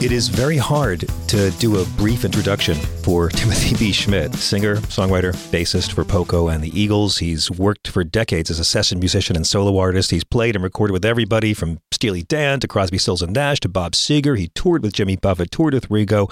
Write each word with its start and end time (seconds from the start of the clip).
It 0.00 0.12
is 0.12 0.28
very 0.28 0.56
hard 0.56 1.04
to 1.28 1.50
do 1.58 1.76
a 1.82 1.84
brief 1.98 2.24
introduction 2.24 2.74
for 3.04 3.28
Timothy 3.34 3.76
B. 3.76 3.90
Schmit, 3.92 4.34
singer, 4.34 4.76
songwriter, 4.76 5.34
bassist 5.52 5.92
for 5.92 6.06
Poco 6.06 6.48
and 6.48 6.64
the 6.64 6.80
Eagles. 6.80 7.18
He's 7.18 7.50
worked 7.50 7.86
for 7.88 8.02
decades 8.02 8.48
as 8.48 8.58
a 8.58 8.64
session 8.64 8.98
musician 8.98 9.36
and 9.36 9.46
solo 9.46 9.76
artist. 9.76 10.10
He's 10.10 10.24
played 10.24 10.56
and 10.56 10.64
recorded 10.64 10.94
with 10.94 11.04
everybody 11.04 11.52
from 11.52 11.80
Steely 11.92 12.22
Dan 12.22 12.60
to 12.60 12.66
Crosby, 12.66 12.96
Stills 12.96 13.20
and 13.20 13.34
Nash 13.34 13.60
to 13.60 13.68
Bob 13.68 13.92
Seger. 13.92 14.38
He 14.38 14.48
toured 14.48 14.82
with 14.82 14.94
Jimmy 14.94 15.16
Buffett, 15.16 15.50
toured 15.50 15.74
with 15.74 15.90
Ringo. 15.90 16.28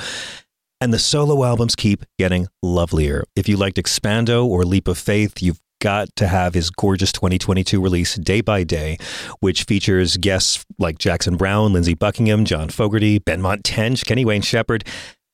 And 0.80 0.94
the 0.94 0.98
solo 0.98 1.44
albums 1.44 1.76
keep 1.76 2.06
getting 2.18 2.48
lovelier. 2.62 3.24
If 3.36 3.50
you 3.50 3.58
liked 3.58 3.76
Expando 3.76 4.46
or 4.46 4.64
Leap 4.64 4.88
of 4.88 4.96
Faith, 4.96 5.42
you've 5.42 5.60
got 5.80 6.14
to 6.16 6.28
have 6.28 6.54
his 6.54 6.70
gorgeous 6.70 7.12
2022 7.12 7.80
release, 7.80 8.14
Day 8.16 8.40
by 8.40 8.64
Day, 8.64 8.98
which 9.40 9.64
features 9.64 10.16
guests 10.16 10.64
like 10.78 10.98
Jackson 10.98 11.36
Browne, 11.36 11.72
Lindsey 11.72 11.94
Buckingham, 11.94 12.44
John 12.44 12.68
Fogerty, 12.68 13.20
Benmont 13.20 13.60
Tench, 13.64 14.04
Kenny 14.04 14.24
Wayne 14.24 14.42
Shepherd, 14.42 14.84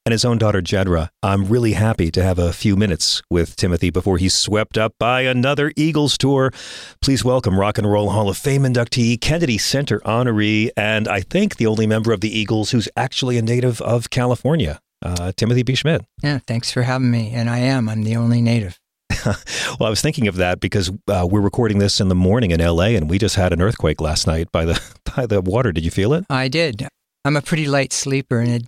and 0.07 0.13
his 0.13 0.25
own 0.25 0.37
daughter, 0.37 0.61
Jedra. 0.61 1.09
I'm 1.23 1.47
really 1.47 1.73
happy 1.73 2.11
to 2.11 2.23
have 2.23 2.39
a 2.39 2.53
few 2.53 2.77
minutes 2.77 3.23
with 3.31 3.57
Timothy 3.57 3.89
before 3.91 4.19
he's 4.19 4.35
swept 4.35 4.77
up 4.77 4.93
by 4.99 5.23
another 5.23 5.73
Eagles 5.77 6.19
tour. 6.19 6.53
Please 7.01 7.25
welcome 7.25 7.59
Rock 7.59 7.79
and 7.79 7.91
Roll 7.91 8.11
Hall 8.11 8.29
of 8.29 8.37
Fame 8.37 8.63
inductee, 8.63 9.19
Kennedy 9.19 9.57
Center 9.57 10.01
honoree, 10.01 10.69
and 10.77 11.09
I 11.09 11.21
think 11.21 11.57
the 11.57 11.67
only 11.67 11.87
member 11.87 12.13
of 12.13 12.21
the 12.21 12.39
Eagles 12.39 12.71
who's 12.71 12.89
actually 12.97 13.39
a 13.39 13.43
native 13.43 13.81
of 13.81 14.11
California, 14.11 14.79
uh, 15.03 15.33
Timothy 15.37 15.63
B. 15.63 15.73
Schmit. 15.73 16.05
Yeah, 16.23 16.39
thanks 16.47 16.71
for 16.71 16.83
having 16.83 17.11
me. 17.11 17.31
And 17.33 17.49
I 17.49 17.59
am. 17.59 17.89
I'm 17.89 18.03
the 18.03 18.17
only 18.17 18.43
native. 18.43 18.79
well, 19.79 19.87
I 19.87 19.91
was 19.91 20.03
thinking 20.03 20.29
of 20.29 20.37
that 20.37 20.61
because 20.61 20.91
uh, 21.09 21.27
we're 21.31 21.41
recording 21.41 21.79
this 21.79 22.01
in 22.01 22.09
the 22.09 22.15
morning 22.15 22.51
in 22.51 22.61
LA, 22.61 22.89
and 22.89 23.09
we 23.09 23.19
just 23.19 23.37
had 23.37 23.53
an 23.53 23.61
earthquake 23.61 24.01
last 24.01 24.27
night 24.27 24.51
by 24.53 24.65
the 24.65 24.81
by 25.17 25.27
the 25.27 25.41
water. 25.41 25.73
Did 25.73 25.85
you 25.85 25.91
feel 25.91 26.13
it? 26.13 26.25
I 26.29 26.49
did. 26.49 26.87
I'm 27.25 27.37
a 27.37 27.43
pretty 27.43 27.67
light 27.67 27.93
sleeper, 27.93 28.41
and 28.41 28.51
it 28.51 28.63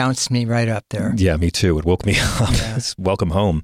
bounced 0.00 0.30
me 0.30 0.46
right 0.46 0.66
up 0.68 0.86
there. 0.88 1.12
Yeah, 1.18 1.36
me 1.36 1.50
too. 1.50 1.78
It 1.78 1.84
woke 1.84 2.06
me 2.06 2.16
up. 2.40 2.50
Yeah. 2.54 2.78
Welcome 2.96 3.30
home. 3.30 3.62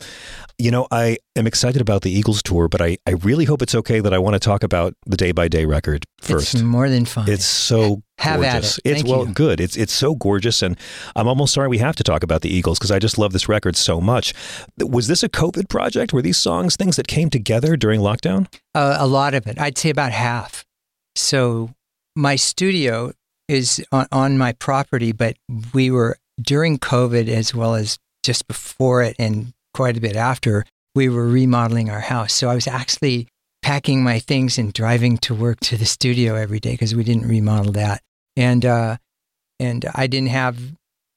You 0.59 0.71
know, 0.71 0.87
I 0.91 1.17
am 1.35 1.47
excited 1.47 1.81
about 1.81 2.03
the 2.03 2.11
Eagles 2.11 2.43
tour, 2.43 2.69
but 2.69 2.83
I, 2.83 2.99
I 3.07 3.13
really 3.13 3.47
hope 3.47 3.63
it's 3.63 3.75
okay 3.75 4.01
that 4.01 4.13
I 4.13 4.19
want 4.19 4.35
to 4.35 4.39
talk 4.39 4.63
about 4.63 4.93
the 5.07 5.17
day 5.17 5.33
by 5.33 5.49
day 5.49 5.65
record 5.65 6.05
first. 6.21 6.53
It's 6.53 6.63
more 6.63 6.91
than 6.91 7.07
fun. 7.07 7.27
It's 7.27 7.47
so 7.47 8.03
have 8.19 8.41
gorgeous. 8.43 8.79
At 8.79 8.85
it. 8.85 8.91
It's 8.91 9.03
Thank 9.03 9.15
well 9.15 9.27
you. 9.29 9.33
good. 9.33 9.61
It's 9.61 9.79
it's 9.79 9.95
so 9.95 10.15
gorgeous, 10.15 10.61
and 10.63 10.77
I'm 11.15 11.27
almost 11.27 11.55
sorry 11.55 11.69
we 11.69 11.79
have 11.79 11.97
to 11.97 12.05
talk 12.05 12.23
about 12.23 12.43
the 12.43 12.51
Eagles 12.51 12.79
because 12.79 12.91
I 12.91 12.99
just 12.99 13.17
love 13.17 13.33
this 13.33 13.49
record 13.49 13.75
so 13.77 13.99
much. 13.99 14.35
Was 14.79 15.09
this 15.09 15.23
a 15.23 15.31
COVID 15.31 15.71
project? 15.71 16.13
Were 16.13 16.23
these 16.23 16.39
songs 16.39 16.77
things 16.77 16.97
that 16.97 17.09
came 17.09 17.31
together 17.31 17.77
during 17.79 18.01
lockdown? 18.03 18.47
Uh, 18.75 18.97
a 18.99 19.07
lot 19.07 19.33
of 19.33 19.47
it. 19.47 19.59
I'd 19.59 19.79
say 19.79 19.89
about 19.89 20.13
half. 20.13 20.67
So 21.15 21.71
my 22.15 22.37
studio 22.37 23.13
is 23.49 23.85
on, 23.93 24.07
on 24.11 24.39
my 24.39 24.53
property, 24.53 25.13
but 25.13 25.37
we 25.73 25.91
were 25.91 26.17
during 26.41 26.79
COVID 26.79 27.29
as 27.29 27.55
well 27.55 27.75
as 27.75 27.99
just 28.23 28.47
before 28.47 29.03
it 29.03 29.17
and 29.19 29.53
quite 29.75 29.97
a 29.97 30.01
bit 30.01 30.17
after, 30.17 30.65
we 30.95 31.09
were 31.09 31.27
remodeling 31.27 31.91
our 31.91 32.01
house. 32.01 32.33
So 32.33 32.49
I 32.49 32.55
was 32.55 32.67
actually 32.67 33.29
packing 33.63 34.03
my 34.03 34.19
things 34.19 34.59
and 34.59 34.73
driving 34.73 35.19
to 35.19 35.35
work 35.35 35.61
to 35.61 35.77
the 35.77 35.85
studio 35.85 36.35
every 36.35 36.61
day 36.61 36.73
because 36.73 36.95
we 36.95 37.05
didn't 37.05 37.29
remodel 37.29 37.73
that. 37.73 38.03
And 38.37 38.65
uh, 38.65 38.97
and 39.59 39.85
I 39.95 40.07
didn't 40.07 40.29
have 40.29 40.59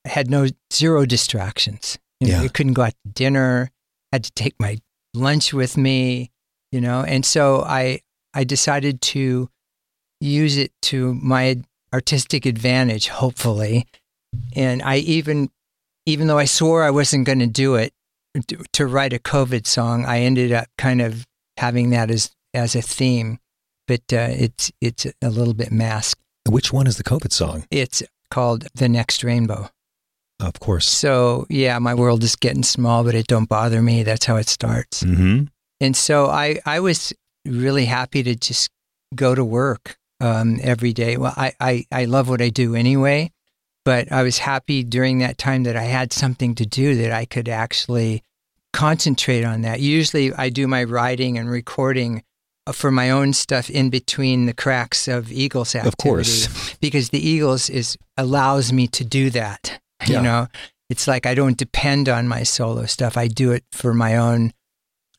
had 0.05 0.29
no 0.29 0.47
zero 0.71 1.05
distractions. 1.05 1.97
You 2.19 2.27
know, 2.29 2.37
Yeah. 2.39 2.43
I 2.43 2.47
couldn't 2.47 2.73
go 2.73 2.83
out 2.83 2.93
to 3.05 3.11
dinner. 3.13 3.71
Had 4.11 4.23
to 4.23 4.31
take 4.31 4.55
my 4.59 4.79
lunch 5.13 5.53
with 5.53 5.77
me. 5.77 6.31
You 6.71 6.81
know, 6.81 7.01
and 7.03 7.25
so 7.25 7.61
I 7.61 8.01
I 8.33 8.43
decided 8.43 9.01
to 9.01 9.49
use 10.21 10.57
it 10.57 10.71
to 10.83 11.13
my 11.15 11.61
artistic 11.93 12.45
advantage, 12.45 13.07
hopefully. 13.07 13.87
And 14.55 14.81
I 14.81 14.97
even, 14.97 15.49
even 16.05 16.27
though 16.27 16.37
I 16.37 16.45
swore 16.45 16.83
I 16.83 16.91
wasn't 16.91 17.25
going 17.25 17.39
to 17.39 17.47
do 17.47 17.75
it, 17.75 17.93
to, 18.73 18.87
write 18.87 19.13
a 19.13 19.19
COVID 19.19 19.65
song, 19.65 20.05
I 20.05 20.19
ended 20.19 20.51
up 20.51 20.67
kind 20.77 21.01
of 21.01 21.25
having 21.57 21.89
that 21.89 22.11
as 22.11 22.31
as 22.53 22.75
a 22.75 22.81
theme. 22.81 23.39
But 23.87 24.01
uh, 24.13 24.29
it's 24.29 24.71
it's 24.81 25.07
a 25.21 25.29
little 25.29 25.55
bit 25.55 25.71
masked. 25.71 26.21
Which 26.47 26.71
one 26.71 26.87
is 26.87 26.97
the 26.97 27.03
COVID 27.03 27.31
song? 27.31 27.65
It's 27.71 28.03
called 28.29 28.67
"The 28.75 28.87
Next 28.87 29.23
Rainbow." 29.23 29.69
Of 30.39 30.59
course. 30.59 30.87
So 30.87 31.45
yeah, 31.49 31.79
my 31.79 31.93
world 31.93 32.23
is 32.23 32.35
getting 32.35 32.63
small, 32.63 33.03
but 33.03 33.15
it 33.15 33.27
don't 33.27 33.49
bother 33.49 33.81
me. 33.81 34.03
That's 34.03 34.25
how 34.25 34.37
it 34.37 34.47
starts. 34.47 35.03
Mm-hmm. 35.03 35.45
And 35.81 35.95
so 35.95 36.27
I, 36.27 36.59
I 36.65 36.79
was 36.79 37.13
really 37.45 37.85
happy 37.85 38.23
to 38.23 38.35
just 38.35 38.69
go 39.15 39.33
to 39.33 39.43
work 39.43 39.97
um, 40.21 40.59
every 40.61 40.93
day. 40.93 41.17
Well, 41.17 41.33
I, 41.35 41.53
I, 41.59 41.85
I 41.91 42.05
love 42.05 42.29
what 42.29 42.41
I 42.41 42.49
do 42.49 42.75
anyway, 42.75 43.31
but 43.89 44.11
I 44.11 44.21
was 44.21 44.37
happy 44.37 44.83
during 44.83 45.17
that 45.17 45.39
time 45.39 45.63
that 45.63 45.75
I 45.75 45.81
had 45.81 46.13
something 46.13 46.53
to 46.53 46.63
do 46.63 46.93
that 46.97 47.11
I 47.11 47.25
could 47.25 47.49
actually 47.49 48.21
concentrate 48.71 49.43
on 49.43 49.61
that. 49.61 49.79
Usually 49.79 50.31
I 50.31 50.49
do 50.49 50.67
my 50.67 50.83
writing 50.83 51.39
and 51.39 51.49
recording 51.49 52.21
uh, 52.67 52.71
for 52.71 52.91
my 52.91 53.09
own 53.09 53.33
stuff 53.33 53.67
in 53.67 53.89
between 53.89 54.45
the 54.45 54.53
cracks 54.53 55.07
of 55.07 55.31
Eagles 55.31 55.73
activity. 55.73 55.87
Of 55.87 55.97
course. 55.97 56.75
Because 56.75 57.09
the 57.09 57.17
Eagles 57.17 57.67
is 57.67 57.97
allows 58.15 58.71
me 58.71 58.85
to 58.89 59.03
do 59.03 59.31
that. 59.31 59.79
Yeah. 60.07 60.17
You 60.17 60.21
know, 60.21 60.47
it's 60.89 61.07
like 61.07 61.25
I 61.25 61.33
don't 61.33 61.57
depend 61.57 62.07
on 62.07 62.27
my 62.27 62.43
solo 62.43 62.85
stuff. 62.85 63.17
I 63.17 63.27
do 63.27 63.51
it 63.51 63.65
for 63.73 63.93
my 63.93 64.15
own 64.15 64.53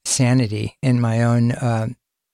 sanity 0.07 0.79
and 0.83 1.03
my 1.03 1.23
own 1.23 1.53
uh, 1.53 1.89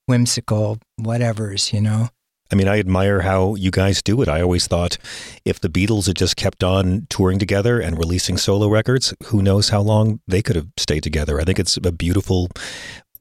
whimsical 0.05 0.77
whatevers, 1.01 1.73
you 1.73 1.81
know. 1.81 2.09
I 2.51 2.55
mean, 2.55 2.67
I 2.67 2.79
admire 2.79 3.21
how 3.21 3.55
you 3.55 3.71
guys 3.71 4.01
do 4.01 4.21
it. 4.21 4.27
I 4.27 4.41
always 4.41 4.67
thought 4.67 4.97
if 5.45 5.59
the 5.59 5.69
Beatles 5.69 6.07
had 6.07 6.15
just 6.15 6.35
kept 6.37 6.63
on 6.63 7.07
touring 7.09 7.39
together 7.39 7.79
and 7.79 7.97
releasing 7.97 8.37
solo 8.37 8.67
records, 8.69 9.13
who 9.25 9.41
knows 9.41 9.69
how 9.69 9.81
long 9.81 10.19
they 10.27 10.41
could 10.41 10.55
have 10.55 10.67
stayed 10.77 11.03
together. 11.03 11.39
I 11.39 11.43
think 11.43 11.59
it's 11.59 11.77
a 11.77 11.91
beautiful 11.91 12.49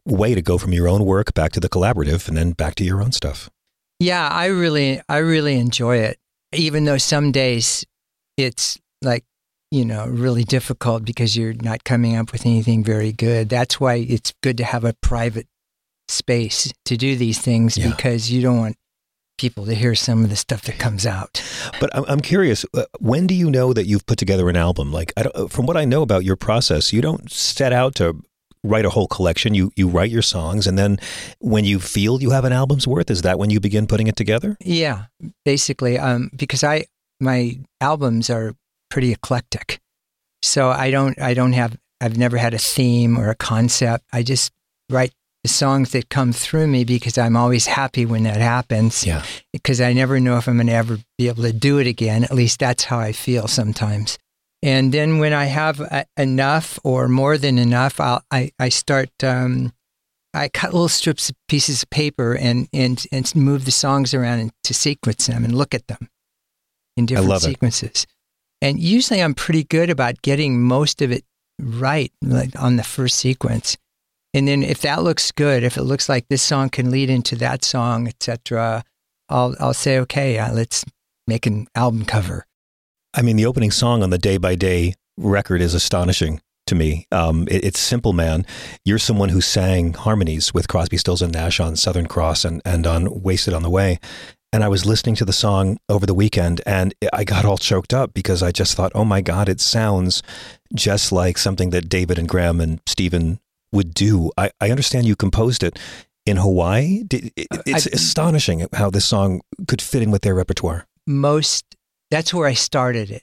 way 0.05 0.35
to 0.35 0.43
go 0.43 0.59
from 0.59 0.73
your 0.73 0.89
own 0.89 1.05
work 1.05 1.35
back 1.35 1.53
to 1.53 1.61
the 1.61 1.69
collaborative 1.69 2.29
and 2.29 2.37
then 2.37 2.53
back 2.53 2.77
to 2.77 2.85
your 2.85 3.03
own 3.03 3.11
stuff. 3.13 3.51
Yeah, 3.99 4.29
I 4.29 4.47
really, 4.47 5.01
I 5.09 5.19
really 5.19 5.57
enjoy 5.59 5.97
it. 5.99 6.19
Even 6.53 6.85
though 6.85 6.99
some 6.99 7.33
days 7.33 7.85
it's 8.37 8.79
like, 9.03 9.25
you 9.73 9.85
know, 9.85 10.07
really 10.07 10.45
difficult 10.45 11.05
because 11.05 11.37
you're 11.37 11.55
not 11.55 11.83
coming 11.83 12.15
up 12.15 12.31
with 12.31 12.47
anything 12.47 12.85
very 12.85 13.11
good. 13.13 13.49
That's 13.49 13.81
why 13.81 13.95
it's 13.97 14.33
good 14.43 14.57
to 14.59 14.65
have 14.65 14.85
a 14.85 14.95
private 15.03 15.49
space 16.09 16.73
to 16.85 16.97
do 16.97 17.17
these 17.17 17.41
things 17.41 17.77
Yeah. 17.77 17.91
because 17.91 18.31
you 18.31 18.41
don't 18.43 18.59
want 18.59 18.77
people 19.37 19.67
to 19.67 19.75
hear 19.75 19.95
some 19.95 20.25
of 20.25 20.31
the 20.31 20.37
stuff 20.37 20.63
that 20.63 20.79
comes 20.79 21.07
out. 21.07 21.43
But 21.81 21.95
I'm, 21.97 22.05
I'm 22.09 22.21
curious, 22.21 22.65
uh, 22.75 22.85
when 22.99 23.27
do 23.27 23.35
you 23.35 23.51
know 23.51 23.73
that 23.73 23.87
you've 23.87 24.07
put 24.07 24.19
together 24.19 24.49
an 24.49 24.57
album? 24.57 24.93
Like, 24.93 25.13
I 25.17 25.25
don't, 25.25 25.37
uh, 25.37 25.47
from 25.49 25.67
what 25.67 25.77
I 25.77 25.85
know 25.85 26.03
about 26.03 26.25
your 26.25 26.37
process, 26.37 26.93
you 26.93 27.01
don't 27.01 27.31
set 27.31 27.73
out 27.73 27.95
to 27.97 28.21
write 28.67 28.85
a 28.85 28.91
whole 28.91 29.07
collection. 29.07 29.55
You 29.55 29.71
you 29.77 29.89
write 29.89 30.11
your 30.11 30.23
songs, 30.23 30.67
and 30.67 30.79
then 30.79 30.99
when 31.39 31.65
you 31.65 31.79
feel 31.79 32.21
you 32.21 32.31
have 32.31 32.45
an 32.45 32.53
album's 32.53 32.87
worth, 32.87 33.11
is 33.11 33.23
that 33.23 33.39
when 33.39 33.51
you 33.51 33.61
begin 33.61 33.87
putting 33.87 34.07
it 34.07 34.17
together? 34.17 34.57
Yeah, 34.61 35.07
basically, 35.45 35.99
um, 35.99 36.31
because 36.35 36.65
I 36.65 36.87
my 37.21 37.59
albums 37.81 38.31
are 38.31 38.55
pretty 38.91 39.13
eclectic, 39.13 39.81
so 40.43 40.71
I 40.71 40.91
don't 40.91 41.21
I 41.21 41.35
don't 41.35 41.53
have 41.53 41.77
I've 42.01 42.19
never 42.19 42.37
had 42.37 42.55
a 42.55 42.59
theme 42.59 43.19
or 43.19 43.31
a 43.31 43.35
concept. 43.35 44.05
I 44.13 44.23
just 44.23 44.53
write 44.91 45.13
the 45.47 45.53
songs 45.53 45.93
that 45.93 46.09
come 46.09 46.33
through 46.33 46.67
me 46.67 46.83
because 46.83 47.17
I'm 47.17 47.37
always 47.37 47.67
happy 47.67 48.05
when 48.05 48.25
that 48.25 48.39
happens. 48.41 49.07
Yeah. 49.07 49.25
Because 49.53 49.81
I 49.81 49.93
never 49.93 50.19
know 50.19 50.39
if 50.39 50.49
I'm 50.49 50.57
going 50.57 50.67
to 50.67 50.73
ever 50.73 50.99
be 51.17 51.29
able 51.29 51.45
to 51.45 51.53
do 51.53 51.79
it 51.79 51.87
again. 51.87 52.25
At 52.25 52.35
least 52.35 52.59
that's 52.59 52.83
how 52.83 52.99
I 52.99 53.13
feel 53.13 53.47
sometimes. 53.47 54.19
And 54.61 54.93
then 54.93 55.19
when 55.19 55.33
I 55.33 55.45
have 55.45 55.81
uh, 55.81 56.03
enough 56.17 56.81
or 56.83 57.07
more 57.07 57.39
than 57.39 57.59
enough, 57.59 58.01
I'll, 58.01 58.25
I, 58.33 58.51
I 58.59 58.71
start, 58.71 59.11
um, 59.23 59.73
I 60.35 60.49
cut 60.49 60.73
little 60.73 60.89
strips 60.89 61.31
of 61.31 61.37
pieces 61.47 61.85
of 61.85 61.91
paper 61.91 62.35
and, 62.35 62.69
and, 62.73 63.07
and 63.13 63.37
move 63.37 63.67
the 63.67 63.71
songs 63.71 64.15
around 64.15 64.41
and 64.41 64.51
to 64.65 64.75
sequence 64.75 65.29
them 65.29 65.45
and 65.45 65.55
look 65.55 65.75
at 65.75 65.87
them 65.87 66.09
in 66.97 67.07
different 67.07 67.29
love 67.29 67.43
it. 67.43 67.47
sequences. 67.47 68.05
And 68.61 68.81
usually 68.81 69.23
I'm 69.23 69.35
pretty 69.35 69.63
good 69.63 69.91
about 69.91 70.23
getting 70.23 70.61
most 70.61 71.03
of 71.03 71.13
it 71.13 71.23
right, 71.61 72.11
like 72.21 72.61
on 72.61 72.75
the 72.75 72.83
first 72.83 73.21
sequence. 73.21 73.77
And 74.37 74.47
then 74.47 74.63
if 74.63 74.83
that 74.83 75.03
looks 75.03 75.33
good, 75.33 75.65
if 75.65 75.79
it 75.79 75.85
looks 75.85 76.11
like 76.11 76.29
this 76.29 76.43
song 76.43 76.69
can 76.69 76.91
lead 76.91 77.09
into 77.09 77.37
that 77.37 77.65
song, 77.65 78.07
etc., 78.07 78.85
I'll 79.31 79.57
I'll 79.59 79.73
say, 79.73 79.99
okay, 80.01 80.39
uh, 80.39 80.53
let's 80.53 80.85
make 81.27 81.47
an 81.47 81.69
album 81.75 82.05
cover. 82.05 82.45
I 83.15 83.23
mean, 83.23 83.37
the 83.37 83.47
opening 83.47 83.71
song 83.71 84.03
on 84.03 84.11
the 84.11 84.19
Day 84.19 84.37
by 84.37 84.55
Day 84.55 84.93
record 85.17 85.63
is 85.63 85.73
astonishing 85.73 86.43
to 86.67 86.75
me. 86.75 87.07
Um, 87.11 87.49
it, 87.51 87.65
it's 87.65 87.81
Simple 87.81 88.13
Man. 88.13 88.45
You're 88.85 88.99
someone 88.99 89.31
who 89.31 89.41
sang 89.41 89.95
harmonies 89.95 90.53
with 90.53 90.69
Crosby, 90.69 90.99
Stills, 90.99 91.23
and 91.23 91.33
Nash 91.33 91.59
on 91.59 91.75
Southern 91.75 92.07
Cross 92.07 92.45
and, 92.45 92.61
and 92.67 92.87
on 92.87 93.23
Wasted 93.23 93.55
on 93.55 93.63
the 93.63 93.71
Way. 93.71 93.99
And 94.53 94.63
I 94.63 94.69
was 94.69 94.85
listening 94.85 95.15
to 95.17 95.25
the 95.25 95.33
song 95.33 95.79
over 95.89 96.05
the 96.05 96.15
weekend 96.15 96.61
and 96.67 96.95
I 97.11 97.25
got 97.25 97.47
all 97.47 97.57
choked 97.57 97.95
up 97.95 98.13
because 98.13 98.43
I 98.43 98.53
just 98.53 98.75
thought, 98.75 98.93
oh 98.95 99.05
my 99.07 99.23
God, 99.23 99.49
it 99.49 99.63
sounds 99.63 100.23
just 100.75 101.11
like 101.11 101.39
something 101.39 101.71
that 101.71 101.89
David 101.89 102.19
and 102.19 102.29
Graham 102.29 102.61
and 102.61 102.83
Stephen 102.87 103.41
would 103.77 103.95
do. 103.95 104.31
I, 104.37 104.51
I 104.61 104.71
understand 104.71 105.07
you 105.07 105.15
composed 105.17 105.63
it 105.63 105.79
in 106.27 106.37
Hawaii. 106.39 107.05
Did- 107.05 107.33
it- 107.37 107.47
It's 107.67 107.87
I- 107.87 107.91
astonishing 107.93 108.67
how 108.73 108.91
this 108.91 109.05
song 109.05 109.41
could 109.69 109.81
fit 109.81 110.03
in 110.03 110.11
with 110.11 110.23
their 110.23 110.35
repertoire. 110.35 110.87
Most 111.07 111.65
that's 112.11 112.33
where 112.35 112.49
I 112.49 112.55
started 112.55 113.11
it, 113.11 113.23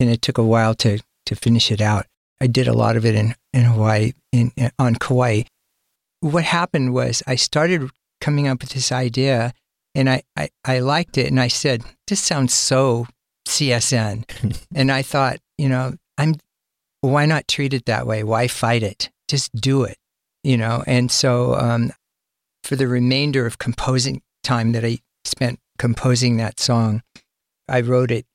and 0.00 0.10
it 0.10 0.20
took 0.22 0.38
a 0.38 0.44
while 0.44 0.74
to 0.76 0.98
to 1.26 1.34
finish 1.36 1.70
it 1.70 1.80
out. 1.80 2.06
I 2.40 2.46
did 2.48 2.66
a 2.68 2.72
lot 2.72 2.96
of 2.96 3.04
it 3.04 3.14
in 3.14 3.34
in 3.52 3.64
Hawaii, 3.64 4.12
in, 4.32 4.50
in 4.56 4.70
on 4.78 4.94
Kauai. 4.96 5.42
What 6.20 6.44
happened 6.44 6.92
was 6.92 7.22
I 7.26 7.36
started 7.36 7.90
coming 8.20 8.48
up 8.48 8.60
with 8.62 8.70
this 8.70 8.90
idea, 8.92 9.52
and 9.94 10.08
I 10.10 10.22
I, 10.36 10.48
I 10.64 10.78
liked 10.80 11.18
it, 11.18 11.26
and 11.30 11.38
I 11.40 11.48
said, 11.48 11.82
"This 12.08 12.20
sounds 12.20 12.52
so 12.54 13.06
CSN," 13.48 14.24
and 14.74 14.90
I 14.92 15.02
thought, 15.02 15.38
you 15.58 15.68
know, 15.68 15.94
I'm 16.18 16.34
why 17.00 17.26
not 17.26 17.48
treat 17.48 17.74
it 17.74 17.86
that 17.86 18.06
way? 18.06 18.22
Why 18.24 18.48
fight 18.48 18.82
it? 18.82 19.10
Just 19.30 19.52
do 19.54 19.84
it, 19.84 19.96
you 20.42 20.56
know. 20.56 20.82
And 20.86 21.10
so, 21.10 21.54
um, 21.54 21.92
for 22.64 22.74
the 22.76 22.88
remainder 22.88 23.46
of 23.46 23.58
composing 23.58 24.22
time 24.42 24.72
that 24.72 24.84
I 24.84 24.98
spent 25.24 25.60
composing 25.78 26.36
that 26.38 26.58
song, 26.58 27.02
I 27.68 27.80
wrote 27.80 28.10
it 28.10 28.26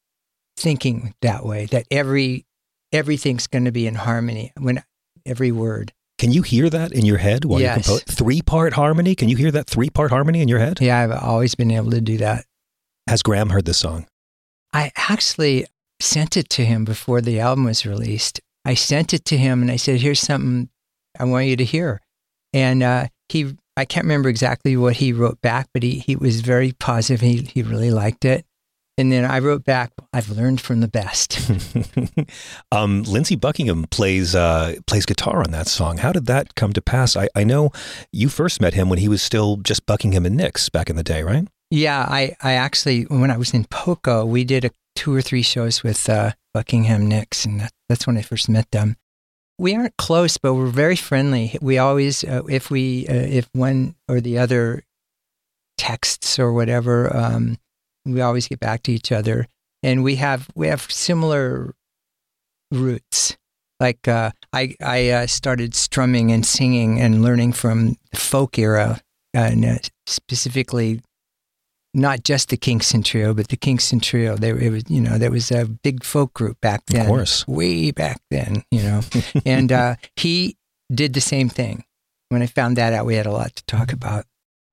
thinking 0.57 1.13
that 1.21 1.45
way 1.45 1.65
that 1.67 1.85
every 1.91 2.45
everything's 2.93 3.47
going 3.47 3.65
to 3.65 3.71
be 3.71 3.87
in 3.87 3.95
harmony 3.95 4.53
when 4.57 4.81
every 5.25 5.51
word. 5.51 5.91
Can 6.17 6.31
you 6.31 6.43
hear 6.43 6.69
that 6.69 6.93
in 6.93 7.03
your 7.05 7.17
head 7.17 7.43
while 7.43 7.59
Yes. 7.59 7.77
you 7.77 7.83
compose? 7.83 8.03
Three 8.03 8.41
part 8.41 8.73
harmony? 8.73 9.15
Can 9.15 9.27
you 9.27 9.35
hear 9.35 9.51
that 9.51 9.67
three 9.67 9.89
part 9.89 10.11
harmony 10.11 10.41
in 10.41 10.47
your 10.47 10.59
head? 10.59 10.79
Yeah, 10.79 10.99
I've 10.99 11.11
always 11.11 11.55
been 11.55 11.71
able 11.71 11.91
to 11.91 11.99
do 11.99 12.17
that. 12.19 12.45
Has 13.09 13.21
Graham 13.21 13.49
heard 13.49 13.65
this 13.65 13.77
song? 13.79 14.05
I 14.71 14.91
actually 14.95 15.65
sent 16.01 16.37
it 16.37 16.49
to 16.51 16.63
him 16.65 16.85
before 16.85 17.19
the 17.21 17.39
album 17.41 17.65
was 17.65 17.85
released. 17.85 18.39
I 18.63 18.73
sent 18.75 19.13
it 19.13 19.25
to 19.25 19.37
him 19.37 19.61
and 19.61 19.69
I 19.69 19.75
said, 19.75 19.99
"Here's 19.99 20.19
something 20.21 20.69
I 21.19 21.25
want 21.25 21.47
you 21.47 21.55
to 21.57 21.65
hear." 21.65 22.01
And 22.53 22.83
uh, 22.83 23.07
he, 23.29 23.55
I 23.75 23.85
can't 23.85 24.05
remember 24.05 24.29
exactly 24.29 24.77
what 24.77 24.95
he 24.95 25.13
wrote 25.13 25.41
back, 25.41 25.67
but 25.73 25.83
he 25.83 25.99
he 25.99 26.15
was 26.15 26.41
very 26.41 26.71
positive. 26.73 27.21
He 27.21 27.41
he 27.41 27.63
really 27.63 27.91
liked 27.91 28.25
it. 28.25 28.45
And 28.97 29.11
then 29.11 29.25
I 29.25 29.39
wrote 29.39 29.65
back, 29.65 29.91
"I've 30.13 30.29
learned 30.29 30.61
from 30.61 30.79
the 30.79 30.87
best." 30.87 31.39
um, 32.71 33.03
Lindsey 33.03 33.35
Buckingham 33.35 33.85
plays 33.91 34.35
uh, 34.35 34.75
plays 34.87 35.05
guitar 35.05 35.39
on 35.39 35.51
that 35.51 35.67
song. 35.67 35.97
How 35.97 36.13
did 36.13 36.27
that 36.27 36.55
come 36.55 36.71
to 36.73 36.81
pass? 36.81 37.17
I, 37.17 37.27
I 37.35 37.43
know 37.43 37.71
you 38.13 38.29
first 38.29 38.61
met 38.61 38.73
him 38.73 38.89
when 38.89 38.99
he 38.99 39.09
was 39.09 39.21
still 39.21 39.57
just 39.57 39.85
Buckingham 39.85 40.25
and 40.25 40.37
Nicks 40.37 40.69
back 40.69 40.89
in 40.89 40.95
the 40.95 41.03
day, 41.03 41.23
right? 41.23 41.47
Yeah, 41.71 42.05
I, 42.07 42.35
I 42.41 42.53
actually, 42.53 43.03
when 43.03 43.31
I 43.31 43.37
was 43.37 43.53
in 43.53 43.65
Poco, 43.65 44.25
we 44.25 44.43
did 44.43 44.65
a 44.65 44.71
two 44.95 45.13
or 45.13 45.21
three 45.21 45.41
shows 45.41 45.83
with 45.83 46.07
uh, 46.07 46.31
Buckingham 46.53 47.07
Nicks, 47.07 47.43
and 47.45 47.59
that, 47.59 47.71
that's 47.89 48.07
when 48.07 48.17
I 48.17 48.21
first 48.21 48.47
met 48.47 48.71
them. 48.71 48.95
We 49.57 49.75
aren't 49.75 49.97
close, 49.97 50.37
but 50.37 50.53
we're 50.53 50.67
very 50.67 50.97
friendly. 50.97 51.57
We 51.61 51.77
always, 51.77 52.23
uh, 52.23 52.43
if 52.49 52.69
we, 52.69 53.07
uh, 53.07 53.13
if 53.13 53.49
one 53.53 53.95
or 54.09 54.19
the 54.19 54.37
other 54.37 54.83
texts 55.77 56.39
or 56.39 56.51
whatever, 56.51 57.15
um, 57.15 57.57
we 58.05 58.21
always 58.21 58.47
get 58.47 58.59
back 58.59 58.83
to 58.83 58.91
each 58.91 59.11
other, 59.11 59.47
and 59.81 60.03
we 60.03 60.15
have 60.15 60.49
we 60.55 60.67
have 60.67 60.81
similar 60.91 61.73
roots. 62.71 63.37
Like 63.79 64.07
uh, 64.07 64.31
I, 64.53 64.75
I 64.81 65.09
uh, 65.09 65.27
started 65.27 65.75
strumming 65.75 66.31
and 66.31 66.45
singing 66.45 66.99
and 66.99 67.21
learning 67.21 67.53
from 67.53 67.95
the 68.11 68.17
folk 68.17 68.57
era, 68.57 69.01
and 69.33 69.65
uh, 69.65 69.77
specifically 70.05 71.01
not 71.95 72.23
just 72.23 72.49
the 72.49 72.57
Kingston 72.57 73.03
Trio, 73.03 73.33
but 73.33 73.47
the 73.47 73.55
Kingston 73.55 74.01
Trio. 74.01 74.35
There, 74.35 74.57
it 74.57 74.69
was, 74.69 74.83
you 74.89 74.99
know, 74.99 75.17
there 75.17 75.31
was 75.31 75.49
a 75.49 75.65
big 75.65 76.03
folk 76.03 76.33
group 76.33 76.59
back 76.59 76.85
then. 76.87 77.01
Of 77.01 77.07
course. 77.07 77.47
way 77.47 77.91
back 77.91 78.21
then, 78.29 78.63
you 78.69 78.83
know. 78.83 79.01
and 79.45 79.71
uh, 79.71 79.95
he 80.15 80.57
did 80.93 81.13
the 81.13 81.21
same 81.21 81.49
thing. 81.49 81.85
When 82.29 82.41
I 82.41 82.47
found 82.47 82.75
that 82.77 82.91
out, 82.91 83.05
we 83.05 83.15
had 83.15 83.25
a 83.25 83.31
lot 83.31 83.55
to 83.55 83.65
talk 83.65 83.93
about. 83.93 84.25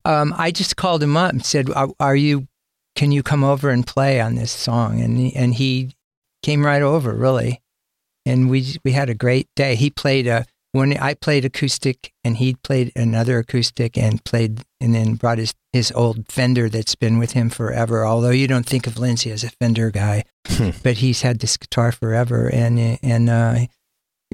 Um, 0.04 0.34
I 0.36 0.50
just 0.50 0.76
called 0.76 1.02
him 1.02 1.16
up 1.16 1.30
and 1.30 1.44
said, 1.44 1.70
"Are, 1.70 1.88
are 2.00 2.16
you? 2.16 2.48
Can 2.96 3.12
you 3.12 3.22
come 3.22 3.44
over 3.44 3.70
and 3.70 3.86
play 3.86 4.20
on 4.20 4.34
this 4.34 4.50
song?" 4.50 5.00
And 5.00 5.16
he, 5.16 5.36
and 5.36 5.54
he 5.54 5.94
came 6.42 6.66
right 6.66 6.82
over, 6.82 7.14
really. 7.14 7.60
And 8.26 8.50
we 8.50 8.76
we 8.84 8.92
had 8.92 9.10
a 9.10 9.14
great 9.14 9.48
day. 9.54 9.76
He 9.76 9.90
played 9.90 10.26
a 10.26 10.46
when 10.72 10.96
I 10.96 11.14
played 11.14 11.44
acoustic 11.44 12.12
and 12.24 12.38
he 12.38 12.54
played 12.54 12.92
another 12.96 13.38
acoustic 13.38 13.96
and 13.96 14.24
played 14.24 14.62
and 14.80 14.94
then 14.94 15.14
brought 15.14 15.38
his, 15.38 15.54
his 15.72 15.92
old 15.92 16.30
Fender 16.30 16.68
that's 16.68 16.94
been 16.94 17.18
with 17.18 17.32
him 17.32 17.50
forever. 17.50 18.04
Although 18.04 18.30
you 18.30 18.48
don't 18.48 18.66
think 18.66 18.86
of 18.86 18.98
Lindsey 18.98 19.30
as 19.30 19.44
a 19.44 19.50
Fender 19.50 19.90
guy, 19.90 20.24
but 20.82 20.96
he's 20.96 21.22
had 21.22 21.38
this 21.38 21.56
guitar 21.56 21.92
forever. 21.92 22.48
And 22.52 22.98
and 23.02 23.30
uh, 23.30 23.66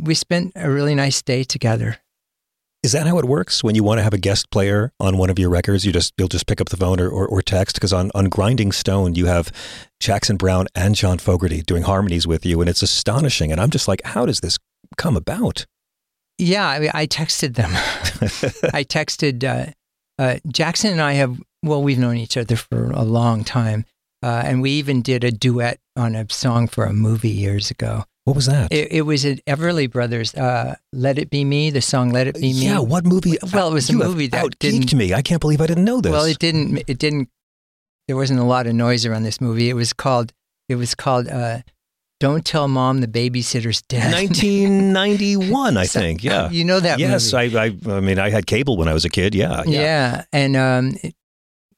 we 0.00 0.14
spent 0.14 0.52
a 0.54 0.70
really 0.70 0.94
nice 0.94 1.20
day 1.22 1.44
together. 1.44 1.98
Is 2.84 2.92
that 2.92 3.08
how 3.08 3.18
it 3.18 3.24
works 3.24 3.64
when 3.64 3.74
you 3.74 3.82
want 3.82 3.98
to 3.98 4.04
have 4.04 4.14
a 4.14 4.18
guest 4.18 4.52
player 4.52 4.92
on 5.00 5.18
one 5.18 5.30
of 5.30 5.38
your 5.40 5.50
records? 5.50 5.84
You 5.84 5.92
just 5.92 6.14
you'll 6.16 6.28
just 6.28 6.46
pick 6.46 6.60
up 6.60 6.68
the 6.68 6.76
phone 6.76 7.00
or, 7.00 7.08
or, 7.08 7.26
or 7.26 7.42
text 7.42 7.74
because 7.74 7.92
on, 7.92 8.12
on 8.14 8.26
Grinding 8.26 8.70
Stone 8.70 9.16
you 9.16 9.26
have 9.26 9.50
Jackson 9.98 10.36
Browne 10.36 10.66
and 10.76 10.94
John 10.94 11.18
Fogerty 11.18 11.62
doing 11.62 11.82
harmonies 11.82 12.28
with 12.28 12.46
you, 12.46 12.60
and 12.60 12.70
it's 12.70 12.82
astonishing. 12.82 13.50
And 13.50 13.60
I'm 13.60 13.70
just 13.70 13.88
like, 13.88 14.00
how 14.04 14.24
does 14.24 14.38
this 14.38 14.56
come 14.96 15.16
about? 15.16 15.66
Yeah, 16.38 16.66
I, 16.68 16.78
mean, 16.78 16.90
I 16.94 17.06
texted 17.06 17.54
them. 17.54 17.70
I 18.72 18.84
texted 18.84 19.42
uh, 19.44 19.72
uh, 20.22 20.38
Jackson 20.46 20.92
and 20.92 21.00
I 21.00 21.14
have 21.14 21.38
well, 21.62 21.82
we've 21.82 21.98
known 21.98 22.16
each 22.16 22.36
other 22.36 22.54
for 22.54 22.90
a 22.92 23.02
long 23.02 23.42
time, 23.42 23.84
uh, 24.22 24.42
and 24.44 24.62
we 24.62 24.70
even 24.72 25.02
did 25.02 25.24
a 25.24 25.32
duet 25.32 25.80
on 25.96 26.14
a 26.14 26.26
song 26.30 26.68
for 26.68 26.84
a 26.84 26.92
movie 26.92 27.30
years 27.30 27.70
ago. 27.70 28.04
What 28.24 28.36
was 28.36 28.46
that? 28.46 28.70
It, 28.70 28.92
it 28.92 29.02
was 29.02 29.24
at 29.24 29.44
Everly 29.46 29.90
Brothers. 29.90 30.34
Uh, 30.34 30.76
"Let 30.92 31.18
It 31.18 31.30
Be 31.30 31.44
Me," 31.44 31.70
the 31.70 31.80
song 31.80 32.10
"Let 32.10 32.28
It 32.28 32.34
Be 32.36 32.52
Me." 32.52 32.66
yeah, 32.66 32.78
what 32.78 33.04
movie? 33.04 33.38
Well, 33.52 33.68
it 33.70 33.74
was 33.74 33.90
a 33.90 33.94
movie 33.94 34.28
that 34.28 34.58
didn't- 34.58 34.92
me. 34.92 35.14
I 35.14 35.22
can't 35.22 35.40
believe 35.40 35.60
I 35.60 35.66
didn't 35.66 35.84
know 35.84 36.00
this. 36.00 36.12
Well, 36.12 36.24
it 36.24 36.38
didn't. 36.38 36.78
It 36.86 36.98
didn't. 36.98 37.28
There 38.06 38.16
wasn't 38.16 38.40
a 38.40 38.44
lot 38.44 38.66
of 38.66 38.74
noise 38.74 39.04
around 39.04 39.24
this 39.24 39.40
movie. 39.40 39.68
It 39.68 39.74
was 39.74 39.92
called. 39.92 40.32
It 40.68 40.76
was 40.76 40.94
called. 40.94 41.26
Uh, 41.26 41.60
Don't 42.20 42.44
tell 42.44 42.66
mom 42.66 43.00
the 43.00 43.06
babysitter's 43.06 43.80
dead. 43.82 44.12
1991, 44.12 45.76
I 45.76 45.84
So- 45.84 46.00
think. 46.00 46.24
Yeah. 46.24 46.50
you 46.50 46.64
know 46.64 46.80
that. 46.80 46.98
yes, 46.98 47.32
movie. 47.32 47.56
I, 47.56 47.64
I. 47.64 47.96
I 47.96 48.00
mean, 48.00 48.18
I 48.18 48.30
had 48.30 48.46
cable 48.46 48.76
when 48.76 48.88
I 48.88 48.92
was 48.94 49.04
a 49.04 49.08
kid. 49.08 49.34
Yeah. 49.34 49.62
Yeah, 49.66 50.24
and 50.32 50.56
um, 50.56 50.94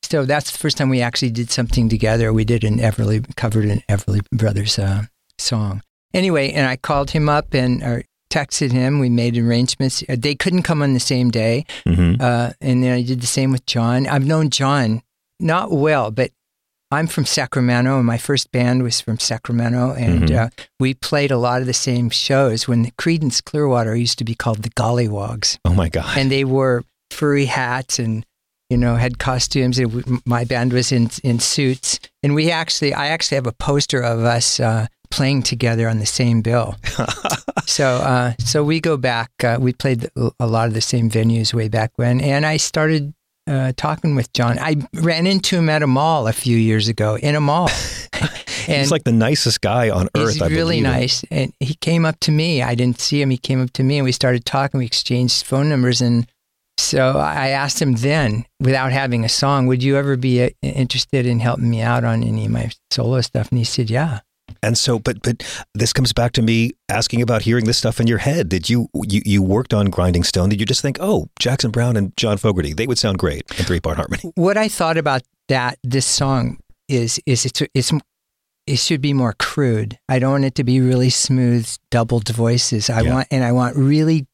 so 0.03 0.25
that's 0.25 0.51
the 0.51 0.59
first 0.59 0.77
time 0.79 0.89
we 0.89 1.03
actually 1.03 1.31
did 1.31 1.51
something 1.51 1.89
together. 1.89 2.33
We 2.33 2.45
did 2.45 2.65
an 2.65 2.79
Everly 2.79 3.25
covered 3.37 3.67
an 3.67 3.83
Everly 3.89 4.21
Brothers 4.33 4.79
uh, 4.79 5.03
song. 5.39 5.83
Anyway, 6.15 6.51
and 6.53 6.67
I 6.67 6.77
called 6.77 7.11
him 7.11 7.29
up 7.29 7.53
and 7.55 7.83
or 7.83 8.05
texted 8.31 8.73
him. 8.73 8.99
We 8.99 9.09
made 9.11 9.37
arrangements. 9.37 10.03
Uh, 10.09 10.17
They 10.19 10.35
couldn't 10.35 10.63
come 10.63 10.83
on 10.83 10.95
the 10.95 11.01
same 11.01 11.31
day, 11.31 11.67
hmm 11.87 12.15
uh, 12.19 12.51
and 12.61 12.83
then 12.83 12.93
I 12.93 13.03
did 13.03 13.21
the 13.21 13.27
same 13.27 13.53
with 13.53 13.67
John. 13.67 14.07
I've 14.07 14.25
known 14.27 14.51
John 14.51 15.03
not 15.39 15.71
well, 15.71 16.11
but 16.11 16.31
I'm 16.93 17.07
from 17.07 17.25
Sacramento, 17.25 17.97
and 17.99 18.07
my 18.07 18.19
first 18.19 18.51
band 18.51 18.83
was 18.83 19.01
from 19.01 19.19
Sacramento, 19.21 19.93
and 19.95 20.29
Mhm. 20.29 20.37
uh, 20.37 20.49
we 20.81 20.93
played 20.95 21.31
a 21.31 21.39
lot 21.39 21.61
of 21.61 21.67
the 21.67 21.73
same 21.73 22.11
shows 22.11 22.67
when 22.67 22.83
the 22.83 22.91
Creedence 22.93 23.43
Clearwater 23.45 23.95
used 23.95 24.19
to 24.19 24.25
be 24.25 24.35
called 24.35 24.63
the 24.63 24.71
Golliwogs, 24.71 25.59
Oh 25.65 25.73
my 25.75 25.89
God. 25.89 26.19
and 26.19 26.31
they 26.31 26.45
wore 26.45 26.83
furry 27.11 27.47
hats 27.47 27.99
and 27.99 28.25
you 28.71 28.77
know 28.77 28.97
had 28.97 29.19
costumes. 29.19 29.79
And 29.79 29.93
we, 29.95 30.03
my 30.25 30.45
band 30.45 30.73
was 30.73 30.91
in 30.93 31.11
in 31.23 31.39
suits, 31.39 32.01
and 32.23 32.35
we 32.35 32.51
actually 32.51 32.93
I 32.93 33.07
actually 33.09 33.37
have 33.37 33.47
a 33.47 33.53
poster 33.53 34.01
of 34.01 34.21
us 34.25 34.59
uh, 34.61 34.87
playing 35.11 35.43
together 35.45 35.89
on 35.89 35.99
the 36.01 36.07
same 36.07 36.41
bill. 36.43 36.75
so 37.67 37.87
uh, 37.99 38.33
so 38.41 38.65
we 38.65 38.81
go 38.81 38.97
back. 38.97 39.31
Uh, 39.45 39.59
we 39.61 39.73
played 39.73 40.09
a 40.41 40.47
lot 40.47 40.67
of 40.69 40.75
the 40.75 40.81
same 40.81 41.09
venues 41.11 41.55
way 41.55 41.69
back 41.69 41.93
when, 41.97 42.21
and 42.21 42.45
I 42.47 42.57
started 42.59 43.13
uh, 43.47 43.73
talking 43.77 44.15
with 44.15 44.33
John. 44.33 44.59
I 44.59 44.77
ran 44.95 45.27
into 45.27 45.57
him 45.57 45.69
at 45.69 45.83
a 45.83 45.87
mall 45.87 46.29
a 46.29 46.33
few 46.33 46.57
years 46.57 46.89
ago 46.89 47.17
in 47.17 47.35
a 47.35 47.41
mall. 47.41 47.71
and 48.69 48.79
He's 48.79 48.91
like 48.91 49.05
the 49.05 49.13
nicest 49.13 49.61
guy 49.61 49.91
on 49.91 50.09
earth. 50.17 50.35
he's 50.35 50.43
I 50.43 50.49
really 50.49 50.81
nice. 50.81 51.25
And 51.31 51.53
he 51.61 51.75
came 51.75 52.05
up 52.05 52.19
to 52.21 52.31
me. 52.31 52.63
I 52.63 52.75
didn't 52.75 53.01
see 53.01 53.21
him. 53.21 53.31
He 53.31 53.39
came 53.39 53.63
up 53.63 53.73
to 53.73 53.83
me 53.83 53.99
and 53.99 54.05
we 54.05 54.13
started 54.13 54.45
talking. 54.45 54.79
We 54.79 54.87
exchanged 54.87 55.45
phone 55.45 55.69
numbers. 55.69 56.01
And 56.01 56.27
so 56.79 57.19
I 57.19 57.49
asked 57.49 57.81
him 57.81 57.95
then, 57.95 58.47
without 58.61 58.93
having 58.93 59.25
a 59.25 59.29
song, 59.29 59.67
would 59.67 59.83
you 59.83 59.97
ever 59.97 60.17
be 60.17 60.43
uh, 60.43 60.51
interested 60.63 61.27
in 61.27 61.41
helping 61.41 61.71
me 61.71 61.81
out 61.81 62.05
on 62.05 62.23
any 62.23 62.47
of 62.47 62.53
my 62.53 62.71
solo 62.91 63.21
stuff? 63.21 63.51
And 63.51 63.59
he 63.59 63.65
said, 63.65 63.91
yeah. 63.91 64.21
And 64.63 64.77
so, 64.77 64.99
but 64.99 65.23
but 65.23 65.43
this 65.75 65.93
comes 65.93 66.13
back 66.13 66.33
to 66.33 66.43
me 66.43 66.73
asking 66.89 67.23
about 67.23 67.43
hearing 67.43 67.65
this 67.65 67.79
stuff 67.79 67.99
in 68.01 68.07
your 68.07 68.19
head. 68.19 68.49
Did 68.49 68.69
you 68.69 68.89
you 69.09 69.23
you 69.25 69.43
worked 69.43 69.73
on 69.73 69.87
Grinding 69.91 70.23
Stone? 70.25 70.51
Did 70.51 70.61
you 70.61 70.67
just 70.67 70.83
think, 70.83 70.99
oh, 71.01 71.29
Jackson 71.39 71.71
Browne 71.71 71.97
and 71.97 72.15
John 72.17 72.37
Fogerty, 72.37 72.75
they 72.75 72.87
would 72.87 72.99
sound 72.99 73.19
great 73.19 73.43
in 73.59 73.65
three 73.65 73.81
part 73.81 73.97
harmony? 73.97 74.23
What 74.35 74.57
I 74.59 74.69
thought 74.69 74.97
about 74.99 75.23
that, 75.49 75.79
this 75.83 76.07
song 76.07 76.59
is, 76.89 77.21
is 77.27 77.47
it's, 77.47 77.63
it's, 77.75 77.93
it 78.67 78.77
should 78.79 79.01
be 79.01 79.13
more 79.13 79.35
crude. 79.39 79.99
I 80.09 80.19
don't 80.19 80.33
want 80.33 80.45
it 80.45 80.55
to 80.57 80.65
be 80.65 80.81
really 80.81 81.11
smooth, 81.11 81.69
doubled 81.91 82.29
voices. 82.29 82.91
I 82.91 83.01
Yeah. 83.01 83.15
want, 83.15 83.29
and 83.31 83.43
I 83.45 83.53
want 83.53 83.77
really 83.77 84.27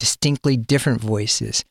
distinctly 0.00 0.56
different 0.56 1.00
voices. 1.00 1.64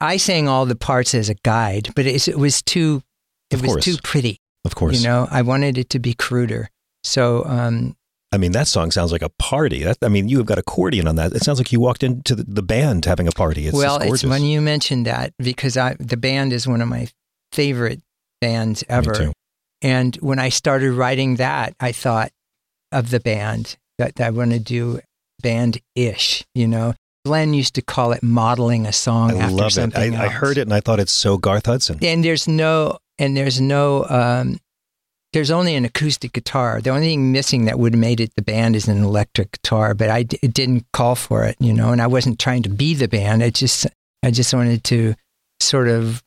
I 0.00 0.16
sang 0.16 0.48
all 0.48 0.66
the 0.66 0.76
parts 0.76 1.14
as 1.14 1.28
a 1.28 1.34
guide, 1.34 1.90
but 1.96 2.06
it's, 2.06 2.28
it 2.28 2.38
was 2.38 2.62
too, 2.62 3.02
it 3.50 3.56
Of 3.56 3.62
was 3.62 3.72
course. 3.72 3.84
too 3.84 3.96
pretty. 4.02 4.38
Of 4.64 4.74
course. 4.74 4.96
You 5.00 5.06
know, 5.08 5.26
I 5.30 5.42
wanted 5.42 5.76
it 5.78 5.90
to 5.90 5.98
be 5.98 6.14
cruder. 6.14 6.70
So, 7.02 7.44
um, 7.44 7.96
I 8.32 8.36
mean, 8.36 8.52
that 8.52 8.68
song 8.68 8.90
sounds 8.90 9.10
like 9.10 9.22
a 9.22 9.28
party. 9.28 9.82
That, 9.82 9.98
I 10.02 10.08
mean, 10.08 10.28
you 10.28 10.38
have 10.38 10.46
got 10.46 10.58
accordion 10.58 11.08
on 11.08 11.16
that. 11.16 11.32
It 11.32 11.42
sounds 11.42 11.58
like 11.58 11.72
you 11.72 11.80
walked 11.80 12.02
into 12.02 12.34
the, 12.36 12.44
the 12.44 12.62
band 12.62 13.04
having 13.04 13.26
a 13.26 13.32
party. 13.32 13.66
It's 13.66 13.76
well, 13.76 13.98
it's 13.98 14.22
when 14.22 14.44
you 14.44 14.60
mentioned 14.60 15.06
that 15.06 15.32
because 15.38 15.76
I, 15.76 15.96
the 15.98 16.16
band 16.16 16.52
is 16.52 16.68
one 16.68 16.80
of 16.80 16.88
my 16.88 17.08
favorite 17.52 18.00
bands 18.40 18.84
ever. 18.88 19.32
And 19.82 20.14
when 20.16 20.38
I 20.38 20.50
started 20.50 20.92
writing 20.92 21.36
that, 21.36 21.74
I 21.80 21.92
thought 21.92 22.30
of 22.92 23.10
the 23.10 23.20
band 23.20 23.76
that, 23.98 24.16
that 24.16 24.26
I 24.26 24.30
want 24.30 24.52
to 24.52 24.58
do 24.58 25.00
band 25.42 25.80
ish, 25.96 26.44
you 26.54 26.68
know. 26.68 26.94
Glenn 27.24 27.52
used 27.52 27.74
to 27.74 27.82
call 27.82 28.12
it 28.12 28.22
modeling 28.22 28.86
a 28.86 28.92
song 28.92 29.32
I 29.32 29.44
after 29.44 29.54
love 29.54 29.68
it. 29.68 29.74
something 29.74 30.16
I, 30.16 30.24
I 30.24 30.28
heard 30.28 30.56
it 30.56 30.62
and 30.62 30.72
I 30.72 30.80
thought 30.80 31.00
it's 31.00 31.12
so 31.12 31.36
Garth 31.36 31.66
Hudson. 31.66 31.98
And 32.02 32.24
there's 32.24 32.46
no, 32.48 32.98
and 33.18 33.36
there's 33.36 33.60
no, 33.60 34.06
um, 34.08 34.58
there's 35.32 35.50
only 35.50 35.74
an 35.74 35.84
acoustic 35.84 36.32
guitar. 36.32 36.80
The 36.80 36.90
only 36.90 37.06
thing 37.06 37.32
missing 37.32 37.66
that 37.66 37.78
would 37.78 37.94
have 37.94 38.00
made 38.00 38.20
it 38.20 38.34
the 38.34 38.42
band 38.42 38.74
is 38.74 38.88
an 38.88 39.02
electric 39.02 39.52
guitar, 39.52 39.94
but 39.94 40.10
I 40.10 40.24
d- 40.24 40.38
it 40.42 40.52
didn't 40.52 40.86
call 40.92 41.14
for 41.14 41.44
it, 41.44 41.56
you 41.60 41.72
know. 41.72 41.92
And 41.92 42.02
I 42.02 42.06
wasn't 42.06 42.38
trying 42.38 42.62
to 42.64 42.68
be 42.68 42.94
the 42.94 43.08
band. 43.08 43.42
I 43.42 43.50
just, 43.50 43.86
I 44.24 44.30
just 44.30 44.52
wanted 44.52 44.82
to 44.84 45.14
sort 45.60 45.88
of 45.88 46.22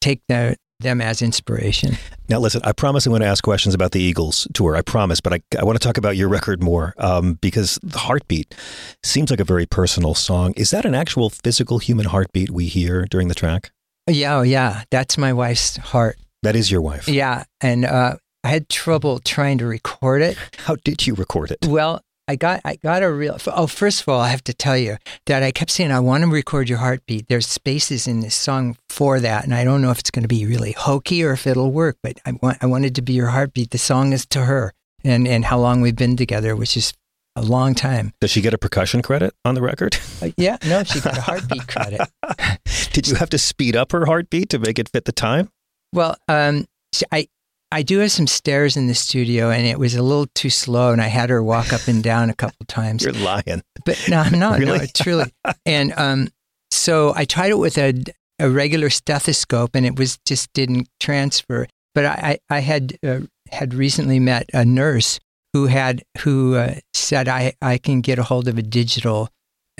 take 0.00 0.20
the, 0.28 0.56
them 0.80 1.00
as 1.00 1.22
inspiration. 1.22 1.96
Now, 2.28 2.38
listen, 2.38 2.60
I 2.64 2.72
promise 2.72 3.06
I'm 3.06 3.10
going 3.10 3.22
to 3.22 3.26
ask 3.26 3.42
questions 3.42 3.74
about 3.74 3.92
the 3.92 4.00
Eagles 4.00 4.46
tour. 4.54 4.76
I 4.76 4.82
promise, 4.82 5.20
but 5.20 5.32
I, 5.32 5.40
I 5.58 5.64
want 5.64 5.80
to 5.80 5.86
talk 5.86 5.98
about 5.98 6.16
your 6.16 6.28
record 6.28 6.62
more 6.62 6.94
um, 6.98 7.34
because 7.34 7.78
the 7.82 7.98
heartbeat 7.98 8.54
seems 9.02 9.30
like 9.30 9.40
a 9.40 9.44
very 9.44 9.66
personal 9.66 10.14
song. 10.14 10.54
Is 10.56 10.70
that 10.70 10.84
an 10.84 10.94
actual 10.94 11.28
physical 11.28 11.78
human 11.78 12.06
heartbeat 12.06 12.50
we 12.50 12.66
hear 12.66 13.04
during 13.04 13.28
the 13.28 13.34
track? 13.34 13.72
Yeah, 14.06 14.36
oh, 14.36 14.42
yeah, 14.42 14.84
that's 14.90 15.18
my 15.18 15.32
wife's 15.32 15.76
heart. 15.76 16.18
That 16.42 16.56
is 16.56 16.70
your 16.70 16.82
wife. 16.82 17.08
Yeah, 17.08 17.44
and 17.60 17.84
uh, 17.84 18.16
I 18.44 18.48
had 18.48 18.68
trouble 18.68 19.20
trying 19.20 19.56
to 19.58 19.66
record 19.66 20.20
it. 20.20 20.36
How 20.58 20.76
did 20.84 21.06
you 21.06 21.14
record 21.14 21.50
it? 21.50 21.66
Well, 21.66 22.02
I 22.28 22.36
got 22.36 22.60
I 22.64 22.76
got 22.76 23.02
a 23.02 23.10
real. 23.10 23.38
Oh, 23.48 23.66
first 23.66 24.02
of 24.02 24.08
all, 24.08 24.20
I 24.20 24.28
have 24.28 24.44
to 24.44 24.52
tell 24.54 24.76
you 24.76 24.98
that 25.26 25.42
I 25.42 25.50
kept 25.50 25.70
saying 25.70 25.90
I 25.90 26.00
want 26.00 26.24
to 26.24 26.30
record 26.30 26.68
your 26.68 26.78
heartbeat. 26.78 27.28
There's 27.28 27.46
spaces 27.46 28.06
in 28.06 28.20
this 28.20 28.34
song 28.34 28.76
for 28.90 29.18
that, 29.18 29.44
and 29.44 29.54
I 29.54 29.64
don't 29.64 29.80
know 29.80 29.90
if 29.90 29.98
it's 29.98 30.10
going 30.10 30.22
to 30.24 30.28
be 30.28 30.44
really 30.44 30.72
hokey 30.72 31.24
or 31.24 31.32
if 31.32 31.46
it'll 31.46 31.72
work. 31.72 31.96
But 32.02 32.18
I 32.26 32.32
want 32.40 32.58
I 32.60 32.66
wanted 32.66 32.94
to 32.96 33.02
be 33.02 33.14
your 33.14 33.28
heartbeat. 33.28 33.70
The 33.70 33.78
song 33.78 34.12
is 34.12 34.26
to 34.26 34.42
her, 34.42 34.74
and 35.02 35.26
and 35.26 35.46
how 35.46 35.58
long 35.58 35.80
we've 35.80 35.96
been 35.96 36.16
together, 36.16 36.54
which 36.54 36.76
is 36.76 36.92
a 37.36 37.42
long 37.42 37.74
time. 37.74 38.12
Does 38.20 38.30
she 38.30 38.42
get 38.42 38.54
a 38.54 38.58
percussion 38.58 39.00
credit 39.00 39.34
on 39.44 39.54
the 39.54 39.62
record? 39.62 39.98
Uh, 40.22 40.30
yeah, 40.36 40.56
no, 40.64 40.82
she 40.84 41.00
got 41.00 41.18
a 41.18 41.20
heartbeat 41.20 41.66
credit. 41.66 42.00
did 42.92 43.08
you 43.08 43.16
have 43.16 43.28
to 43.28 43.36
speed 43.36 43.74
up 43.74 43.90
her 43.90 44.06
heartbeat 44.06 44.48
to 44.48 44.60
make 44.60 44.78
it 44.78 44.88
fit 44.88 45.06
the 45.06 45.12
time? 45.12 45.50
Well, 45.92 46.16
um, 46.28 46.66
I 47.10 47.26
I 47.74 47.82
do 47.82 47.98
have 47.98 48.12
some 48.12 48.28
stairs 48.28 48.76
in 48.76 48.86
the 48.86 48.94
studio, 48.94 49.50
and 49.50 49.66
it 49.66 49.80
was 49.80 49.96
a 49.96 50.02
little 50.02 50.28
too 50.36 50.48
slow, 50.48 50.92
and 50.92 51.02
I 51.02 51.08
had 51.08 51.28
her 51.28 51.42
walk 51.42 51.72
up 51.72 51.88
and 51.88 52.04
down 52.04 52.30
a 52.30 52.34
couple 52.34 52.64
times. 52.68 53.02
You're 53.02 53.12
lying. 53.14 53.62
But 53.84 54.00
no, 54.08 54.20
I'm 54.20 54.38
not. 54.38 54.60
No, 54.60 54.74
Really? 54.74 54.86
truly. 54.94 55.32
And 55.66 55.92
um, 55.96 56.28
so 56.70 57.12
I 57.16 57.24
tried 57.24 57.50
it 57.50 57.58
with 57.58 57.76
a, 57.76 57.92
a 58.38 58.48
regular 58.48 58.90
stethoscope, 58.90 59.74
and 59.74 59.84
it 59.84 59.98
was 59.98 60.18
just 60.24 60.52
didn't 60.52 60.88
transfer. 61.00 61.66
But 61.96 62.04
I, 62.04 62.38
I 62.48 62.56
I 62.56 62.60
had 62.60 62.96
uh, 63.04 63.20
had 63.50 63.74
recently 63.74 64.20
met 64.20 64.48
a 64.54 64.64
nurse 64.64 65.18
who 65.52 65.66
had 65.66 66.04
who 66.18 66.54
uh, 66.54 66.76
said 66.92 67.26
I 67.26 67.54
I 67.60 67.78
can 67.78 68.02
get 68.02 68.20
a 68.20 68.22
hold 68.22 68.46
of 68.46 68.56
a 68.56 68.62
digital 68.62 69.30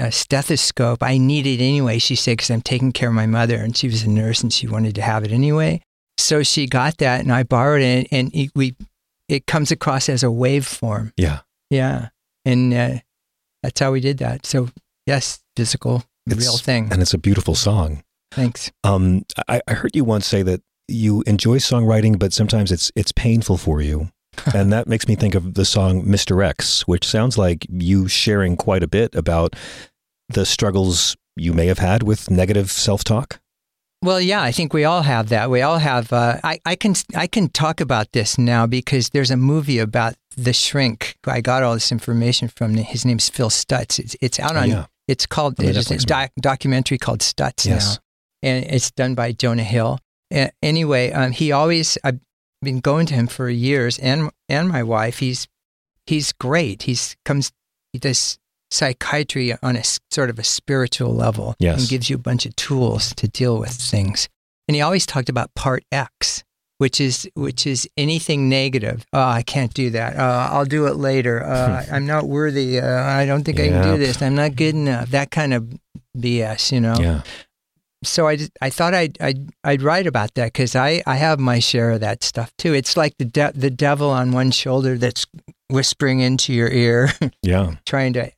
uh, 0.00 0.10
stethoscope. 0.10 1.00
I 1.00 1.16
need 1.18 1.46
it 1.46 1.60
anyway. 1.62 1.98
She 1.98 2.16
said 2.16 2.38
because 2.38 2.50
I'm 2.50 2.60
taking 2.60 2.90
care 2.90 3.10
of 3.10 3.14
my 3.14 3.26
mother, 3.26 3.58
and 3.58 3.76
she 3.76 3.86
was 3.86 4.02
a 4.02 4.10
nurse, 4.10 4.42
and 4.42 4.52
she 4.52 4.66
wanted 4.66 4.96
to 4.96 5.02
have 5.02 5.22
it 5.22 5.30
anyway. 5.30 5.80
So 6.16 6.42
she 6.42 6.66
got 6.66 6.98
that, 6.98 7.20
and 7.20 7.32
I 7.32 7.42
borrowed 7.42 7.82
it, 7.82 8.08
and 8.12 8.34
it, 8.34 8.50
we 8.54 8.76
it 9.28 9.46
comes 9.46 9.70
across 9.70 10.08
as 10.08 10.22
a 10.22 10.26
waveform. 10.26 11.12
Yeah. 11.16 11.40
Yeah. 11.70 12.08
And 12.44 12.72
uh, 12.74 12.98
that's 13.62 13.80
how 13.80 13.92
we 13.92 14.00
did 14.00 14.18
that. 14.18 14.44
So, 14.46 14.68
yes, 15.06 15.40
physical, 15.56 16.04
It's- 16.26 16.46
real 16.46 16.58
thing. 16.58 16.88
And 16.92 17.00
it's 17.02 17.14
a 17.14 17.18
beautiful 17.18 17.54
song. 17.54 18.02
Thanks. 18.30 18.70
Um, 18.82 19.24
I, 19.48 19.60
I 19.66 19.74
heard 19.74 19.94
you 19.94 20.04
once 20.04 20.26
say 20.26 20.42
that 20.42 20.60
you 20.88 21.22
enjoy 21.26 21.58
songwriting, 21.58 22.18
but 22.18 22.32
sometimes 22.32 22.70
it's 22.72 22.90
it's 22.94 23.12
painful 23.12 23.56
for 23.56 23.80
you. 23.80 24.10
and 24.54 24.72
that 24.72 24.88
makes 24.88 25.06
me 25.06 25.14
think 25.14 25.34
of 25.36 25.54
the 25.54 25.64
song 25.64 26.04
Mr. 26.04 26.44
X, 26.44 26.86
which 26.88 27.06
sounds 27.06 27.38
like 27.38 27.64
you 27.70 28.08
sharing 28.08 28.56
quite 28.56 28.82
a 28.82 28.88
bit 28.88 29.14
about 29.14 29.54
the 30.28 30.44
struggles 30.44 31.16
you 31.36 31.52
may 31.52 31.66
have 31.68 31.78
had 31.78 32.02
with 32.02 32.30
negative 32.30 32.70
self 32.70 33.04
talk. 33.04 33.38
Well, 34.04 34.20
yeah, 34.20 34.42
I 34.42 34.52
think 34.52 34.74
we 34.74 34.84
all 34.84 35.00
have 35.02 35.30
that. 35.30 35.48
We 35.48 35.62
all 35.62 35.78
have. 35.78 36.12
Uh, 36.12 36.38
I, 36.44 36.60
I 36.66 36.76
can 36.76 36.94
I 37.16 37.26
can 37.26 37.48
talk 37.48 37.80
about 37.80 38.12
this 38.12 38.36
now 38.36 38.66
because 38.66 39.08
there's 39.08 39.30
a 39.30 39.36
movie 39.36 39.78
about 39.78 40.14
the 40.36 40.52
shrink. 40.52 41.16
I 41.26 41.40
got 41.40 41.62
all 41.62 41.72
this 41.72 41.90
information 41.90 42.48
from. 42.48 42.74
His 42.74 43.06
name's 43.06 43.30
Phil 43.30 43.48
Stutz. 43.48 43.98
It's, 43.98 44.14
it's 44.20 44.38
out 44.38 44.56
Oh, 44.56 44.60
on. 44.60 44.68
yeah. 44.68 44.86
It's 45.08 45.24
called. 45.24 45.58
On 45.58 45.64
the 45.64 45.78
a 45.78 45.96
doc, 46.06 46.30
documentary 46.38 46.98
called 46.98 47.20
Stutz 47.20 47.64
Yes. 47.64 47.94
now, 48.42 48.50
and 48.50 48.64
it's 48.66 48.90
done 48.90 49.14
by 49.14 49.32
Jonah 49.32 49.64
Hill. 49.64 49.98
Uh, 50.34 50.48
anyway, 50.62 51.10
um, 51.12 51.32
he 51.32 51.50
always. 51.50 51.96
I've 52.04 52.20
been 52.60 52.80
going 52.80 53.06
to 53.06 53.14
him 53.14 53.26
for 53.26 53.48
years, 53.48 53.98
and 53.98 54.30
and 54.50 54.68
my 54.68 54.82
wife. 54.82 55.20
He's 55.20 55.48
he's 56.06 56.30
great. 56.32 56.82
He's 56.82 57.16
comes. 57.24 57.52
He 57.94 57.98
does 57.98 58.38
psychiatry 58.74 59.54
on 59.62 59.76
a 59.76 59.82
sort 60.10 60.30
of 60.30 60.38
a 60.38 60.44
spiritual 60.44 61.14
level 61.14 61.54
Yes. 61.58 61.80
and 61.80 61.88
gives 61.88 62.10
you 62.10 62.16
a 62.16 62.18
bunch 62.30 62.44
of 62.46 62.54
tools 62.56 63.14
to 63.16 63.28
deal 63.28 63.58
with 63.58 63.70
things. 63.70 64.28
And 64.68 64.74
he 64.74 64.80
always 64.82 65.06
talked 65.06 65.28
about 65.28 65.54
part 65.54 65.84
X, 65.92 66.42
which 66.78 67.00
is 67.00 67.28
which 67.34 67.66
is 67.66 67.88
anything 67.96 68.48
negative. 68.48 69.04
Oh, 69.12 69.20
I 69.22 69.42
can't 69.42 69.72
do 69.74 69.90
that. 69.90 70.16
Uh, 70.16 70.48
I'll 70.52 70.64
do 70.64 70.86
it 70.86 70.96
later. 70.96 71.44
Uh, 71.44 71.84
I'm 71.90 72.06
not 72.06 72.24
worthy. 72.26 72.80
Uh, 72.80 73.02
I 73.04 73.26
don't 73.26 73.44
think 73.44 73.60
I 73.60 73.68
can 73.68 73.82
do 73.92 73.98
this. 73.98 74.20
I'm 74.22 74.34
not 74.34 74.56
good 74.56 74.74
enough. 74.74 75.10
That 75.10 75.30
kind 75.30 75.54
of 75.54 75.68
BS, 76.16 76.72
you 76.72 76.80
know. 76.80 76.96
Yeah. 76.98 77.22
So 78.04 78.26
I, 78.26 78.36
just- 78.36 78.52
I 78.60 78.68
thought 78.70 78.92
I'd, 78.94 79.16
I'd 79.20 79.50
I'd 79.64 79.82
write 79.82 80.06
about 80.06 80.34
that 80.34 80.52
because 80.52 80.76
I, 80.76 81.02
I 81.06 81.16
have 81.16 81.38
my 81.40 81.58
share 81.58 81.90
of 81.92 82.00
that 82.00 82.22
stuff 82.24 82.50
too. 82.58 82.74
It's 82.74 82.96
like 82.96 83.14
the 83.18 83.24
de- 83.24 83.52
the 83.54 83.70
devil 83.70 84.10
on 84.10 84.32
one 84.32 84.50
shoulder 84.50 84.98
that's 84.98 85.24
whispering 85.70 86.20
into 86.20 86.52
your 86.52 86.68
ear, 86.68 87.10
Yeah. 87.42 87.76
trying 87.86 88.12
to 88.14 88.30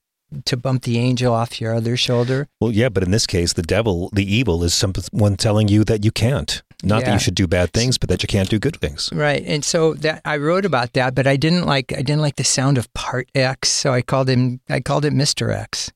to 0.44 0.56
bump 0.56 0.82
the 0.82 0.98
angel 0.98 1.32
off 1.32 1.60
your 1.60 1.74
other 1.74 1.96
shoulder. 1.96 2.48
Well, 2.60 2.72
yeah, 2.72 2.88
but 2.88 3.02
in 3.02 3.10
this 3.10 3.26
case, 3.26 3.52
the 3.52 3.62
devil, 3.62 4.10
the 4.12 4.24
evil, 4.24 4.64
is 4.64 4.74
someone 4.74 5.36
telling 5.36 5.68
you 5.68 5.84
that 5.84 6.04
you 6.04 6.10
can't. 6.10 6.62
Not 6.82 7.04
that 7.04 7.12
you 7.14 7.18
should 7.18 7.34
do 7.34 7.46
bad 7.46 7.72
things, 7.72 7.96
but 7.96 8.08
that 8.10 8.22
you 8.22 8.26
can't 8.26 8.50
do 8.50 8.58
good 8.58 8.76
things. 8.76 9.10
Right. 9.12 9.42
And 9.46 9.64
so 9.64 9.94
that 9.94 10.20
I 10.24 10.36
wrote 10.36 10.64
about 10.66 10.92
that, 10.92 11.14
but 11.14 11.26
I 11.26 11.36
didn't 11.36 11.64
like 11.64 11.92
I 11.92 12.02
didn't 12.02 12.20
like 12.20 12.36
the 12.36 12.44
sound 12.44 12.76
of 12.76 12.92
part 12.92 13.28
X, 13.34 13.68
so 13.70 13.92
I 13.92 14.02
called 14.02 14.28
him 14.28 14.60
I 14.68 14.80
called 14.80 15.04
it 15.06 15.12
Mr. 15.14 15.54
X. 15.54 15.90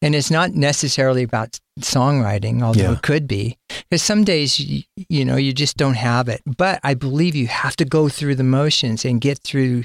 And 0.00 0.14
it's 0.14 0.30
not 0.30 0.52
necessarily 0.52 1.24
about 1.24 1.58
songwriting, 1.80 2.62
although 2.62 2.82
Yeah. 2.82 2.92
it 2.92 3.02
could 3.02 3.26
be. 3.26 3.58
Because 3.90 4.02
some 4.02 4.22
days, 4.24 4.58
you, 4.60 4.82
you 5.08 5.24
know, 5.24 5.36
you 5.36 5.52
just 5.52 5.76
don't 5.76 5.96
have 5.96 6.28
it. 6.28 6.40
But 6.46 6.78
I 6.84 6.94
believe 6.94 7.34
you 7.34 7.48
have 7.48 7.74
to 7.76 7.84
go 7.84 8.08
through 8.08 8.36
the 8.36 8.44
motions 8.44 9.04
and 9.04 9.20
get 9.20 9.40
through 9.40 9.84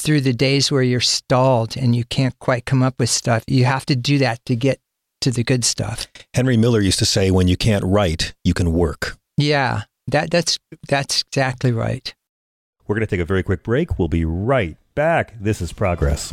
through 0.00 0.22
the 0.22 0.32
days 0.32 0.70
where 0.70 0.82
you're 0.82 1.00
stalled 1.00 1.76
and 1.76 1.94
you 1.94 2.04
can't 2.04 2.38
quite 2.38 2.64
come 2.64 2.82
up 2.82 2.98
with 2.98 3.10
stuff. 3.10 3.44
You 3.46 3.64
have 3.64 3.86
to 3.86 3.96
do 3.96 4.18
that 4.18 4.44
to 4.46 4.56
get 4.56 4.80
to 5.20 5.30
the 5.30 5.44
good 5.44 5.64
stuff. 5.64 6.06
Henry 6.34 6.56
Miller 6.56 6.80
used 6.80 6.98
to 6.98 7.04
say, 7.04 7.30
when 7.30 7.48
you 7.48 7.56
can't 7.56 7.84
write, 7.84 8.34
you 8.44 8.54
can 8.54 8.72
work. 8.72 9.16
Yeah, 9.36 9.82
that 10.08 10.30
that's 10.30 10.58
that's 10.88 11.22
exactly 11.22 11.72
right. 11.72 12.14
We're 12.86 12.96
going 12.96 13.06
to 13.06 13.16
take 13.16 13.20
a 13.20 13.24
very 13.24 13.42
quick 13.42 13.62
break. 13.62 13.98
We'll 13.98 14.08
be 14.08 14.24
right 14.24 14.76
back. 14.94 15.34
This 15.40 15.60
is 15.60 15.72
Progress. 15.72 16.32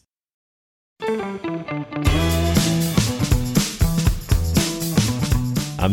I'm 1.01 1.17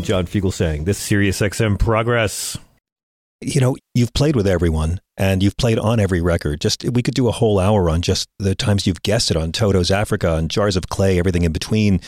John 0.02 0.26
Fugelsang. 0.26 0.84
This 0.84 0.98
is 0.98 1.02
Sirius 1.02 1.40
XM 1.40 1.78
Progress. 1.78 2.58
You 3.40 3.62
know, 3.62 3.76
you've 3.94 4.12
played 4.12 4.36
with 4.36 4.46
everyone 4.46 5.00
and 5.16 5.42
you've 5.42 5.56
played 5.56 5.78
on 5.78 5.98
every 5.98 6.20
record. 6.20 6.60
Just 6.60 6.84
we 6.84 7.02
could 7.02 7.14
do 7.14 7.26
a 7.26 7.32
whole 7.32 7.58
hour 7.58 7.88
on 7.88 8.02
just 8.02 8.28
the 8.38 8.54
times 8.54 8.86
you've 8.86 9.02
guested 9.02 9.38
on 9.38 9.50
Toto's 9.50 9.90
Africa 9.90 10.34
and 10.34 10.50
Jars 10.50 10.76
of 10.76 10.90
Clay, 10.90 11.18
everything 11.18 11.44
in 11.44 11.52
between. 11.52 12.02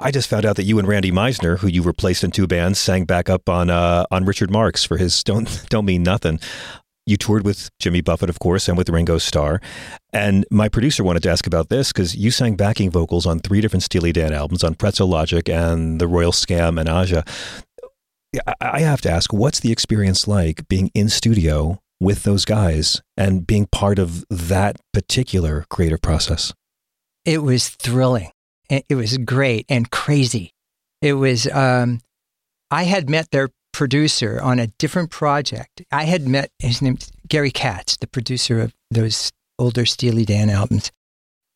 I 0.00 0.12
just 0.12 0.28
found 0.28 0.46
out 0.46 0.54
that 0.56 0.64
you 0.64 0.78
and 0.78 0.86
Randy 0.86 1.10
Meisner, 1.10 1.58
who 1.58 1.66
you 1.66 1.82
replaced 1.82 2.22
in 2.22 2.30
two 2.30 2.46
bands, 2.46 2.78
sang 2.78 3.04
back 3.04 3.28
up 3.28 3.48
on 3.48 3.68
uh, 3.68 4.06
on 4.12 4.24
Richard 4.24 4.52
Marx 4.52 4.84
for 4.84 4.96
his 4.96 5.24
"Don't 5.24 5.64
Don't 5.70 5.86
Mean 5.86 6.04
Nothing." 6.04 6.38
You 7.08 7.16
toured 7.16 7.44
with 7.44 7.70
Jimmy 7.78 8.02
Buffett, 8.02 8.28
of 8.28 8.38
course, 8.38 8.68
and 8.68 8.76
with 8.76 8.90
Ringo 8.90 9.16
Starr. 9.16 9.62
And 10.12 10.44
my 10.50 10.68
producer 10.68 11.02
wanted 11.02 11.22
to 11.22 11.30
ask 11.30 11.46
about 11.46 11.70
this 11.70 11.90
because 11.90 12.14
you 12.14 12.30
sang 12.30 12.54
backing 12.54 12.90
vocals 12.90 13.24
on 13.24 13.38
three 13.38 13.62
different 13.62 13.82
Steely 13.82 14.12
Dan 14.12 14.34
albums, 14.34 14.62
on 14.62 14.74
Pretzel 14.74 15.08
Logic 15.08 15.48
and 15.48 16.02
the 16.02 16.06
Royal 16.06 16.32
Scam 16.32 16.78
and 16.78 16.86
Aja. 16.86 17.24
I- 18.60 18.80
have 18.80 19.00
to 19.02 19.10
ask, 19.10 19.32
what's 19.32 19.60
the 19.60 19.72
experience 19.72 20.28
like 20.28 20.68
being 20.68 20.90
in 20.92 21.08
studio 21.08 21.80
with 21.98 22.24
those 22.24 22.44
guys 22.44 23.00
and 23.16 23.46
being 23.46 23.66
part 23.72 23.98
of 23.98 24.26
that 24.28 24.76
particular 24.92 25.64
creative 25.70 26.02
process? 26.02 26.52
It 27.24 27.42
was 27.42 27.70
thrilling. 27.70 28.30
It 28.68 28.94
was 28.94 29.16
great 29.16 29.64
and 29.70 29.90
crazy. 29.90 30.52
It 31.00 31.14
was, 31.14 31.46
um, 31.46 32.00
I 32.70 32.84
had 32.84 33.08
met 33.08 33.30
their 33.30 33.48
producer 33.78 34.40
on 34.42 34.58
a 34.58 34.66
different 34.66 35.08
project. 35.08 35.82
I 35.92 36.02
had 36.02 36.26
met 36.26 36.50
his 36.58 36.82
name, 36.82 36.98
Gary 37.28 37.52
Katz, 37.52 37.96
the 37.96 38.08
producer 38.08 38.60
of 38.60 38.74
those 38.90 39.30
older 39.56 39.86
Steely 39.86 40.24
Dan 40.24 40.50
albums. 40.50 40.90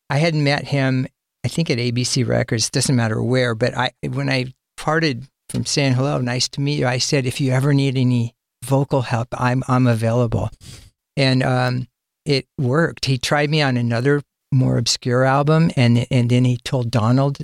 I 0.09 0.19
had 0.19 0.33
met 0.33 0.63
him, 0.63 1.05
I 1.43 1.49
think 1.49 1.69
at 1.69 1.79
ABC 1.79 2.25
Records, 2.25 2.69
doesn't 2.69 2.95
matter 2.95 3.21
where, 3.21 3.55
but 3.55 3.75
I, 3.75 3.91
when 4.07 4.29
I 4.29 4.53
parted 4.77 5.27
from 5.49 5.65
saying 5.65 5.95
hello, 5.95 6.19
nice 6.19 6.47
to 6.47 6.61
meet 6.61 6.79
you, 6.79 6.87
I 6.87 6.97
said, 6.97 7.25
if 7.25 7.41
you 7.41 7.51
ever 7.51 7.73
need 7.73 7.97
any 7.97 8.33
vocal 8.63 9.01
help, 9.01 9.27
I'm, 9.33 9.61
I'm 9.67 9.85
available. 9.85 10.49
And, 11.17 11.43
um, 11.43 11.87
it 12.25 12.47
worked. 12.57 13.03
He 13.03 13.17
tried 13.17 13.49
me 13.49 13.61
on 13.61 13.75
another 13.75 14.21
more 14.53 14.77
obscure 14.77 15.25
album, 15.25 15.71
and 15.75 16.07
and 16.09 16.29
then 16.29 16.45
he 16.45 16.55
told 16.55 16.89
Donald 16.89 17.41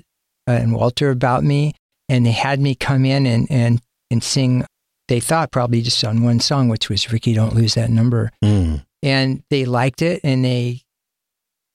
uh, 0.48 0.52
and 0.52 0.74
Walter 0.74 1.10
about 1.10 1.44
me, 1.44 1.74
and 2.08 2.26
they 2.26 2.32
had 2.32 2.62
me 2.62 2.76
come 2.76 3.04
in 3.04 3.26
and 3.26 3.46
and 3.52 3.82
and 4.12 4.24
sing. 4.24 4.66
They 5.08 5.20
thought 5.20 5.52
probably 5.52 5.82
just 5.82 6.04
on 6.04 6.22
one 6.24 6.40
song, 6.40 6.70
which 6.70 6.90
was 6.90 7.12
"Ricky, 7.12 7.34
Don't 7.34 7.56
Lose 7.56 7.74
That 7.76 7.90
Number," 7.90 8.32
Mm. 8.44 8.86
and 9.02 9.44
they 9.50 9.66
liked 9.66 10.02
it, 10.02 10.22
and 10.24 10.46
they 10.46 10.82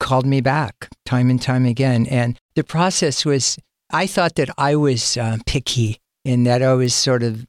called 0.01 0.27
me 0.27 0.40
back 0.40 0.88
time 1.07 1.31
and 1.31 1.40
time 1.42 1.64
again. 1.66 2.07
And 2.07 2.38
the 2.57 2.64
process 2.64 3.25
was, 3.25 3.59
I 3.92 4.07
thought 4.07 4.35
that 4.37 4.51
I 4.59 4.77
was 4.77 5.16
uh, 5.16 5.38
picky 5.47 5.99
and 6.25 6.47
that 6.47 6.62
I 6.62 6.75
was 6.75 6.94
sort 6.94 7.23
of 7.23 7.47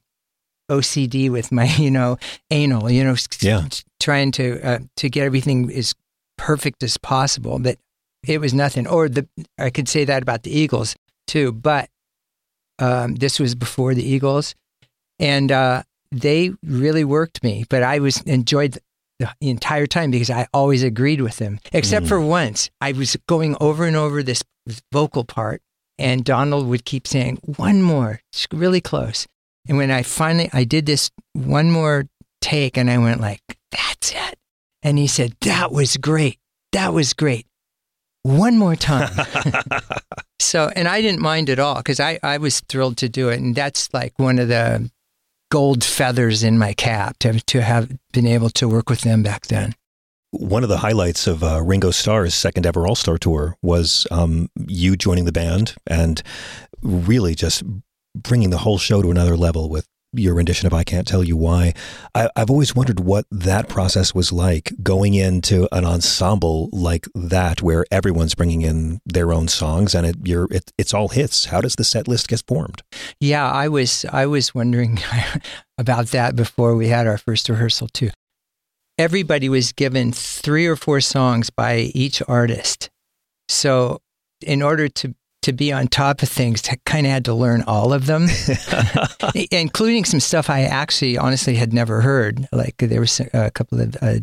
OCD 0.70 1.30
with 1.30 1.52
my, 1.52 1.64
you 1.78 1.90
know, 1.90 2.18
anal, 2.50 2.90
you 2.90 3.04
know, 3.04 3.14
Yeah. 3.40 3.68
trying 4.00 4.32
to 4.32 4.60
uh, 4.62 4.78
to 4.96 5.08
get 5.08 5.24
everything 5.24 5.70
as 5.72 5.94
perfect 6.38 6.82
as 6.82 6.96
possible. 6.96 7.58
But 7.58 7.78
it 8.26 8.40
was 8.40 8.52
nothing. 8.54 8.86
Or 8.88 9.08
the 9.08 9.28
I 9.58 9.70
could 9.70 9.88
say 9.88 10.04
that 10.04 10.22
about 10.22 10.42
the 10.42 10.50
Eagles 10.50 10.96
too. 11.28 11.52
But 11.52 11.88
um, 12.78 13.14
this 13.16 13.38
was 13.38 13.54
before 13.54 13.94
the 13.94 14.02
Eagles, 14.04 14.54
and 15.18 15.50
uh, 15.50 15.82
they 16.10 16.52
really 16.62 17.04
worked 17.04 17.42
me. 17.42 17.64
But 17.68 17.82
I 17.82 17.98
was 17.98 18.20
enjoyed 18.22 18.78
the, 19.18 19.30
the 19.40 19.50
entire 19.50 19.86
time 19.86 20.10
because 20.10 20.30
I 20.30 20.46
always 20.52 20.82
agreed 20.82 21.20
with 21.20 21.36
them, 21.38 21.58
except 21.72 22.06
for 22.06 22.20
once. 22.20 22.70
I 22.80 22.92
was 22.92 23.16
going 23.26 23.56
over 23.60 23.84
and 23.84 23.96
over 23.96 24.22
this 24.22 24.42
vocal 24.92 25.24
part, 25.24 25.62
and 25.98 26.24
Donald 26.24 26.66
would 26.68 26.84
keep 26.84 27.06
saying 27.06 27.38
one 27.56 27.82
more, 27.82 28.20
it's 28.32 28.46
really 28.52 28.80
close. 28.80 29.26
And 29.68 29.78
when 29.78 29.90
I 29.90 30.02
finally 30.02 30.50
I 30.52 30.64
did 30.64 30.86
this 30.86 31.10
one 31.32 31.70
more 31.70 32.06
take, 32.40 32.76
and 32.76 32.90
I 32.90 32.98
went 32.98 33.20
like, 33.20 33.40
"That's 33.72 34.12
it," 34.12 34.38
and 34.82 34.98
he 34.98 35.06
said, 35.06 35.34
"That 35.40 35.72
was 35.72 35.96
great. 35.96 36.38
That 36.72 36.92
was 36.92 37.12
great." 37.12 37.46
One 38.22 38.58
more 38.58 38.74
time. 38.74 39.14
so, 40.40 40.68
and 40.74 40.88
I 40.88 41.00
didn't 41.00 41.20
mind 41.20 41.48
at 41.48 41.60
all 41.60 41.76
because 41.76 42.00
I, 42.00 42.18
I 42.24 42.38
was 42.38 42.58
thrilled 42.58 42.96
to 42.96 43.08
do 43.08 43.28
it. 43.28 43.38
And 43.38 43.54
that's 43.54 43.92
like 43.94 44.18
one 44.18 44.40
of 44.40 44.48
the 44.48 44.90
gold 45.50 45.84
feathers 45.84 46.42
in 46.42 46.58
my 46.58 46.72
cap 46.72 47.18
to, 47.20 47.40
to 47.40 47.62
have 47.62 47.90
been 48.12 48.26
able 48.26 48.50
to 48.50 48.68
work 48.68 48.90
with 48.90 49.02
them 49.02 49.22
back 49.22 49.46
then. 49.46 49.74
One 50.32 50.62
of 50.62 50.68
the 50.68 50.78
highlights 50.78 51.26
of 51.26 51.42
uh, 51.42 51.62
Ringo 51.62 51.90
Starr's 51.90 52.34
second 52.34 52.66
ever 52.66 52.86
All 52.86 52.94
Star 52.94 53.16
tour 53.16 53.56
was 53.62 54.06
um, 54.10 54.50
you 54.66 54.96
joining 54.96 55.24
the 55.24 55.32
band 55.32 55.74
and 55.86 56.22
really 56.82 57.34
just 57.34 57.62
bringing 58.14 58.50
the 58.50 58.58
whole 58.58 58.78
show 58.78 59.02
to 59.02 59.10
another 59.10 59.36
level 59.36 59.68
with 59.68 59.86
your 60.12 60.34
rendition 60.34 60.66
of 60.66 60.74
I 60.74 60.84
Can't 60.84 61.06
Tell 61.06 61.22
You 61.22 61.36
Why. 61.36 61.74
I, 62.14 62.28
I've 62.36 62.50
always 62.50 62.74
wondered 62.74 63.00
what 63.00 63.26
that 63.30 63.68
process 63.68 64.14
was 64.14 64.32
like 64.32 64.72
going 64.82 65.14
into 65.14 65.68
an 65.72 65.84
ensemble 65.84 66.68
like 66.72 67.06
that 67.14 67.62
where 67.62 67.84
everyone's 67.90 68.34
bringing 68.34 68.62
in 68.62 69.00
their 69.04 69.32
own 69.32 69.48
songs 69.48 69.94
and 69.94 70.06
it, 70.06 70.16
you're, 70.24 70.48
it, 70.50 70.72
it's 70.78 70.94
all 70.94 71.08
hits. 71.08 71.46
How 71.46 71.60
does 71.60 71.76
the 71.76 71.84
set 71.84 72.08
list 72.08 72.28
get 72.28 72.42
formed? 72.46 72.82
Yeah, 73.20 73.50
I 73.50 73.68
was 73.68 74.04
I 74.12 74.26
was 74.26 74.54
wondering 74.54 74.98
about 75.78 76.08
that 76.08 76.36
before 76.36 76.76
we 76.76 76.88
had 76.88 77.06
our 77.06 77.18
first 77.18 77.48
rehearsal 77.48 77.88
too. 77.88 78.10
Everybody 78.98 79.48
was 79.48 79.72
given 79.72 80.12
three 80.12 80.66
or 80.66 80.76
four 80.76 81.00
songs 81.00 81.50
by 81.50 81.90
each 81.94 82.22
artist. 82.26 82.88
So 83.48 84.00
in 84.40 84.62
order 84.62 84.88
to 84.88 85.14
to 85.46 85.52
be 85.52 85.72
on 85.72 85.86
top 85.86 86.22
of 86.22 86.28
things, 86.28 86.60
kind 86.84 87.06
of 87.06 87.12
had 87.12 87.24
to 87.24 87.32
learn 87.32 87.62
all 87.68 87.92
of 87.92 88.06
them, 88.06 88.26
including 89.52 90.04
some 90.04 90.18
stuff 90.18 90.50
I 90.50 90.62
actually 90.62 91.16
honestly 91.16 91.54
had 91.54 91.72
never 91.72 92.00
heard. 92.00 92.48
Like 92.50 92.76
there 92.78 92.98
was 92.98 93.20
a 93.20 93.52
couple 93.52 93.80
of 93.80 93.96
uh, 94.02 94.16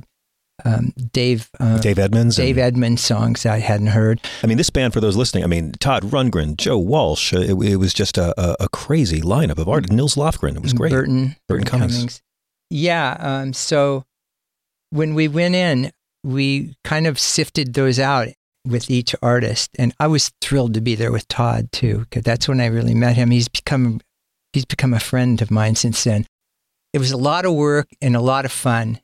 um, 0.65 0.93
Dave 1.13 1.49
uh, 1.61 1.77
Dave 1.77 1.97
Edmunds. 1.97 2.35
Dave 2.35 2.57
and, 2.57 2.65
Edmunds 2.65 3.01
songs 3.01 3.45
I 3.45 3.59
hadn't 3.59 3.87
heard. 3.87 4.19
I 4.43 4.47
mean, 4.47 4.57
this 4.57 4.69
band 4.69 4.91
for 4.91 4.99
those 4.99 5.15
listening. 5.15 5.45
I 5.45 5.47
mean, 5.47 5.71
Todd 5.79 6.03
Rundgren, 6.03 6.57
Joe 6.57 6.77
Walsh. 6.77 7.33
uh, 7.33 7.39
It, 7.39 7.53
it 7.53 7.75
was 7.77 7.93
just 7.93 8.17
a, 8.17 8.33
a, 8.61 8.67
crazy 8.67 9.21
lineup 9.21 9.57
of 9.57 9.69
artists. 9.69 9.95
Nils 9.95 10.15
Lofgren. 10.15 10.57
It 10.57 10.61
was 10.61 10.73
great. 10.73 10.91
Burton, 10.91 11.37
Burton 11.47 11.65
Cummings. 11.65 12.21
Yeah. 12.69 13.15
Um, 13.17 13.53
so 13.53 14.03
when 14.89 15.15
we 15.15 15.29
went 15.29 15.55
in, 15.55 15.91
we 16.25 16.75
kind 16.83 17.07
of 17.07 17.17
sifted 17.17 17.75
those 17.75 17.97
out 17.97 18.27
with 18.65 18.89
each 18.89 19.13
artist, 19.21 19.71
and 19.77 19.93
I 19.99 20.07
was 20.07 20.31
thrilled 20.41 20.73
to 20.75 20.81
be 20.81 20.95
there 20.95 21.11
with 21.11 21.27
Todd 21.27 21.71
too, 21.71 21.99
because 21.99 22.23
that's 22.23 22.47
when 22.47 22.61
I 22.61 22.67
really 22.67 22.93
met 22.95 23.15
him. 23.15 23.31
He's 23.31 23.47
become 23.49 23.99
he's 24.53 24.65
become 24.65 24.93
a 24.93 24.99
friend 24.99 25.41
of 25.41 25.51
mine 25.51 25.75
since 25.75 26.03
then. 26.03 26.25
It 26.93 26.99
was 26.99 27.11
a 27.11 27.17
lot 27.17 27.45
of 27.45 27.53
work 27.53 27.87
and 28.01 28.15
a 28.15 28.21
lot 28.21 28.45
of 28.45 28.51
fun. 28.51 28.99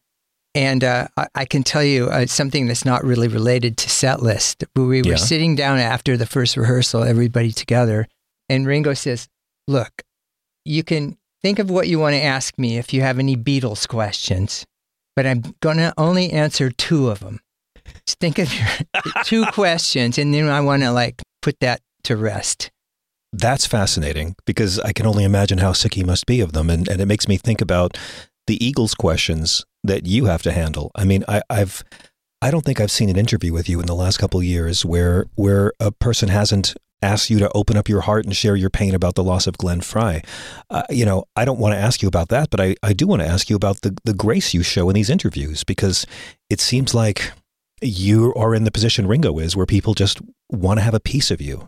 And 0.55 0.83
uh, 0.83 1.07
I, 1.17 1.27
I 1.35 1.45
can 1.45 1.63
tell 1.63 1.83
you 1.83 2.05
uh, 2.07 2.25
something 2.25 2.67
that's 2.67 2.85
not 2.85 3.03
really 3.03 3.27
related 3.27 3.77
to 3.77 3.89
set 3.89 4.21
list. 4.21 4.63
We 4.75 5.01
were 5.03 5.09
Yeah. 5.11 5.15
sitting 5.15 5.55
down 5.55 5.77
after 5.79 6.17
the 6.17 6.25
first 6.25 6.55
rehearsal, 6.57 7.03
everybody 7.03 7.51
together, 7.51 8.07
and 8.47 8.65
Ringo 8.65 8.93
says, 8.93 9.27
"Look, 9.67 10.03
you 10.65 10.83
can 10.83 11.17
think 11.41 11.59
of 11.59 11.69
what 11.69 11.87
you 11.87 11.99
want 11.99 12.15
to 12.15 12.21
ask 12.21 12.57
me 12.57 12.77
if 12.77 12.93
you 12.93 13.01
have 13.01 13.19
any 13.19 13.35
Beatles 13.37 13.87
questions, 13.87 14.65
but 15.15 15.25
I'm 15.25 15.55
going 15.61 15.77
to 15.77 15.93
only 15.97 16.31
answer 16.31 16.69
two 16.71 17.09
of 17.09 17.19
them. 17.19 17.39
Think 18.15 18.39
of 18.39 18.53
your 18.53 18.67
two 19.23 19.45
questions, 19.47 20.17
and 20.17 20.33
then 20.33 20.47
I 20.47 20.61
want 20.61 20.83
to 20.83 20.91
like 20.91 21.21
put 21.41 21.59
that 21.59 21.81
to 22.03 22.17
rest." 22.17 22.71
That's 23.31 23.65
fascinating 23.65 24.35
because 24.45 24.79
I 24.79 24.91
can 24.91 25.05
only 25.05 25.23
imagine 25.23 25.59
how 25.59 25.73
sick 25.73 25.93
he 25.93 26.03
must 26.03 26.25
be 26.25 26.41
of 26.41 26.53
them. 26.53 26.69
And, 26.69 26.87
and 26.87 26.99
it 26.99 27.05
makes 27.05 27.27
me 27.27 27.37
think 27.37 27.61
about 27.61 27.97
the 28.47 28.63
Eagles 28.63 28.95
questions 28.95 29.65
that 29.83 30.07
you 30.07 30.25
have 30.25 30.41
to 30.43 30.51
handle. 30.51 30.91
I 30.95 31.05
mean, 31.05 31.23
I, 31.27 31.41
I've, 31.49 31.83
I 32.41 32.49
don't 32.49 32.65
think 32.65 32.81
I've 32.81 32.91
seen 32.91 33.09
an 33.09 33.17
interview 33.17 33.53
with 33.53 33.69
you 33.69 33.79
in 33.79 33.85
the 33.85 33.95
last 33.95 34.17
couple 34.17 34.41
years 34.41 34.83
where, 34.83 35.27
where 35.35 35.73
a 35.79 35.91
person 35.91 36.29
hasn't 36.29 36.75
asked 37.01 37.29
you 37.29 37.39
to 37.39 37.51
open 37.55 37.77
up 37.77 37.87
your 37.87 38.01
heart 38.01 38.25
and 38.25 38.35
share 38.35 38.55
your 38.55 38.69
pain 38.69 38.95
about 38.95 39.15
the 39.15 39.23
loss 39.23 39.47
of 39.47 39.57
Glenn 39.57 39.81
Frey. 39.81 40.21
Uh, 40.69 40.83
you 40.89 41.05
know, 41.05 41.25
I 41.35 41.45
don't 41.45 41.59
want 41.59 41.73
to 41.73 41.79
ask 41.79 42.01
you 42.01 42.07
about 42.07 42.29
that, 42.29 42.49
but 42.49 42.59
I, 42.59 42.75
I 42.83 42.93
do 42.93 43.07
want 43.07 43.21
to 43.21 43.27
ask 43.27 43.49
you 43.49 43.55
about 43.55 43.81
the, 43.81 43.95
the 44.03 44.13
grace 44.13 44.53
you 44.53 44.63
show 44.63 44.89
in 44.89 44.95
these 44.95 45.09
interviews 45.09 45.63
because 45.63 46.05
it 46.49 46.59
seems 46.59 46.93
like 46.93 47.31
you 47.81 48.33
are 48.35 48.55
in 48.55 48.63
the 48.63 48.71
position 48.71 49.07
Ringo 49.07 49.37
is 49.39 49.55
where 49.55 49.65
people 49.65 49.93
just 49.93 50.19
want 50.49 50.79
to 50.79 50.83
have 50.83 50.93
a 50.93 50.99
piece 50.99 51.31
of 51.31 51.41
you. 51.41 51.67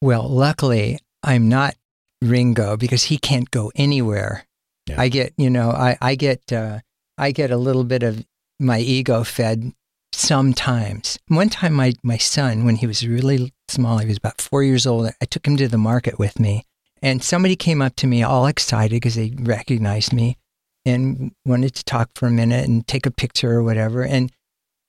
Well, 0.00 0.28
luckily, 0.28 0.98
I'm 1.22 1.48
not 1.48 1.76
Ringo 2.20 2.76
because 2.76 3.04
he 3.04 3.18
can't 3.18 3.50
go 3.50 3.70
anywhere. 3.74 4.46
Yeah. 4.88 5.00
I 5.00 5.08
get, 5.08 5.32
you 5.36 5.50
know, 5.50 5.70
I, 5.70 5.96
I 6.00 6.14
get, 6.14 6.52
uh, 6.52 6.80
I 7.18 7.30
get 7.30 7.50
a 7.50 7.56
little 7.56 7.84
bit 7.84 8.02
of 8.02 8.24
my 8.58 8.80
ego 8.80 9.22
fed 9.24 9.72
sometimes. 10.12 11.18
One 11.28 11.48
time, 11.48 11.72
my, 11.74 11.94
my 12.02 12.16
son, 12.16 12.64
when 12.64 12.76
he 12.76 12.86
was 12.86 13.06
really 13.06 13.52
small, 13.68 13.98
he 13.98 14.06
was 14.06 14.16
about 14.18 14.40
four 14.40 14.62
years 14.62 14.86
old, 14.86 15.10
I 15.20 15.24
took 15.24 15.46
him 15.46 15.56
to 15.56 15.68
the 15.68 15.78
market 15.78 16.18
with 16.18 16.40
me. 16.40 16.64
And 17.00 17.22
somebody 17.22 17.56
came 17.56 17.82
up 17.82 17.96
to 17.96 18.06
me 18.06 18.22
all 18.22 18.46
excited 18.46 18.94
because 18.94 19.16
they 19.16 19.32
recognized 19.36 20.12
me 20.12 20.38
and 20.84 21.32
wanted 21.44 21.74
to 21.74 21.84
talk 21.84 22.10
for 22.14 22.26
a 22.26 22.30
minute 22.30 22.68
and 22.68 22.86
take 22.86 23.06
a 23.06 23.10
picture 23.10 23.52
or 23.52 23.62
whatever. 23.62 24.04
And, 24.04 24.30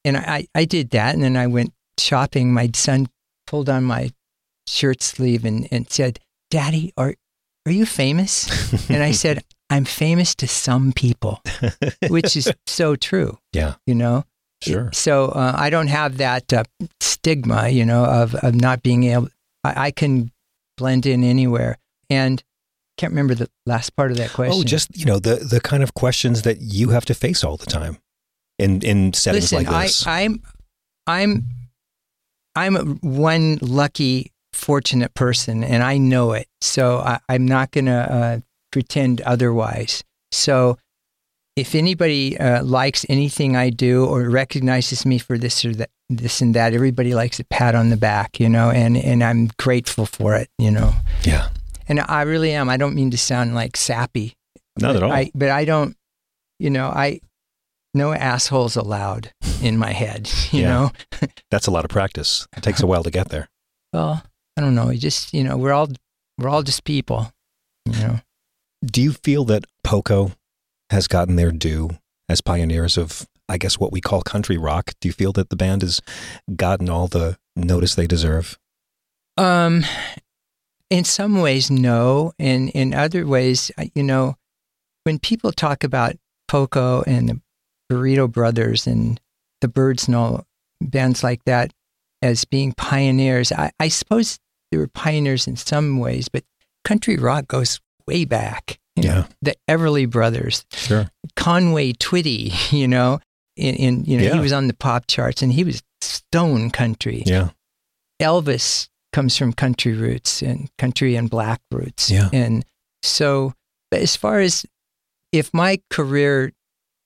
and 0.06 0.18
I, 0.18 0.48
I 0.56 0.66
did 0.66 0.90
that. 0.92 1.14
And 1.14 1.24
then 1.24 1.38
I 1.38 1.48
went 1.48 1.74
shopping. 2.00 2.54
My 2.54 2.70
son 2.74 3.08
pulled 3.48 3.70
on 3.70 3.84
my 3.84 4.12
shirt 4.68 5.02
sleeve 5.02 5.46
and, 5.46 5.68
and 5.72 5.90
said, 5.90 6.20
Daddy, 6.50 6.94
are, 6.98 7.16
are 7.66 7.72
you 7.72 7.86
famous? 7.86 8.90
and 8.90 9.04
I 9.04 9.12
said, 9.12 9.44
I'm 9.70 9.86
famous 9.86 10.36
to 10.36 10.48
some 10.48 10.92
people, 10.92 11.42
which 12.10 12.36
is 12.38 12.52
so 12.68 12.96
true, 12.96 13.40
Yeah, 13.54 13.76
you 13.88 13.96
know? 13.96 14.24
sure. 14.62 14.92
So 14.94 15.26
uh, 15.30 15.54
I 15.58 15.70
don't 15.72 15.88
have 15.88 16.18
that 16.18 16.54
uh, 16.54 16.64
stigma, 17.02 17.70
you 17.70 17.86
know, 17.86 18.06
of, 18.06 18.36
of 18.36 18.54
not 18.56 18.84
being 18.84 19.06
able, 19.06 19.30
I, 19.64 19.88
I 19.88 19.92
can 19.92 20.32
blend 20.78 21.06
in 21.06 21.24
anywhere. 21.24 21.78
And 22.10 22.44
can't 22.98 23.12
remember 23.12 23.34
the 23.34 23.50
last 23.66 23.96
part 23.96 24.12
of 24.12 24.18
that 24.18 24.32
question. 24.34 24.56
Oh, 24.56 24.64
just 24.64 24.96
you 24.96 25.06
know 25.06 25.18
the 25.18 25.36
the 25.38 25.60
kind 25.60 25.82
of 25.82 25.96
questions 25.96 26.44
that 26.44 26.62
you 26.62 26.90
have 26.90 27.06
to 27.06 27.16
face 27.16 27.44
all 27.44 27.58
the 27.58 27.66
time 27.66 27.98
in 28.60 28.82
in 28.82 29.14
settings 29.14 29.52
Listen, 29.52 29.66
like 29.66 29.84
this. 29.84 30.08
I, 30.08 30.22
I'm, 30.22 30.42
I'm, 31.08 31.46
I'm 32.56 32.98
one 33.02 33.60
lucky, 33.62 34.32
fortunate 34.54 35.14
person, 35.14 35.64
and 35.64 35.84
I 35.84 35.98
know 35.98 36.34
it. 36.34 36.48
So 36.62 37.00
I, 37.00 37.20
I'm 37.28 37.46
not 37.46 37.72
going 37.72 37.86
to 37.86 37.92
uh, 38.14 38.40
pretend 38.72 39.22
otherwise. 39.22 40.04
So 40.32 40.78
if 41.56 41.76
anybody 41.76 42.38
uh, 42.40 42.64
likes 42.64 43.06
anything 43.10 43.56
I 43.56 43.70
do 43.70 44.06
or 44.06 44.30
recognizes 44.30 45.06
me 45.06 45.20
for 45.20 45.38
this 45.38 45.64
or 45.66 45.74
that, 45.76 45.90
this 46.10 46.42
and 46.42 46.56
that, 46.56 46.74
everybody 46.74 47.14
likes 47.14 47.40
a 47.40 47.44
pat 47.44 47.76
on 47.76 47.90
the 47.90 47.98
back, 47.98 48.40
you 48.40 48.50
know, 48.50 48.70
and 48.70 48.98
and 48.98 49.24
I'm 49.24 49.50
grateful 49.58 50.06
for 50.06 50.36
it, 50.36 50.50
you 50.58 50.72
know. 50.72 50.94
yeah, 51.24 51.50
And 51.88 52.00
I 52.00 52.24
really 52.24 52.54
am. 52.54 52.70
I 52.70 52.78
don't 52.78 52.96
mean 52.96 53.12
to 53.12 53.18
sound 53.18 53.56
like 53.56 53.78
sappy. 53.78 54.36
not 54.80 54.96
at 54.96 55.04
all. 55.04 55.12
I, 55.12 55.32
but 55.36 55.50
I 55.50 55.66
don't, 55.66 55.96
you 56.60 56.70
know, 56.70 56.88
I, 56.88 57.20
no 57.94 58.14
assholes 58.14 58.76
allowed 58.76 59.32
in 59.62 59.78
my 59.78 59.92
head, 59.92 60.30
you 60.52 60.62
Yeah. 60.62 60.68
know? 60.70 60.92
That's 61.52 61.68
a 61.68 61.72
lot 61.72 61.86
of 61.86 61.90
practice. 61.92 62.48
It 62.58 62.64
takes 62.64 62.82
a 62.82 62.88
while 62.88 63.04
to 63.04 63.12
get 63.12 63.30
there. 63.30 63.50
Well, 63.92 64.24
I 64.58 64.62
don't 64.62 64.76
know. 64.76 64.90
You 64.90 65.00
just, 65.00 65.34
you 65.34 65.44
know, 65.44 65.58
we're 65.58 65.74
all, 65.74 65.90
we're 66.38 66.50
all 66.50 66.64
just 66.64 66.84
people, 66.84 67.32
you 67.86 67.94
know? 68.00 68.20
Do 68.84 69.02
you 69.02 69.14
feel 69.14 69.46
that 69.46 69.66
Poco 69.84 70.32
has 70.90 71.08
gotten 71.08 71.36
their 71.36 71.52
due 71.52 71.92
as 72.28 72.42
pioneers 72.42 72.98
of, 72.98 73.28
I 73.48 73.58
guess, 73.58 73.80
what 73.80 73.92
we 73.92 74.02
call 74.02 74.22
country 74.24 74.58
rock? 74.58 74.92
Do 75.00 75.08
you 75.08 75.14
feel 75.14 75.32
that 75.34 75.50
the 75.50 75.56
band 75.56 75.82
has 75.84 76.02
gotten 76.56 76.90
all 76.90 77.08
the 77.08 77.38
notice 77.56 77.96
they 77.96 78.08
deserve? 78.08 78.58
Um, 79.38 79.84
in 80.90 81.04
some 81.04 81.40
ways, 81.42 81.72
no. 81.72 82.34
And 82.40 82.70
in 82.72 82.94
other 82.94 83.26
ways, 83.26 83.72
you 83.96 84.04
know, 84.04 84.36
when 85.04 85.20
people 85.20 85.52
talk 85.52 85.84
about 85.84 86.16
Poco 86.48 87.04
and 87.04 87.30
the 87.30 87.42
Burrito 87.94 88.32
Brothers 88.32 88.88
and 88.88 89.20
the 89.62 89.68
Byrds 89.68 90.08
and 90.08 90.16
all 90.16 90.46
bands 90.82 91.24
like 91.24 91.44
that 91.46 91.72
as 92.22 92.46
being 92.46 92.74
pioneers, 92.74 93.52
I, 93.52 93.72
I 93.80 93.88
suppose 93.90 94.40
they 94.72 94.78
were 94.78 94.88
pioneers 94.88 95.48
in 95.48 95.56
some 95.56 96.00
ways, 96.00 96.28
but 96.30 96.44
country 96.86 97.18
rock 97.18 97.48
goes 97.48 97.80
way 98.08 98.26
back. 98.26 98.80
You 98.96 99.04
know, 99.04 99.10
Yeah. 99.16 99.26
the 99.42 99.56
Everly 99.70 100.10
Brothers, 100.10 100.66
Sure. 100.72 101.10
Conway 101.36 101.94
Twitty, 101.94 102.72
you 102.72 102.88
know, 102.88 103.20
in, 103.56 103.76
in 103.76 104.06
you 104.06 104.18
know, 104.18 104.24
Yeah. 104.24 104.34
he 104.36 104.40
was 104.40 104.54
on 104.54 104.68
the 104.68 104.74
pop 104.76 105.06
charts 105.08 105.42
and 105.42 105.52
he 105.54 105.64
was 105.64 105.82
stone 106.02 106.70
country. 106.72 107.24
Yeah. 107.26 107.50
Elvis 108.22 108.90
comes 109.12 109.38
from 109.38 109.54
country 109.54 109.94
roots 109.94 110.42
and 110.42 110.70
country 110.78 111.16
and 111.16 111.30
black 111.30 111.62
roots. 111.72 112.10
Yeah. 112.10 112.30
And 112.34 112.66
so, 113.02 113.54
but 113.92 114.02
as 114.02 114.16
far 114.16 114.40
as 114.40 114.66
if 115.32 115.54
my 115.54 115.80
career, 115.90 116.52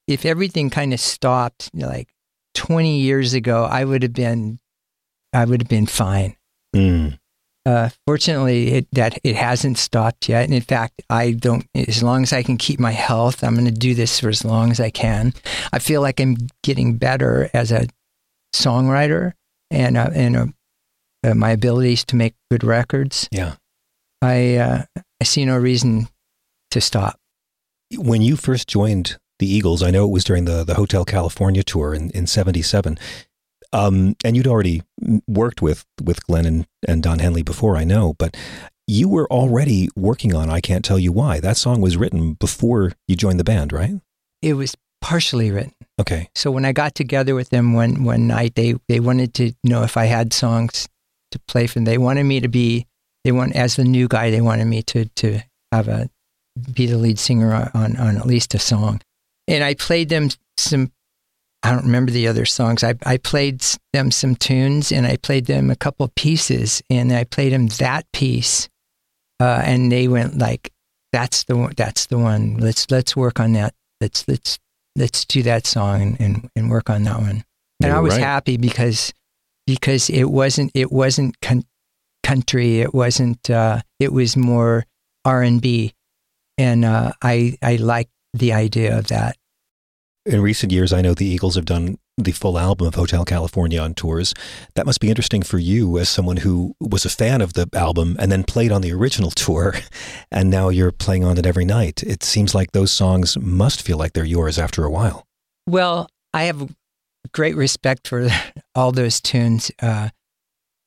if 0.08 0.26
everything 0.26 0.70
kind 0.70 0.94
of 0.94 1.00
stopped 1.00 1.70
like 1.74 2.10
20 2.56 3.00
years 3.00 3.34
ago, 3.34 3.66
I 3.66 3.86
would 3.86 4.04
have 4.04 4.14
been, 4.14 4.60
I 5.34 5.46
would 5.46 5.62
have 5.62 5.70
been 5.70 5.86
fine. 5.86 6.36
Mm. 6.76 7.20
Uh, 7.66 7.90
fortunately, 8.06 8.70
it, 8.70 8.88
that 8.94 9.20
it 9.26 9.36
hasn't 9.36 9.78
stopped 9.78 10.30
yet. 10.30 10.46
And 10.46 10.54
in 10.54 10.62
fact, 10.62 11.02
I 11.10 11.32
don't. 11.32 11.66
As 11.76 12.02
long 12.02 12.24
as 12.24 12.32
I 12.32 12.42
can 12.42 12.56
keep 12.56 12.80
my 12.80 12.94
health, 12.94 13.44
I'm 13.44 13.56
going 13.56 13.66
to 13.66 13.72
do 13.72 13.94
this 13.94 14.22
for 14.22 14.30
as 14.30 14.46
long 14.46 14.72
as 14.72 14.80
I 14.80 14.90
can. 14.90 15.34
I 15.74 15.80
feel 15.80 16.02
like 16.02 16.22
I'm 16.22 16.38
getting 16.64 16.96
better 16.96 17.50
as 17.54 17.74
a 17.74 17.88
songwriter, 18.56 19.34
and 19.70 19.98
uh, 19.98 20.10
and 20.14 20.38
uh, 20.38 20.46
uh, 21.26 21.34
my 21.34 21.52
abilities 21.52 22.06
to 22.06 22.16
make 22.16 22.36
good 22.50 22.64
records. 22.64 23.28
Yeah. 23.32 23.56
I 24.22 24.56
uh, 24.56 24.84
I 25.20 25.24
see 25.24 25.44
no 25.44 25.58
reason 25.58 26.08
to 26.72 26.80
stop. 26.80 27.20
When 27.96 28.22
you 28.22 28.38
first 28.38 28.70
joined 28.70 29.18
the 29.40 29.52
Eagles, 29.52 29.84
I 29.84 29.92
know 29.92 30.06
it 30.06 30.12
was 30.12 30.24
during 30.24 30.46
the, 30.46 30.64
the 30.64 30.76
Hotel 30.76 31.06
California 31.06 31.64
tour 31.64 31.94
in, 31.94 32.10
in 32.12 32.28
77. 32.28 32.98
Um, 33.74 34.16
and 34.24 34.36
you'd 34.36 34.48
already 34.48 34.82
worked 35.28 35.62
with, 35.62 35.86
with 36.02 36.26
Glenn 36.26 36.46
and, 36.46 36.68
and 36.88 37.04
Don 37.04 37.20
Henley 37.20 37.44
before, 37.44 37.76
I 37.76 37.84
know, 37.84 38.16
but 38.18 38.36
you 38.88 39.10
were 39.10 39.28
already 39.28 39.90
working 39.96 40.34
on 40.34 40.50
I 40.50 40.62
Can't 40.62 40.86
Tell 40.86 40.98
You 40.98 41.12
Why. 41.12 41.40
That 41.40 41.58
song 41.58 41.82
was 41.82 41.98
written 41.98 42.34
before 42.34 42.94
you 43.08 43.16
joined 43.16 43.40
the 43.40 43.44
band, 43.44 43.74
right? 43.74 43.96
It 44.42 44.54
was 44.54 44.76
partially 45.02 45.52
written. 45.52 45.74
Okay. 46.00 46.30
So 46.36 46.52
when 46.52 46.66
I 46.66 46.72
got 46.72 46.96
together 46.96 47.36
with 47.36 47.50
them 47.50 47.74
one 47.74 48.04
one 48.04 48.28
night, 48.28 48.56
they 48.56 48.76
they 48.88 49.00
wanted 49.00 49.34
to 49.36 49.52
know 49.64 49.84
if 49.84 49.98
I 49.98 50.06
had 50.06 50.32
songs 50.32 50.88
to 51.32 51.40
play 51.48 51.68
for 51.68 51.76
them. 51.76 51.86
They 51.86 51.98
wanted 51.98 52.24
me 52.24 52.40
to 52.40 52.48
be 52.48 52.88
they 53.24 53.32
want 53.32 53.56
as 53.56 53.76
the 53.76 53.84
new 53.84 54.08
guy. 54.08 54.30
They 54.32 54.42
wanted 54.42 54.66
me 54.66 54.84
to 54.84 55.06
to 55.06 55.42
have 55.72 55.88
a 55.88 56.10
be 56.74 56.86
the 56.86 56.98
lead 56.98 57.20
singer 57.20 57.72
on 57.74 57.98
on 57.98 58.18
at 58.18 58.26
least 58.26 58.56
a 58.56 58.60
song, 58.60 59.02
and 59.48 59.64
I 59.64 59.74
played 59.74 60.10
them 60.10 60.30
some 60.58 60.92
I 61.64 61.72
don't 61.72 61.86
remember 61.86 62.12
the 62.12 62.28
other 62.28 62.46
songs. 62.46 62.84
I, 62.84 62.96
I 63.06 63.18
played 63.18 63.66
them 63.92 64.12
some 64.12 64.36
tunes 64.36 64.92
and 64.92 65.06
I 65.08 65.18
played 65.18 65.48
them 65.48 65.70
a 65.70 65.76
couple 65.76 66.08
pieces 66.16 66.82
and 66.90 67.12
I 67.12 67.24
played 67.24 67.52
them 67.52 67.68
that 67.80 68.10
piece. 68.14 68.70
Uh, 69.40 69.62
and 69.66 69.92
they 69.92 70.08
went 70.08 70.38
like, 70.38 70.72
that's 71.12 71.44
the 71.46 71.58
one, 71.58 71.74
that's 71.76 72.06
the 72.08 72.18
one. 72.18 72.58
Let's, 72.58 72.90
let's 72.92 73.16
work 73.16 73.40
on 73.40 73.54
that. 73.54 73.74
Let's, 74.00 74.28
let's, 74.28 74.60
let's 74.96 75.26
do 75.26 75.44
that 75.44 75.66
song 75.66 76.02
and, 76.02 76.22
and, 76.22 76.50
and 76.56 76.70
work 76.70 76.90
on 76.90 77.04
that 77.04 77.20
one. 77.20 77.44
And 77.82 77.90
You're 77.90 77.98
I 77.98 78.00
was 78.00 78.14
right. 78.14 78.24
happy 78.24 78.58
because, 78.58 79.14
because 79.66 80.10
it 80.10 80.26
wasn't, 80.26 80.72
it 80.74 80.92
wasn't 80.92 81.40
con- 81.42 81.66
country. 82.24 82.82
It 82.82 82.94
wasn't, 82.94 83.50
uh, 83.50 83.82
it 84.00 84.14
was 84.14 84.38
more 84.38 84.86
R 85.26 85.42
and 85.42 85.62
B. 85.62 85.94
And, 86.58 86.86
uh, 86.86 87.14
I, 87.22 87.58
I 87.62 87.76
liked 87.78 88.12
the 88.34 88.54
idea 88.54 88.98
of 88.98 89.08
that. 89.08 89.37
In 90.28 90.42
recent 90.42 90.74
years, 90.74 90.92
I 90.92 91.00
know 91.00 91.14
the 91.14 91.26
Eagles 91.26 91.56
have 91.56 91.64
done 91.64 92.00
the 92.18 92.34
full 92.34 92.60
album 92.60 92.86
of 92.86 92.96
Hotel 92.96 93.24
California 93.24 93.80
on 93.80 93.94
tours. 93.94 94.34
That 94.76 94.86
must 94.86 95.00
be 95.00 95.08
interesting 95.08 95.42
for 95.42 95.58
you 95.58 95.98
as 95.98 96.10
someone 96.10 96.36
who 96.38 96.76
was 96.82 97.06
a 97.06 97.10
fan 97.10 97.40
of 97.40 97.54
the 97.54 97.70
album 97.72 98.18
and 98.20 98.30
then 98.30 98.44
played 98.44 98.74
on 98.74 98.82
the 98.82 98.92
original 98.92 99.32
tour, 99.46 99.76
and 100.30 100.50
now 100.50 100.68
you're 100.68 100.92
playing 100.92 101.24
on 101.24 101.38
it 101.38 101.46
every 101.46 101.64
night. 101.64 102.04
It 102.04 102.24
seems 102.24 102.54
like 102.54 102.74
those 102.74 102.92
songs 102.92 103.38
must 103.38 103.82
feel 103.82 103.98
like 103.98 104.12
they're 104.12 104.26
yours 104.26 104.60
after 104.60 104.84
a 104.84 104.92
while. 104.92 105.26
Well, 105.66 106.10
I 106.34 106.44
have 106.44 106.76
great 107.32 107.56
respect 107.56 108.06
for 108.06 108.28
all 108.76 108.92
those 108.92 109.22
tunes. 109.22 109.72
Uh, 109.82 110.10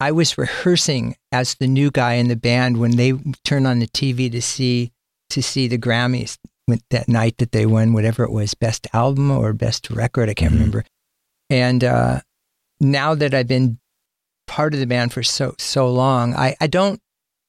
I 0.00 0.12
was 0.12 0.36
rehearsing 0.36 1.16
as 1.32 1.54
the 1.54 1.66
new 1.66 1.90
guy 1.90 2.14
in 2.14 2.28
the 2.28 2.36
band 2.36 2.76
when 2.76 2.96
they 2.96 3.14
turned 3.46 3.66
on 3.66 3.78
the 3.78 3.88
TV 3.88 4.30
to 4.32 4.42
see 4.42 4.92
to 5.30 5.42
see 5.42 5.66
the 5.68 5.78
Grammys 5.78 6.36
with 6.70 6.82
that 6.90 7.08
night 7.08 7.36
that 7.38 7.52
they 7.52 7.66
won 7.66 7.92
whatever 7.92 8.24
it 8.24 8.30
was, 8.32 8.54
best 8.54 8.86
album 8.94 9.30
or 9.30 9.52
best 9.52 9.90
record, 9.90 10.28
I 10.30 10.34
can't 10.34 10.52
Mhm. 10.52 10.56
remember. 10.56 10.84
And 11.50 11.84
uh, 11.84 12.20
now 12.80 13.14
that 13.14 13.34
I've 13.34 13.46
been 13.48 13.78
part 14.46 14.72
of 14.72 14.80
the 14.80 14.86
band 14.86 15.12
for 15.12 15.22
so 15.22 15.54
so 15.58 15.92
long, 15.92 16.34
I, 16.34 16.56
I 16.60 16.66
don't 16.66 17.00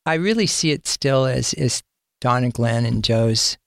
I 0.05 0.15
really 0.15 0.47
see 0.47 0.71
it 0.71 0.87
still 0.87 1.25
as 1.25 1.53
as 1.53 1.81
Don 2.19 2.43
and 2.43 2.53
Glenn 2.53 2.85
and 2.85 3.03
Joe's 3.03 3.57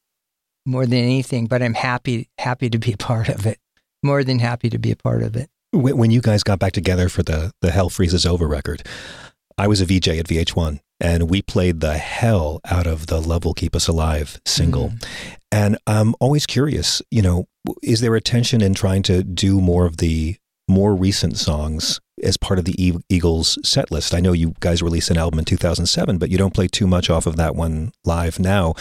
more 0.67 0.85
than 0.87 0.99
anything, 0.99 1.47
but 1.47 1.63
I'm 1.63 1.75
happy 1.75 2.29
happy 2.39 2.69
to 2.71 2.79
be 2.79 2.93
a 2.93 2.97
part 2.97 3.29
of 3.29 3.47
it. 3.47 3.59
More 4.03 4.23
than 4.25 4.39
happy 4.39 4.69
to 4.71 4.79
be 4.79 4.91
a 4.91 4.97
part 4.97 5.23
of 5.23 5.35
it. 5.37 5.49
When 5.73 6.11
you 6.11 6.21
guys 6.21 6.43
got 6.43 6.59
back 6.59 6.73
together 6.73 7.09
for 7.09 7.23
the 7.23 7.53
the 7.63 7.71
Hell 7.71 7.89
Freezes 7.91 8.27
Over 8.27 8.47
record, 8.47 8.83
I 9.59 9.67
was 9.69 9.81
a 9.81 9.85
VJ 9.87 10.09
at 10.19 10.27
VH1, 10.29 10.81
and 11.05 11.29
we 11.29 11.43
played 11.43 11.81
the 11.81 11.99
hell 11.99 12.63
out 12.65 12.87
of 12.87 13.09
the 13.09 13.21
Love 13.21 13.45
Will 13.45 13.53
Keep 13.53 13.77
Us 13.77 13.89
Alive 13.89 14.41
single. 14.47 14.95
And 15.53 15.77
I'm 15.87 16.15
always 16.19 16.47
curious, 16.47 17.03
you 17.11 17.21
know, 17.21 17.45
is 17.83 18.01
there 18.01 18.15
a 18.17 18.23
tension 18.23 18.63
in 18.63 18.73
trying 18.73 19.03
to 19.05 19.23
do 19.23 19.61
more 19.61 19.85
of 19.85 19.99
the 19.99 20.37
more 20.67 20.95
recent 20.95 21.37
songs 21.37 22.01
as 22.23 22.39
part 22.39 22.59
of 22.59 22.65
the 22.65 22.95
Eagles 23.11 23.59
set 23.63 23.91
list? 23.91 24.15
I 24.15 24.21
know 24.21 24.33
you 24.33 24.55
guys 24.61 24.83
released 24.83 25.11
an 25.11 25.19
album 25.19 25.41
in 25.41 25.45
2007, 25.45 26.17
but 26.17 26.31
you 26.31 26.39
don't 26.39 26.55
play 26.55 26.69
too 26.69 26.87
much 26.87 27.11
off 27.11 27.27
of 27.27 27.37
that 27.37 27.55
one 27.55 27.93
live 28.07 28.39
now. 28.39 28.73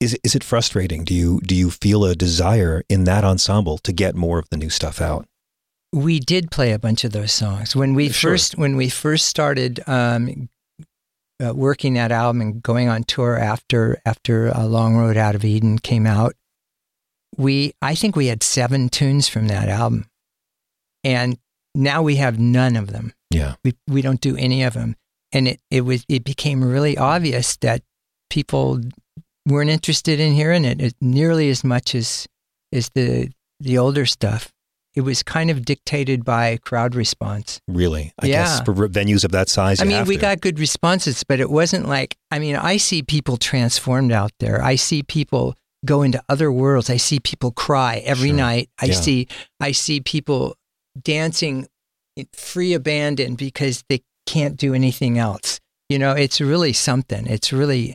Is 0.00 0.18
is 0.24 0.34
it 0.34 0.42
frustrating? 0.42 1.04
Do 1.04 1.14
you 1.14 1.40
do 1.46 1.54
you 1.54 1.70
feel 1.70 2.06
a 2.06 2.14
desire 2.14 2.84
in 2.88 3.04
that 3.04 3.22
ensemble 3.22 3.76
to 3.78 3.92
get 3.92 4.14
more 4.14 4.38
of 4.38 4.48
the 4.50 4.56
new 4.56 4.70
stuff 4.70 5.02
out? 5.02 5.26
We 5.92 6.20
did 6.20 6.50
play 6.50 6.72
a 6.72 6.78
bunch 6.78 7.04
of 7.04 7.12
those 7.12 7.32
songs 7.32 7.76
when 7.76 7.92
we 7.94 8.08
Sure. 8.08 8.32
first 8.32 8.56
when 8.56 8.76
we 8.76 8.88
first 8.88 9.26
started 9.26 9.80
um, 9.86 10.48
uh, 11.44 11.54
working 11.54 11.94
that 11.94 12.12
album 12.12 12.40
and 12.40 12.62
going 12.62 12.88
on 12.88 13.04
tour 13.04 13.36
after 13.36 14.00
after 14.04 14.48
a 14.48 14.66
Long 14.66 14.96
Road 14.96 15.16
Out 15.16 15.34
of 15.34 15.44
Eden 15.44 15.78
came 15.78 16.06
out. 16.06 16.34
We 17.36 17.74
I 17.82 17.94
think 17.94 18.16
we 18.16 18.26
had 18.26 18.42
seven 18.42 18.88
tunes 18.88 19.28
from 19.28 19.48
that 19.48 19.68
album, 19.68 20.06
and 21.04 21.38
now 21.74 22.02
we 22.02 22.16
have 22.16 22.38
none 22.38 22.76
of 22.76 22.92
them. 22.92 23.12
Yeah. 23.30 23.56
we 23.64 23.74
we 23.86 24.02
don't 24.02 24.20
do 24.20 24.36
any 24.36 24.62
of 24.62 24.74
them 24.74 24.96
and 25.32 25.48
it 25.48 25.60
it 25.70 25.82
was 25.82 26.04
it 26.08 26.24
became 26.24 26.64
really 26.64 26.96
obvious 26.96 27.56
that 27.58 27.82
people 28.30 28.80
weren't 29.46 29.70
interested 29.70 30.18
in 30.20 30.32
hearing 30.32 30.64
it 30.64 30.94
nearly 31.00 31.50
as 31.50 31.62
much 31.62 31.94
as 31.94 32.26
as 32.72 32.90
the 32.94 33.30
the 33.60 33.78
older 33.78 34.06
stuff 34.06 34.52
it 34.96 35.02
was 35.02 35.22
kind 35.22 35.50
of 35.50 35.64
dictated 35.64 36.24
by 36.24 36.56
crowd 36.56 36.94
response 36.94 37.60
Really? 37.68 38.12
I 38.18 38.26
Yeah. 38.26 38.44
guess 38.44 38.60
for 38.62 38.74
venues 38.88 39.24
of 39.24 39.30
that 39.32 39.48
size, 39.48 39.80
i 39.80 39.84
mean 39.84 40.04
we 40.06 40.16
to. 40.16 40.20
got 40.20 40.40
good 40.40 40.58
responses 40.58 41.22
but 41.22 41.38
it 41.40 41.50
wasn't 41.50 41.86
like 41.86 42.16
i 42.30 42.38
mean 42.38 42.56
i 42.56 42.76
see 42.78 43.02
people 43.02 43.36
transformed 43.36 44.10
out 44.12 44.32
there 44.40 44.62
i 44.62 44.74
see 44.76 45.02
people 45.02 45.54
go 45.84 46.02
into 46.02 46.20
other 46.28 46.50
worlds 46.50 46.88
i 46.90 46.96
see 46.96 47.20
people 47.20 47.50
cry 47.52 47.98
every 48.04 48.30
Sure. 48.30 48.36
night 48.38 48.70
i 48.80 48.86
Yeah. 48.86 48.94
see 48.94 49.28
i 49.60 49.72
see 49.72 50.00
people 50.00 50.56
dancing 51.02 51.66
free 52.32 52.72
abandon 52.72 53.34
because 53.34 53.84
they 53.88 54.02
can't 54.26 54.56
do 54.56 54.72
anything 54.74 55.18
else 55.18 55.60
you 55.88 55.98
know 55.98 56.12
it's 56.12 56.40
really 56.40 56.72
something 56.72 57.26
it's 57.26 57.52
really 57.52 57.94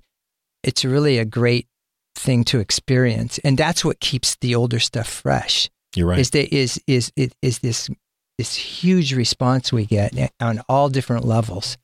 it's 0.64 0.86
really 0.86 1.18
a 1.18 1.26
great 1.26 1.68
thing 2.16 2.44
to 2.44 2.60
experience 2.60 3.40
and 3.44 3.58
that's 3.58 3.84
what 3.84 4.00
keeps 4.00 4.36
the 4.42 4.54
older 4.54 4.80
stuff 4.80 5.08
fresh 5.10 5.70
You're 5.96 6.08
right. 6.08 6.20
is 6.20 6.30
that 6.32 6.54
is 6.56 6.80
is 6.88 7.12
is, 7.16 7.32
is 7.42 7.60
this 7.60 7.90
this 8.38 8.56
huge 8.56 9.14
response 9.14 9.72
we 9.74 9.86
get 9.86 10.14
on 10.40 10.62
all 10.70 10.90
different 10.90 11.26
levels 11.26 11.78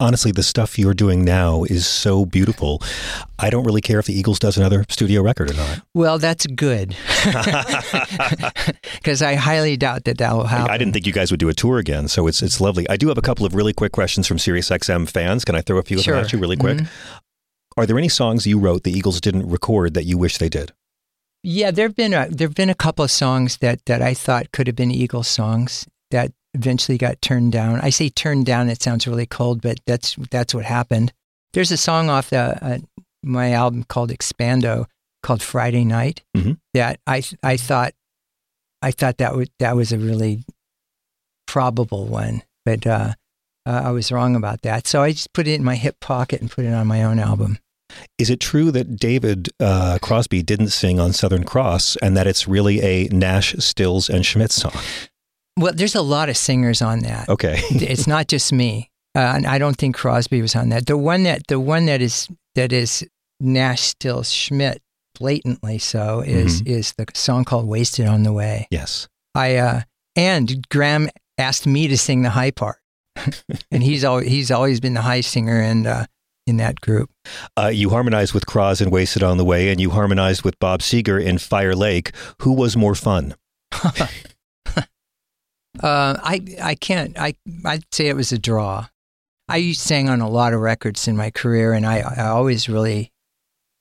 Honestly, 0.00 0.32
the 0.32 0.42
stuff 0.42 0.76
you're 0.76 0.92
doing 0.92 1.24
now 1.24 1.62
is 1.62 1.86
so 1.86 2.26
beautiful. 2.26 2.82
I 3.38 3.48
don't 3.48 3.62
really 3.62 3.80
care 3.80 4.00
if 4.00 4.06
the 4.06 4.12
Eagles 4.12 4.40
does 4.40 4.56
another 4.58 4.84
studio 4.88 5.22
record 5.22 5.52
or 5.52 5.54
not. 5.54 5.82
well 5.94 6.18
that's 6.18 6.46
good 6.48 6.96
because 8.94 9.22
i 9.22 9.34
highly 9.36 9.76
doubt 9.76 10.02
that 10.04 10.18
that 10.18 10.32
will 10.32 10.46
happen 10.46 10.70
I 10.70 10.78
didn't 10.78 10.94
think 10.94 11.06
you 11.06 11.12
guys 11.12 11.30
would 11.30 11.38
do 11.40 11.48
a 11.48 11.54
tour 11.54 11.78
again, 11.78 12.08
so 12.08 12.26
it's 12.26 12.42
it's 12.42 12.60
lovely. 12.60 12.88
I 12.88 12.96
do 12.96 13.06
have 13.08 13.18
a 13.18 13.22
couple 13.22 13.46
of 13.46 13.54
really 13.54 13.72
quick 13.72 13.92
questions 13.92 14.26
from 14.26 14.38
SiriusXM 14.38 15.08
fans. 15.08 15.44
Can 15.44 15.54
I 15.54 15.60
throw 15.60 15.78
a 15.78 15.82
few 15.82 15.98
of 15.98 16.02
Sure. 16.02 16.16
them 16.16 16.24
at 16.24 16.32
you 16.32 16.38
really 16.40 16.56
quick? 16.56 16.78
Mhm. 16.78 16.88
Are 17.76 17.86
there 17.86 17.98
any 17.98 18.08
songs 18.08 18.46
you 18.46 18.58
wrote 18.58 18.82
the 18.84 18.92
Eagles 18.92 19.20
didn't 19.20 19.48
record 19.48 19.94
that 19.94 20.04
you 20.04 20.18
wish 20.18 20.38
they 20.38 20.48
did? 20.48 20.72
Yeah, 21.46 21.70
there've 21.70 21.94
been 21.94 22.14
a 22.14 22.26
there've 22.30 22.54
been 22.54 22.70
a 22.70 22.74
couple 22.74 23.04
of 23.04 23.10
songs 23.10 23.58
that 23.58 23.84
that 23.84 24.00
I 24.00 24.14
thought 24.14 24.50
could 24.52 24.66
have 24.66 24.76
been 24.76 24.90
Eagles 24.90 25.28
songs 25.28 25.86
that 26.10 26.32
eventually 26.54 26.96
got 26.96 27.20
turned 27.20 27.52
down. 27.52 27.80
I 27.82 27.90
say 27.90 28.08
turned 28.08 28.46
down; 28.46 28.70
it 28.70 28.82
sounds 28.82 29.06
really 29.06 29.26
cold, 29.26 29.60
but 29.60 29.78
that's 29.86 30.16
that's 30.30 30.54
what 30.54 30.64
happened. 30.64 31.12
There's 31.52 31.70
a 31.70 31.76
song 31.76 32.08
off 32.08 32.30
the, 32.30 32.58
uh, 32.64 32.78
my 33.22 33.52
album 33.52 33.84
called 33.84 34.10
Expando 34.10 34.86
called 35.22 35.42
Friday 35.42 35.84
Night 35.84 36.22
Mhm. 36.34 36.58
that 36.72 36.98
I 37.06 37.22
I 37.42 37.58
thought 37.58 37.92
I 38.80 38.90
thought 38.90 39.18
that 39.18 39.36
was 39.36 39.48
that 39.58 39.76
was 39.76 39.92
a 39.92 39.98
really 39.98 40.44
probable 41.46 42.06
one, 42.06 42.42
but 42.64 42.86
uh, 42.86 43.12
uh, 43.66 43.82
I 43.84 43.90
was 43.90 44.10
wrong 44.10 44.34
about 44.34 44.62
that. 44.62 44.86
So 44.86 45.02
I 45.02 45.12
just 45.12 45.34
put 45.34 45.46
it 45.46 45.52
in 45.54 45.64
my 45.64 45.74
hip 45.76 46.00
pocket 46.00 46.40
and 46.40 46.50
put 46.50 46.64
it 46.64 46.72
on 46.72 46.86
my 46.86 47.02
own 47.02 47.18
album. 47.18 47.58
Is 48.18 48.30
it 48.30 48.40
true 48.40 48.70
that 48.70 48.96
David 48.96 49.50
uh, 49.60 49.98
Crosby 50.00 50.42
didn't 50.42 50.68
sing 50.68 50.98
on 50.98 51.12
Southern 51.12 51.44
Cross 51.44 51.96
and 51.96 52.16
that 52.16 52.26
it's 52.26 52.48
really 52.48 52.80
a 52.82 53.08
Nash, 53.08 53.54
Stills, 53.58 54.08
and 54.08 54.24
Schmit 54.24 54.50
song? 54.50 54.72
Well, 55.58 55.72
there's 55.74 55.94
a 55.94 56.02
lot 56.02 56.28
of 56.28 56.36
singers 56.36 56.82
on 56.82 57.00
that. 57.00 57.28
Okay. 57.28 57.60
it's 57.70 58.06
not 58.06 58.28
just 58.28 58.52
me. 58.52 58.90
Uh, 59.16 59.34
and 59.36 59.46
I 59.46 59.58
don't 59.58 59.76
think 59.76 59.94
Crosby 59.94 60.42
was 60.42 60.56
on 60.56 60.70
that. 60.70 60.86
The 60.86 60.98
one 60.98 61.22
that 61.22 61.46
the 61.46 61.60
one 61.60 61.86
that 61.86 62.02
is 62.02 62.28
that 62.56 62.72
is 62.72 63.06
Nash 63.38 63.82
Stills 63.82 64.30
Schmit 64.30 64.78
blatantly 65.14 65.78
so 65.78 66.20
is 66.20 66.60
is 66.62 66.94
the 66.98 67.06
song 67.14 67.44
called 67.44 67.68
"Wasted 67.68 68.06
on 68.06 68.24
the 68.24 68.32
Way." 68.32 68.66
yes. 68.70 69.06
I 69.36 69.56
uh, 69.56 69.82
and 70.16 70.68
Graham 70.68 71.08
asked 71.38 71.66
me 71.66 71.86
to 71.86 71.96
sing 71.96 72.22
the 72.22 72.30
high 72.30 72.50
part, 72.50 72.78
and 73.70 73.84
he's 73.84 74.04
always 74.04 74.26
he's 74.26 74.50
always 74.50 74.80
been 74.80 74.94
the 74.94 75.02
high 75.02 75.20
singer 75.20 75.60
and 75.60 75.86
uh, 75.86 76.06
in 76.46 76.56
that 76.58 76.80
group. 76.80 77.10
Uh, 77.56 77.68
you 77.68 77.90
harmonized 77.90 78.34
with 78.34 78.46
Cross 78.46 78.80
and 78.80 78.92
Wasted 78.92 79.22
on 79.22 79.38
the 79.38 79.44
Way, 79.44 79.70
and 79.70 79.80
you 79.80 79.90
harmonized 79.90 80.42
with 80.42 80.58
Bob 80.58 80.80
Seger 80.80 81.22
in 81.22 81.38
Fire 81.38 81.74
Lake. 81.74 82.12
Who 82.42 82.52
was 82.52 82.76
more 82.76 82.94
fun? 82.94 83.34
Uh, 85.82 86.16
I 86.22 86.40
I 86.62 86.74
can't 86.76 87.18
I 87.18 87.34
I'd 87.64 87.82
say 87.92 88.06
it 88.06 88.14
was 88.14 88.30
a 88.30 88.38
draw. 88.38 88.86
I 89.48 89.72
sang 89.72 90.08
on 90.08 90.20
a 90.20 90.28
lot 90.28 90.52
of 90.52 90.60
records 90.60 91.08
in 91.08 91.16
my 91.16 91.30
career, 91.30 91.72
and 91.72 91.84
I 91.84 91.98
I 91.98 92.28
always 92.28 92.68
really 92.68 93.10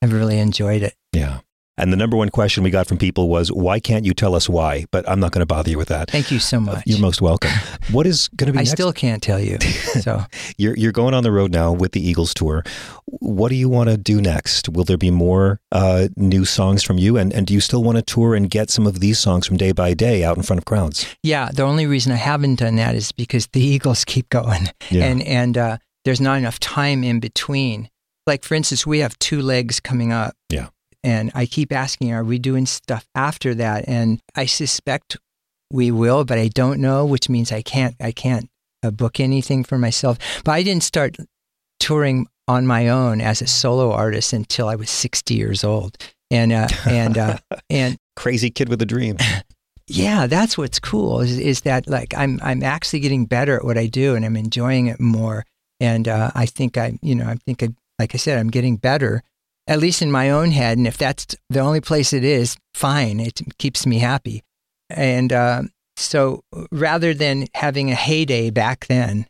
have 0.02 0.12
really 0.12 0.40
enjoyed 0.40 0.82
it. 0.82 0.96
Yeah. 1.14 1.42
And 1.76 1.92
the 1.92 1.98
number 1.98 2.16
one 2.16 2.30
question 2.30 2.64
we 2.64 2.70
got 2.70 2.86
from 2.86 3.00
people 3.00 3.30
was, 3.30 3.52
why 3.52 3.80
can't 3.80 4.06
you 4.06 4.14
tell 4.14 4.36
us 4.36 4.48
why? 4.48 4.86
But 4.92 5.10
I'm 5.10 5.20
not 5.20 5.32
going 5.32 5.40
to 5.42 5.46
bother 5.48 5.72
you 5.72 5.78
with 5.80 5.88
that. 5.88 6.12
Thank 6.12 6.30
you 6.32 6.38
so 6.38 6.60
much. 6.60 6.84
You're 6.86 7.00
most 7.00 7.22
welcome. 7.22 7.50
What 7.92 8.08
is 8.08 8.30
going 8.30 8.48
to 8.48 8.54
be 8.54 8.60
I 8.60 8.62
next? 8.62 8.72
still 8.72 8.94
can't 8.94 9.22
tell 9.22 9.40
you. 9.40 9.60
So 9.60 10.24
You're, 10.58 10.76
you're 10.78 10.92
going 10.94 11.14
on 11.14 11.24
the 11.24 11.32
road 11.32 11.52
now 11.52 11.72
with 11.74 11.92
the 11.92 12.08
Eagles 12.08 12.34
tour. 12.34 12.64
What 13.06 13.50
do 13.50 13.56
you 13.56 13.68
want 13.70 13.90
to 13.90 13.98
do 13.98 14.22
next? 14.22 14.70
Will 14.70 14.84
there 14.86 14.98
be 14.98 15.12
more 15.12 15.60
uh, 15.72 16.08
new 16.16 16.46
songs 16.46 16.82
from 16.84 16.98
you? 16.98 17.18
And, 17.18 17.34
and 17.34 17.46
do 17.48 17.54
you 17.54 17.60
still 17.60 17.84
want 17.84 17.98
to 17.98 18.02
tour 18.04 18.36
and 18.36 18.50
get 18.50 18.70
some 18.70 18.88
of 18.88 19.00
these 19.00 19.20
songs 19.20 19.46
from 19.48 19.58
day 19.58 19.72
by 19.74 19.94
day 19.94 20.24
out 20.24 20.38
in 20.38 20.44
front 20.44 20.60
of 20.60 20.66
crowds? 20.66 21.06
yeah, 21.24 21.50
the 21.54 21.64
only 21.64 21.86
reason 21.88 22.12
I 22.12 22.18
haven't 22.18 22.60
done 22.60 22.76
that 22.78 22.96
is 22.96 23.12
because 23.12 23.48
the 23.48 23.62
Eagles 23.76 24.06
keep 24.06 24.30
going, 24.30 24.70
Yeah. 24.92 25.06
and 25.06 25.22
and 25.24 25.58
uh, 25.58 25.78
there's 26.06 26.22
not 26.22 26.38
enough 26.38 26.60
time 26.60 27.04
in 27.04 27.20
between. 27.20 27.90
Like 28.26 28.44
for 28.44 28.54
instance, 28.56 28.86
we 28.88 29.00
have 29.00 29.18
two 29.20 29.42
legs 29.42 29.80
coming 29.82 30.14
up. 30.14 30.36
Yeah. 30.50 30.68
And 31.04 31.32
I 31.36 31.46
keep 31.46 31.72
asking, 31.72 32.14
are 32.14 32.24
we 32.24 32.40
doing 32.40 32.66
stuff 32.66 33.06
after 33.14 33.54
that? 33.56 33.86
And 33.88 34.20
I 34.36 34.46
suspect 34.46 35.18
we 35.72 35.92
will, 35.92 36.24
but 36.24 36.38
I 36.38 36.48
don't 36.48 36.80
know, 36.80 37.06
which 37.06 37.30
means 37.30 37.52
I 37.52 37.62
can't 37.62 37.96
I 38.00 38.12
can't 38.12 38.50
uh, 38.84 38.92
book 38.92 39.20
anything 39.20 39.64
for 39.64 39.78
myself. 39.78 40.18
But 40.44 40.52
I 40.54 40.64
didn't 40.64 40.84
start 40.84 41.18
touring 41.80 42.28
on 42.48 42.68
my 42.68 42.90
own 42.90 43.22
as 43.22 43.42
a 43.42 43.48
solo 43.48 43.92
artist 43.92 44.34
until 44.34 44.68
I 44.68 44.76
was 44.76 44.90
60 44.90 45.34
years 45.34 45.64
old. 45.64 45.98
And 46.32 46.52
uh, 46.52 46.68
and 46.88 47.18
uh, 47.18 47.38
and 47.70 47.98
Crazy 48.16 48.52
kid 48.52 48.70
with 48.70 48.82
a 48.82 48.86
dream. 48.86 49.18
yeah, 49.88 50.28
that's 50.28 50.58
what's 50.58 50.80
cool 50.80 51.22
is, 51.22 51.38
is 51.40 51.62
that 51.62 51.88
like 51.88 52.14
I'm 52.16 52.40
I'm 52.44 52.64
actually 52.64 53.00
getting 53.00 53.26
better 53.26 53.58
at 53.58 53.66
what 53.66 53.78
I 53.78 53.88
do 53.88 54.16
and 54.16 54.24
I'm 54.24 54.38
enjoying 54.38 54.88
it 54.88 55.00
more. 55.00 55.46
And 55.80 56.08
uh, 56.08 56.32
I 56.36 56.46
think 56.46 56.78
I 56.78 56.98
you 57.02 57.16
know 57.16 57.26
I 57.26 57.36
think 57.36 57.64
I, 57.64 57.70
like 57.98 58.14
I 58.14 58.18
said 58.18 58.38
I'm 58.38 58.52
getting 58.52 58.78
better, 58.78 59.24
at 59.68 59.80
least 59.80 60.02
in 60.02 60.12
my 60.12 60.30
own 60.30 60.52
head. 60.52 60.78
And 60.78 60.88
if 60.88 60.98
that's 60.98 61.36
the 61.50 61.60
only 61.60 61.82
place 61.82 62.14
it 62.14 62.24
is, 62.24 62.58
fine. 62.74 63.20
It 63.20 63.42
keeps 63.58 63.86
me 63.86 64.00
happy. 64.00 64.44
And 64.90 65.32
uh, 65.32 65.64
so 65.96 66.44
rather 66.72 67.14
than 67.14 67.48
having 67.54 67.92
a 67.92 67.96
heyday 67.96 68.50
back 68.50 68.88
then, 68.88 69.26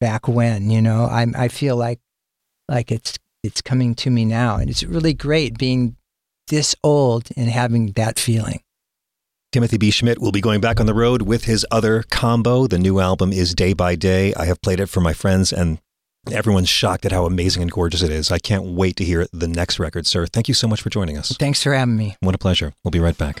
back 0.00 0.28
when 0.28 0.70
you 0.70 0.82
know 0.82 1.04
I 1.04 1.26
I 1.36 1.48
feel 1.48 1.76
like 1.76 2.00
like 2.68 2.90
it's 2.90 3.18
it's 3.42 3.62
coming 3.62 3.94
to 3.96 4.10
me 4.10 4.24
now, 4.24 4.56
and 4.56 4.70
it's 4.70 4.82
really 4.82 5.14
great 5.14 5.58
being 5.58 5.96
this 6.48 6.74
old 6.82 7.28
and 7.36 7.48
having 7.48 7.92
that 7.92 8.18
feeling. 8.18 8.60
Timothy 9.52 9.78
B. 9.78 9.90
Schmit 9.90 10.18
will 10.18 10.32
be 10.32 10.40
going 10.40 10.60
back 10.60 10.80
on 10.80 10.86
the 10.86 10.94
road 10.94 11.22
with 11.22 11.44
his 11.44 11.64
other 11.70 12.02
combo. 12.10 12.66
The 12.66 12.78
new 12.78 12.98
album 12.98 13.32
is 13.32 13.54
Day 13.54 13.72
by 13.72 13.94
Day. 13.94 14.34
I 14.34 14.46
have 14.46 14.60
played 14.62 14.80
it 14.80 14.88
for 14.88 15.00
my 15.00 15.12
friends, 15.12 15.52
and 15.52 15.78
everyone's 16.32 16.68
shocked 16.68 17.04
at 17.04 17.12
how 17.12 17.26
amazing 17.26 17.62
and 17.62 17.70
gorgeous 17.70 18.02
it 18.02 18.10
is. 18.10 18.30
I 18.30 18.38
can't 18.38 18.64
wait 18.64 18.96
to 18.96 19.04
hear 19.04 19.26
the 19.32 19.48
next 19.48 19.78
record, 19.78 20.06
sir. 20.06 20.26
Thank 20.26 20.48
you 20.48 20.54
so 20.54 20.68
much 20.68 20.80
for 20.82 20.90
joining 20.90 21.18
us. 21.18 21.36
Thanks 21.36 21.62
for 21.62 21.74
having 21.74 21.96
me. 21.96 22.16
What 22.20 22.34
a 22.34 22.38
pleasure. 22.38 22.74
We'll 22.82 22.90
be 22.90 23.00
right 23.00 23.16
back. 23.16 23.40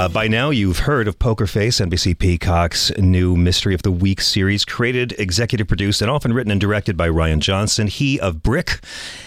Uh, 0.00 0.08
by 0.08 0.26
now, 0.26 0.48
you've 0.48 0.78
heard 0.78 1.06
of 1.06 1.18
Poker 1.18 1.46
Face, 1.46 1.78
NBC 1.78 2.18
Peacock's 2.18 2.90
new 2.96 3.36
Mystery 3.36 3.74
of 3.74 3.82
the 3.82 3.92
Week 3.92 4.22
series, 4.22 4.64
created, 4.64 5.14
executive 5.18 5.68
produced, 5.68 6.00
and 6.00 6.10
often 6.10 6.32
written 6.32 6.50
and 6.50 6.58
directed 6.58 6.96
by 6.96 7.06
Rian 7.06 7.40
Johnson. 7.40 7.86
He 7.86 8.18
of 8.18 8.42
Brick 8.42 8.80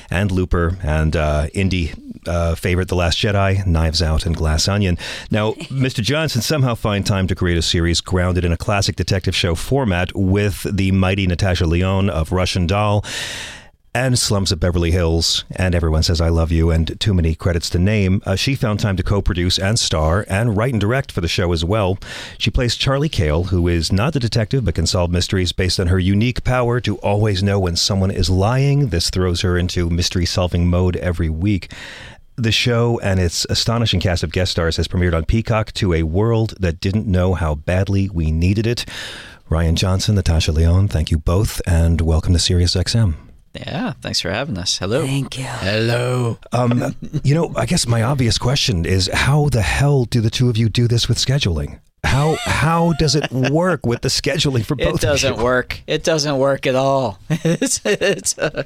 and 0.09 0.31
Looper 0.31 0.79
and 0.81 1.15
uh, 1.15 1.45
indie 1.53 1.95
uh, 2.27 2.55
favorite 2.55 2.87
The 2.87 2.95
Last 2.95 3.19
Jedi, 3.19 3.63
Knives 3.67 4.01
Out, 4.01 4.25
and 4.25 4.35
Glass 4.35 4.67
Onion. 4.67 4.97
Now, 5.29 5.51
Mr. 5.69 6.01
Johnson 6.01 6.41
somehow 6.41 6.73
find 6.73 7.05
time 7.05 7.27
to 7.27 7.35
create 7.35 7.59
a 7.59 7.61
series 7.61 8.01
grounded 8.01 8.43
in 8.43 8.51
a 8.51 8.57
classic 8.57 8.95
detective 8.95 9.35
show 9.35 9.53
format 9.53 10.15
with 10.15 10.65
the 10.75 10.91
mighty 10.91 11.27
Natasha 11.27 11.67
Lyonne 11.67 12.09
of 12.09 12.31
Russian 12.31 12.65
Doll 12.65 13.05
and 13.95 14.17
Slums 14.17 14.51
of 14.51 14.59
Beverly 14.59 14.89
Hills, 14.89 15.45
and 15.51 15.75
Everyone 15.75 16.01
Says 16.01 16.19
I 16.19 16.29
Love 16.29 16.51
You, 16.51 16.71
and 16.71 16.99
too 16.99 17.13
many 17.13 17.35
credits 17.35 17.69
to 17.71 17.79
name. 17.79 18.23
Uh, 18.25 18.35
she 18.35 18.55
found 18.55 18.79
time 18.79 18.97
to 18.97 19.03
co 19.03 19.21
produce 19.21 19.59
and 19.59 19.77
star 19.77 20.25
and 20.27 20.57
write 20.57 20.73
and 20.73 20.81
direct 20.81 21.11
for 21.11 21.21
the 21.21 21.27
show 21.27 21.51
as 21.53 21.63
well. 21.63 21.99
She 22.39 22.49
plays 22.49 22.75
Charlie 22.75 23.09
Cale, 23.09 23.45
who 23.45 23.67
is 23.67 23.91
not 23.91 24.15
a 24.15 24.19
detective 24.19 24.65
but 24.65 24.75
can 24.75 24.87
solve 24.87 25.11
mysteries 25.11 25.51
based 25.51 25.79
on 25.79 25.87
her 25.87 25.99
unique 25.99 26.43
power 26.43 26.79
to 26.79 26.97
always 26.97 27.43
know 27.43 27.59
when 27.59 27.75
someone 27.75 28.09
is 28.09 28.29
lying. 28.29 28.87
This 28.87 29.11
throws 29.11 29.41
her 29.41 29.57
into 29.57 29.89
mystery 29.89 30.25
solving 30.25 30.67
mode 30.67 30.95
every 30.95 31.29
week. 31.29 31.71
The 32.35 32.51
show 32.51 32.99
and 33.01 33.19
its 33.19 33.45
astonishing 33.47 33.99
cast 33.99 34.23
of 34.23 34.31
guest 34.31 34.53
stars 34.53 34.77
has 34.77 34.87
premiered 34.87 35.13
on 35.13 35.25
Peacock 35.25 35.71
to 35.73 35.93
a 35.93 36.01
world 36.01 36.55
that 36.59 36.79
didn't 36.79 37.05
know 37.05 37.35
how 37.35 37.53
badly 37.55 38.09
we 38.09 38.31
needed 38.31 38.65
it. 38.65 38.85
Rian 39.51 39.75
Johnson, 39.75 40.15
Natasha 40.15 40.51
Lyonne, 40.51 40.87
thank 40.87 41.11
you 41.11 41.19
both, 41.19 41.61
and 41.67 42.01
welcome 42.01 42.33
to 42.33 42.39
SiriusXM. 42.39 43.22
Yeah, 43.53 43.93
thanks 44.01 44.19
for 44.19 44.31
having 44.31 44.57
us. 44.57 44.77
Hello. 44.79 45.05
Thank 45.05 45.37
you. 45.37 45.43
Hello. 45.45 46.39
Um, 46.51 46.95
you 47.23 47.35
know, 47.35 47.53
I 47.55 47.65
guess 47.67 47.85
my 47.87 48.01
obvious 48.01 48.37
question 48.39 48.83
is 48.85 49.09
how 49.13 49.49
the 49.49 49.61
hell 49.61 50.05
do 50.05 50.21
the 50.21 50.31
two 50.31 50.49
of 50.49 50.57
you 50.57 50.69
do 50.69 50.87
this 50.87 51.07
with 51.07 51.19
scheduling? 51.19 51.79
How 52.03 52.35
how 52.41 52.93
does 52.99 53.15
it 53.15 53.31
work 53.51 53.85
with 53.85 54.01
the 54.01 54.09
scheduling 54.09 54.65
for 54.65 54.75
both? 54.75 54.95
It 54.95 55.01
doesn't 55.01 55.37
work. 55.37 55.81
It 55.87 56.03
doesn't 56.03 56.37
work 56.37 56.65
at 56.65 56.75
all. 56.75 57.19
it's, 57.29 57.79
it's 57.85 58.37
uh, 58.39 58.63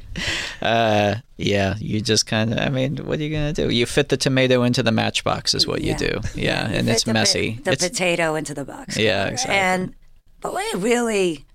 uh, 0.62 1.16
yeah. 1.36 1.76
You 1.80 2.00
just 2.02 2.26
kind 2.26 2.54
of. 2.54 2.60
I 2.60 2.70
mean, 2.70 2.98
what 2.98 3.20
are 3.20 3.24
you 3.24 3.30
gonna 3.30 3.54
do? 3.54 3.70
You 3.70 3.86
fit 3.86 4.08
the 4.10 4.18
tomato 4.18 4.64
into 4.64 4.82
the 4.84 4.92
matchbox, 4.92 5.54
is 5.54 5.68
what 5.68 5.82
Yeah. 5.82 5.94
you 5.94 5.98
do. 6.10 6.20
Yeah, 6.34 6.66
and 6.66 6.88
Fit 6.88 6.96
it's 6.96 7.04
the, 7.04 7.14
messy. 7.14 7.60
The 7.64 7.74
It's- 7.74 7.90
potato 7.90 8.36
into 8.36 8.54
the 8.54 8.64
box. 8.66 8.98
Yeah, 8.98 9.28
exactly. 9.28 9.56
And 9.56 9.94
but 10.42 10.56
we 10.56 10.66
really 10.76 11.46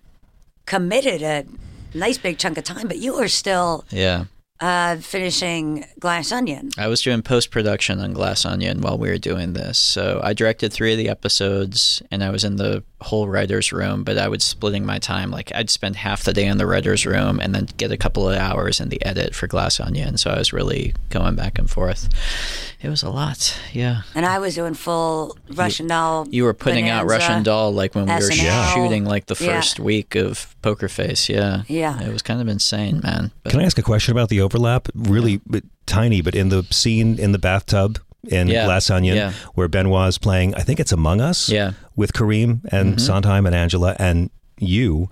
committed 0.67 1.23
a 1.23 1.45
nice 1.95 2.19
big 2.19 2.39
chunk 2.39 2.59
of 2.59 2.65
time. 2.65 2.89
But 2.89 2.99
you 2.99 3.17
were 3.17 3.29
still 3.29 3.85
yeah. 3.91 4.25
uh, 4.61 4.97
finishing 4.97 5.85
Glass 5.99 6.33
Onion. 6.33 6.71
I 6.79 6.89
was 6.89 7.03
doing 7.03 7.23
post 7.23 7.51
production 7.51 8.01
on 8.01 8.13
Glass 8.13 8.45
Onion 8.45 8.81
while 8.81 8.99
we 8.99 9.09
were 9.09 9.19
doing 9.19 9.53
this. 9.53 9.79
So 9.79 10.21
I 10.23 10.33
directed 10.33 10.73
three 10.73 10.93
of 10.93 10.99
the 10.99 11.09
episodes 11.09 12.03
and 12.11 12.23
I 12.23 12.31
was 12.31 12.45
in 12.45 12.57
the 12.57 12.85
whole 13.03 13.29
writer's 13.29 13.73
room, 13.73 14.05
but 14.05 14.17
I 14.19 14.29
was 14.29 14.43
splitting 14.45 14.87
my 14.87 14.99
time. 14.99 15.31
Like 15.31 15.53
I'd 15.55 15.71
spend 15.71 15.97
half 15.97 16.25
the 16.25 16.33
day 16.33 16.47
in 16.47 16.59
the 16.59 16.67
writer's 16.67 17.05
room 17.07 17.41
and 17.41 17.55
then 17.55 17.69
get 17.77 17.91
a 17.93 17.97
couple 17.97 18.29
of 18.29 18.37
hours 18.39 18.81
in 18.81 18.89
the 18.89 19.05
edit 19.05 19.35
for 19.35 19.47
Glass 19.47 19.79
Onion. 19.81 20.17
So 20.17 20.31
I 20.31 20.39
was 20.39 20.53
really 20.53 20.95
going 21.11 21.35
back 21.37 21.59
and 21.59 21.69
forth. 21.71 22.09
It 22.81 22.89
was 22.89 23.03
a 23.03 23.11
lot. 23.11 23.57
Yeah. 23.73 24.03
And 24.15 24.27
I 24.27 24.39
was 24.41 24.55
doing 24.57 24.75
full 24.75 25.37
Russian 25.55 25.87
doll. 25.87 26.27
You 26.31 26.45
were 26.45 26.55
putting 26.55 26.89
out 26.89 27.07
Russian 27.07 27.43
Doll 27.45 27.73
like 27.73 27.95
when 27.95 28.07
we 28.07 28.13
were 28.13 28.19
SNL. 28.19 28.75
shooting 28.75 29.05
like 29.05 29.27
the 29.27 29.37
Yeah. 29.39 29.55
first 29.55 29.79
week 29.79 30.17
of 30.17 30.55
Poker 30.63 30.89
Face. 30.89 31.29
Yeah. 31.29 31.63
Yeah. 31.69 32.01
It 32.03 32.13
was 32.13 32.23
kind 32.23 32.41
of 32.41 32.49
insane, 32.49 33.01
man. 33.03 33.31
But 33.45 33.51
Can 33.53 33.61
I 33.61 33.65
ask 33.65 33.79
a 33.79 33.83
question 33.83 34.13
about 34.13 34.31
the 34.31 34.41
overlap? 34.41 34.89
Really 34.95 35.41
but 35.47 35.63
tiny, 35.87 36.23
but 36.23 36.35
in 36.35 36.49
the 36.49 36.65
scene 36.71 37.19
in 37.21 37.31
the 37.33 37.39
bathtub 37.39 37.99
in 38.29 38.49
Yeah. 38.49 38.65
Glass 38.67 38.89
Onion, 38.91 39.17
Yeah. 39.17 39.33
where 39.55 39.69
Benoit 39.69 40.09
is 40.09 40.19
playing, 40.19 40.55
I 40.55 40.61
think 40.61 40.79
it's 40.81 40.93
Among 40.93 41.21
Us, 41.21 41.49
Yeah. 41.49 41.73
with 41.97 42.13
Kareem 42.13 42.61
and 42.71 42.97
Mhm. 42.97 43.01
Sondheim 43.01 43.47
and 43.47 43.55
Angela 43.55 43.97
and 43.99 44.31
you. 44.59 45.09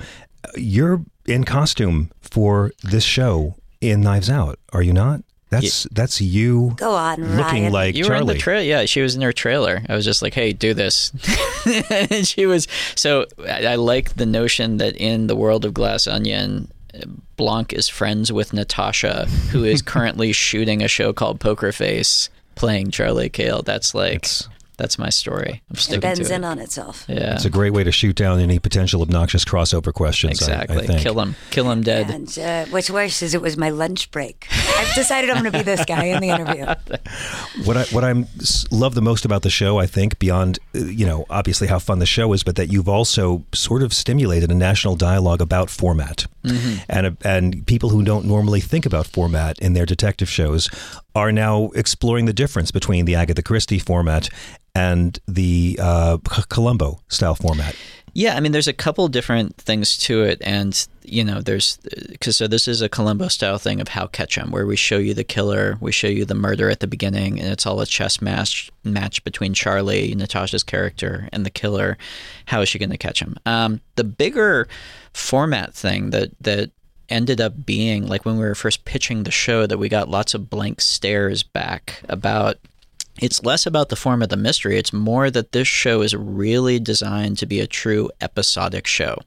You're 0.56 1.02
in 1.26 1.44
costume 1.44 2.10
for 2.20 2.72
this 2.82 3.04
show 3.04 3.56
in 3.80 4.00
Knives 4.00 4.30
Out, 4.30 4.58
are 4.72 4.82
you 4.82 4.92
not? 4.92 5.22
That's 5.50 5.88
that's 5.90 6.20
you 6.20 6.74
Go 6.76 6.92
on, 6.94 7.16
looking 7.36 7.64
Rian. 7.64 7.70
like 7.72 7.96
you 7.96 8.06
were 8.06 8.14
in 8.14 8.26
the 8.26 8.36
trailer. 8.36 8.62
Yeah, 8.62 8.84
she 8.84 9.00
was 9.00 9.16
in 9.16 9.22
her 9.22 9.32
trailer. 9.32 9.82
I 9.88 9.96
was 9.96 10.04
just 10.04 10.22
like, 10.22 10.32
"Hey, 10.34 10.52
do 10.52 10.74
this," 10.74 11.10
and 11.90 12.24
she 12.24 12.46
was. 12.46 12.68
So 12.94 13.26
I, 13.48 13.66
I 13.66 13.74
like 13.74 14.14
the 14.14 14.26
notion 14.26 14.76
that 14.76 14.94
in 14.96 15.26
the 15.26 15.34
world 15.34 15.64
of 15.64 15.74
Glass 15.74 16.06
Onion, 16.06 16.70
Blanc 17.36 17.72
is 17.72 17.88
friends 17.88 18.30
with 18.30 18.52
Natasha, 18.52 19.26
who 19.50 19.64
is 19.64 19.82
currently 19.94 20.32
shooting 20.32 20.84
a 20.84 20.88
show 20.88 21.12
called 21.12 21.40
Poker 21.40 21.72
Face, 21.72 22.28
playing 22.60 22.90
Charlie 22.90 23.30
Cale. 23.30 23.62
That's 23.62 23.94
like 23.94 24.28
that's 24.76 24.98
my 24.98 25.10
story. 25.10 25.60
I'm 25.68 25.74
It 25.76 25.78
sticking 25.80 26.00
bends 26.00 26.28
to 26.28 26.34
in 26.34 26.42
it. 26.42 26.46
on 26.46 26.58
itself. 26.58 27.04
Yeah, 27.06 27.34
It's 27.34 27.44
a 27.44 27.50
great 27.50 27.74
way 27.74 27.84
to 27.84 27.92
shoot 27.92 28.16
down 28.16 28.40
any 28.40 28.58
potential 28.58 29.02
obnoxious 29.02 29.44
crossover 29.44 29.92
questions. 29.92 30.42
I- 30.42 30.46
I 30.52 30.62
exactly. 30.62 30.86
think. 30.86 31.00
Kill 31.02 31.20
him. 31.20 31.34
Kill 31.50 31.70
him 31.70 31.82
dead. 31.82 32.08
And 32.08 32.38
uh, 32.38 32.64
what's 32.70 32.88
worse 32.90 33.20
is 33.22 33.34
it 33.34 33.42
was 33.42 33.58
my 33.58 33.68
lunch 33.68 34.10
break. 34.10 34.46
I've 34.78 34.94
decided 34.94 35.28
I'm 35.28 35.42
going 35.42 35.52
to 35.52 35.58
be 35.58 35.64
this 35.64 35.84
guy 35.84 36.04
in 36.04 36.20
the 36.22 36.28
interview. 36.30 36.64
What 37.64 37.76
I 37.76 37.82
what 37.94 38.04
I'm 38.04 38.26
love 38.70 38.94
the 38.94 39.02
most 39.02 39.24
about 39.24 39.42
the 39.42 39.50
show, 39.50 39.78
I 39.78 39.86
think, 39.86 40.18
beyond 40.18 40.58
uh, 40.74 40.78
you 40.78 41.04
know 41.04 41.26
obviously 41.28 41.66
how 41.68 41.78
fun 41.78 41.98
the 41.98 42.06
show 42.06 42.32
is, 42.32 42.42
but 42.42 42.56
that 42.56 42.68
you've 42.72 42.88
also 42.88 43.44
sort 43.52 43.82
of 43.82 43.92
stimulated 43.92 44.50
a 44.50 44.54
national 44.54 44.96
dialogue 44.96 45.42
about 45.42 45.68
format, 45.68 46.26
and 46.88 47.06
uh, 47.06 47.10
and 47.24 47.66
people 47.66 47.90
who 47.90 48.02
don't 48.02 48.24
normally 48.24 48.60
think 48.60 48.86
about 48.86 49.06
format 49.06 49.58
in 49.58 49.74
their 49.74 49.84
detective 49.84 50.30
shows 50.30 50.70
are 51.14 51.32
now 51.32 51.70
exploring 51.74 52.26
the 52.26 52.32
difference 52.32 52.70
between 52.70 53.04
the 53.04 53.14
Agatha 53.14 53.42
Christie 53.42 53.78
format 53.78 54.28
and 54.74 55.18
the 55.26 55.78
uh, 55.80 56.18
Columbo 56.48 57.00
style 57.08 57.34
format. 57.34 57.74
Yeah, 58.12 58.34
I 58.34 58.40
mean, 58.40 58.50
there's 58.50 58.66
a 58.66 58.72
couple 58.72 59.06
different 59.08 59.56
things 59.56 59.96
to 59.98 60.24
it, 60.24 60.38
and 60.42 60.86
you 61.04 61.22
know, 61.22 61.40
there's 61.40 61.76
because 62.08 62.36
so 62.36 62.48
this 62.48 62.66
is 62.66 62.82
a 62.82 62.88
Columbo 62.88 63.28
style 63.28 63.58
thing 63.58 63.80
of 63.80 63.88
how 63.88 64.08
catch 64.08 64.36
'em, 64.36 64.50
where 64.50 64.66
we 64.66 64.74
show 64.74 64.98
you 64.98 65.14
the 65.14 65.24
killer, 65.24 65.76
we 65.80 65.92
show 65.92 66.08
you 66.08 66.24
the 66.24 66.34
murder 66.34 66.68
at 66.70 66.80
the 66.80 66.88
beginning, 66.88 67.38
and 67.38 67.52
it's 67.52 67.66
all 67.66 67.80
a 67.80 67.86
chess 67.86 68.20
match 68.20 68.70
match 68.82 69.22
between 69.22 69.54
Charlie, 69.54 70.14
Natasha's 70.16 70.64
character, 70.64 71.28
and 71.32 71.46
the 71.46 71.50
killer. 71.50 71.98
How 72.46 72.62
is 72.62 72.68
she 72.68 72.80
going 72.80 72.90
to 72.90 72.98
catch 72.98 73.20
him? 73.20 73.36
Um, 73.46 73.80
the 73.94 74.04
bigger 74.04 74.66
format 75.12 75.72
thing 75.72 76.10
that 76.10 76.30
that 76.40 76.70
ended 77.10 77.40
up 77.40 77.66
being 77.66 78.06
like 78.06 78.24
when 78.24 78.36
we 78.36 78.44
were 78.44 78.54
first 78.54 78.84
pitching 78.84 79.24
the 79.24 79.30
show 79.30 79.66
that 79.66 79.78
we 79.78 79.88
got 79.88 80.08
lots 80.08 80.34
of 80.34 80.48
blank 80.48 80.80
stares 80.80 81.42
back 81.42 82.02
about 82.08 82.56
it's 83.20 83.42
less 83.42 83.66
about 83.66 83.90
the 83.90 83.96
form 83.96 84.22
of 84.22 84.30
the 84.30 84.36
mystery. 84.36 84.78
It's 84.78 84.92
more 84.92 85.30
that 85.30 85.52
this 85.52 85.68
show 85.68 86.00
is 86.00 86.14
really 86.14 86.78
designed 86.78 87.36
to 87.38 87.46
be 87.46 87.60
a 87.60 87.66
true 87.66 88.10
episodic 88.20 88.86
show. 88.86 89.18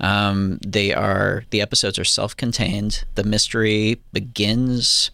Um, 0.00 0.58
they 0.66 0.92
are 0.92 1.44
the 1.50 1.60
episodes 1.60 1.98
are 1.98 2.04
self-contained. 2.04 3.04
The 3.14 3.24
mystery 3.24 4.00
begins 4.12 5.10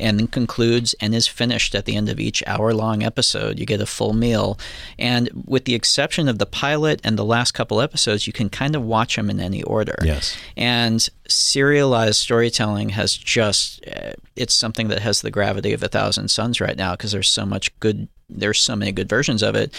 and 0.00 0.18
then 0.18 0.26
concludes 0.26 0.94
and 1.00 1.14
is 1.14 1.28
finished 1.28 1.74
at 1.74 1.84
the 1.84 1.96
end 1.96 2.08
of 2.08 2.18
each 2.18 2.42
hour 2.46 2.72
long 2.72 3.02
episode. 3.02 3.58
You 3.58 3.66
get 3.66 3.80
a 3.80 3.86
full 3.86 4.12
meal. 4.12 4.58
And 4.98 5.30
with 5.46 5.64
the 5.64 5.74
exception 5.74 6.28
of 6.28 6.38
the 6.38 6.46
pilot 6.46 7.00
and 7.04 7.18
the 7.18 7.24
last 7.24 7.52
couple 7.52 7.80
episodes, 7.80 8.26
you 8.26 8.32
can 8.32 8.48
kind 8.48 8.74
of 8.74 8.82
watch 8.82 9.16
them 9.16 9.30
in 9.30 9.40
any 9.40 9.62
order. 9.62 9.96
Yes. 10.02 10.36
And 10.56 11.06
serialized 11.28 12.16
storytelling 12.16 12.90
has 12.90 13.16
just, 13.16 13.86
uh, 13.86 14.12
it's 14.36 14.54
something 14.54 14.88
that 14.88 15.00
has 15.00 15.20
the 15.20 15.30
gravity 15.30 15.72
of 15.72 15.82
a 15.82 15.88
thousand 15.88 16.28
suns 16.28 16.60
right 16.60 16.76
now 16.76 16.92
because 16.92 17.12
there's 17.12 17.30
so 17.30 17.46
much 17.46 17.78
good, 17.80 18.08
there's 18.28 18.60
so 18.60 18.76
many 18.76 18.92
good 18.92 19.08
versions 19.08 19.42
of 19.42 19.54
it 19.54 19.74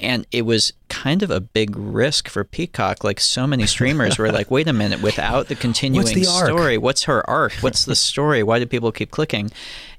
and 0.00 0.26
it 0.32 0.42
was 0.42 0.72
kind 0.88 1.22
of 1.22 1.30
a 1.30 1.40
big 1.40 1.76
risk 1.76 2.28
for 2.28 2.44
Peacock. 2.44 3.04
Like 3.04 3.20
so 3.20 3.46
many 3.46 3.66
streamers 3.66 4.18
were 4.18 4.30
like, 4.32 4.50
"Wait 4.50 4.68
a 4.68 4.72
minute! 4.72 5.02
Without 5.02 5.48
the 5.48 5.54
continuing 5.54 6.06
the 6.06 6.24
story, 6.24 6.78
what's 6.78 7.04
her 7.04 7.28
arc? 7.28 7.52
What's 7.54 7.84
the 7.84 7.96
story? 7.96 8.42
Why 8.42 8.58
do 8.58 8.66
people 8.66 8.92
keep 8.92 9.10
clicking?" 9.10 9.50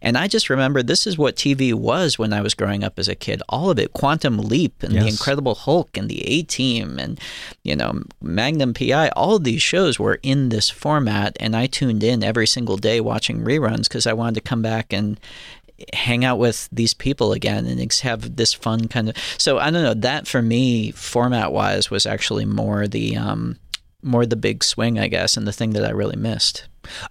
And 0.01 0.17
I 0.17 0.27
just 0.27 0.49
remember 0.49 0.83
this 0.83 1.07
is 1.07 1.17
what 1.17 1.35
TV 1.35 1.73
was 1.73 2.19
when 2.19 2.33
I 2.33 2.41
was 2.41 2.53
growing 2.53 2.83
up 2.83 2.99
as 2.99 3.07
a 3.07 3.15
kid. 3.15 3.41
All 3.49 3.69
of 3.71 3.79
it, 3.79 3.93
Quantum 3.93 4.37
Leap 4.37 4.83
and 4.83 4.93
The 4.93 5.07
Incredible 5.07 5.55
Hulk 5.55 5.97
and 5.97 6.07
The 6.09 6.21
A 6.27 6.43
Team 6.43 6.99
and 6.99 7.19
you 7.63 7.75
know 7.75 8.03
Magnum 8.21 8.73
PI. 8.73 9.09
All 9.09 9.37
of 9.37 9.43
these 9.43 9.61
shows 9.61 9.99
were 9.99 10.19
in 10.21 10.49
this 10.49 10.69
format, 10.69 11.35
and 11.39 11.55
I 11.55 11.67
tuned 11.67 12.03
in 12.03 12.23
every 12.23 12.47
single 12.47 12.77
day 12.77 12.99
watching 12.99 13.39
reruns 13.39 13.83
because 13.83 14.05
I 14.05 14.13
wanted 14.13 14.35
to 14.35 14.41
come 14.41 14.61
back 14.61 14.93
and 14.93 15.19
hang 15.93 16.23
out 16.23 16.39
with 16.39 16.69
these 16.71 16.93
people 16.93 17.33
again 17.33 17.65
and 17.65 17.93
have 18.01 18.35
this 18.35 18.53
fun 18.53 18.87
kind 18.87 19.09
of 19.09 19.15
so 19.37 19.57
i 19.57 19.69
don't 19.69 19.83
know 19.83 19.93
that 19.93 20.27
for 20.27 20.41
me 20.41 20.91
format 20.91 21.51
wise 21.51 21.91
was 21.91 22.05
actually 22.05 22.45
more 22.45 22.87
the 22.87 23.17
um 23.17 23.57
more 24.01 24.25
the 24.25 24.35
big 24.35 24.63
swing 24.63 24.97
i 24.99 25.07
guess 25.07 25.35
and 25.35 25.47
the 25.47 25.51
thing 25.51 25.71
that 25.71 25.83
i 25.83 25.89
really 25.89 26.15
missed 26.15 26.67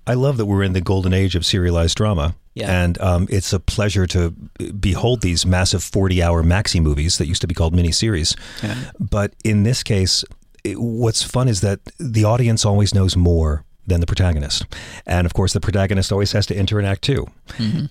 I 0.07 0.15
love 0.15 0.37
that 0.37 0.47
we're 0.47 0.63
in 0.63 0.73
the 0.73 0.81
golden 0.81 1.13
age 1.13 1.35
of 1.37 1.45
serialized 1.45 1.97
drama. 1.97 2.35
Yeah. 2.55 2.85
And 2.85 3.01
um, 3.01 3.27
it's 3.31 3.53
a 3.53 3.59
pleasure 3.59 4.07
to 4.09 4.31
behold 4.79 5.23
these 5.23 5.45
massive 5.45 5.83
40 5.83 6.23
hour 6.23 6.43
maxi 6.43 6.81
movies 6.81 7.19
that 7.19 7.27
used 7.27 7.41
to 7.41 7.47
be 7.47 7.55
called 7.55 7.75
miniseries. 7.75 8.39
Yeah. 8.63 8.77
But 9.01 9.35
in 9.45 9.65
this 9.65 9.83
case, 9.83 10.25
it, 10.63 10.81
what's 10.81 11.23
fun 11.23 11.49
is 11.49 11.63
that 11.63 11.81
the 11.99 12.25
audience 12.25 12.65
always 12.65 12.95
knows 12.95 13.17
more 13.17 13.65
than 13.87 14.01
the 14.01 14.07
protagonist. 14.07 14.65
And 15.07 15.27
of 15.27 15.35
course, 15.35 15.53
the 15.53 15.61
protagonist 15.61 16.11
always 16.13 16.33
has 16.33 16.47
to 16.47 16.57
enter 16.57 16.79
in 16.79 16.85
Act 16.87 17.03
2 17.03 17.27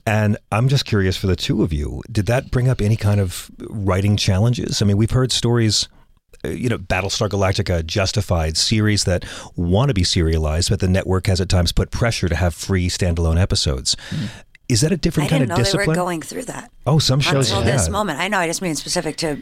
And 0.08 0.38
I'm 0.52 0.68
just 0.68 0.86
curious 0.86 1.16
for 1.18 1.28
the 1.28 1.36
two 1.36 1.64
of 1.64 1.72
you, 1.74 2.02
did 2.12 2.26
that 2.28 2.52
bring 2.52 2.68
up 2.68 2.82
any 2.82 2.96
kind 2.96 3.20
of 3.20 3.52
writing 3.70 4.18
challenges? 4.18 4.82
I 4.82 4.86
mean, 4.86 4.98
we've 4.98 5.12
heard 5.12 5.32
stories. 5.32 5.88
uh, 6.44 6.50
You 6.50 6.70
know, 6.70 6.78
Battlestar 6.78 7.30
Galactica, 7.30 7.86
justified 7.86 8.58
series 8.58 9.04
that 9.06 9.24
want 9.56 9.90
to 9.90 9.94
be 9.94 10.04
serialized, 10.04 10.70
but 10.70 10.80
the 10.80 10.88
network 10.88 11.28
has 11.28 11.40
at 11.40 11.50
times 11.50 11.72
put 11.72 11.92
pressure 11.92 12.28
to 12.28 12.36
have 12.36 12.54
free 12.54 12.90
standalone 12.90 13.40
episodes. 13.40 13.96
Is 14.70 14.82
that 14.82 14.92
a 14.92 14.98
different 14.98 15.30
kind 15.30 15.42
didn't 15.42 15.52
of 15.52 15.58
know 15.58 15.64
discipline? 15.64 15.86
they 15.86 15.90
were 15.92 15.96
going 15.96 16.22
through 16.22 16.46
that. 16.46 16.72
oh, 16.88 16.98
some 16.98 17.20
shows 17.20 17.52
Until 17.52 17.64
this 17.66 17.90
moment. 17.90 18.20
I 18.20 18.28
know, 18.30 18.40
I 18.40 18.48
just 18.48 18.62
mean 18.62 18.76
specific 18.76 19.18
to 19.18 19.42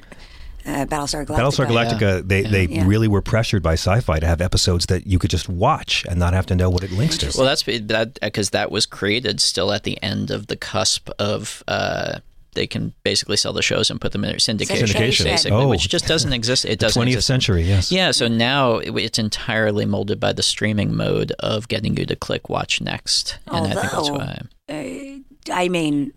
uh, 0.66 0.86
Battlestar 0.86 1.26
Galactica. 1.26 1.38
Battlestar 1.38 1.68
Galactica, 1.68 2.28
they, 2.28 2.41
they 2.43 2.66
Yeah. 2.66 2.86
really 2.86 3.07
were 3.07 3.22
pressured 3.22 3.64
by 3.64 3.74
sci-fi 3.74 4.20
to 4.20 4.28
have 4.28 4.41
episodes 4.41 4.86
that 4.88 5.07
you 5.07 5.18
could 5.20 5.30
just 5.32 5.49
watch 5.49 6.05
and 6.09 6.20
not 6.20 6.34
have 6.34 6.45
to 6.47 6.55
know 6.55 6.70
what 6.70 6.84
it 6.84 6.91
links 6.91 7.18
to. 7.20 7.32
well 7.38 7.45
that's 7.47 7.64
be- 7.64 7.78
that 7.80 8.20
because 8.22 8.51
that 8.51 8.72
was 8.72 8.86
created 8.86 9.39
still 9.41 9.72
at 9.72 9.84
the 9.84 10.01
end 10.03 10.32
of 10.32 10.47
the 10.47 10.55
cusp 10.55 11.09
of 11.20 11.64
uh 11.68 12.20
they 12.53 12.68
can 12.68 12.93
basically 13.05 13.38
sell 13.38 13.53
the 13.53 13.62
shows 13.62 13.89
and 13.89 14.01
put 14.01 14.12
them 14.12 14.26
in 14.26 14.36
syndication, 14.36 14.84
Syndication. 14.86 15.24
basically, 15.24 15.51
Oh. 15.64 15.70
which 15.70 15.88
just 15.88 16.05
doesn't 16.05 16.34
exist. 16.34 16.66
It 16.66 16.80
the 16.80 16.88
doesn't 16.88 17.01
20th 17.01 17.07
exist. 17.07 17.28
century, 17.28 17.64
yes. 17.64 17.93
Yeah, 17.93 18.12
so 18.12 18.28
now 18.28 18.80
it- 18.80 18.91
it's 18.97 19.18
entirely 19.18 19.86
molded 19.86 20.20
by 20.20 20.34
the 20.34 20.43
streaming 20.43 20.93
mode 20.93 21.32
of 21.39 21.70
getting 21.70 21.95
you 21.95 22.05
to 22.05 22.16
click 22.18 22.49
watch 22.49 22.82
next, 22.82 23.38
and 23.47 23.68
I 23.68 23.70
think 23.70 23.82
that's 23.82 23.93
Although- 23.93 24.18
why. 24.18 24.41
Uh, 24.70 25.53
I 25.53 25.70
mean, 25.70 26.12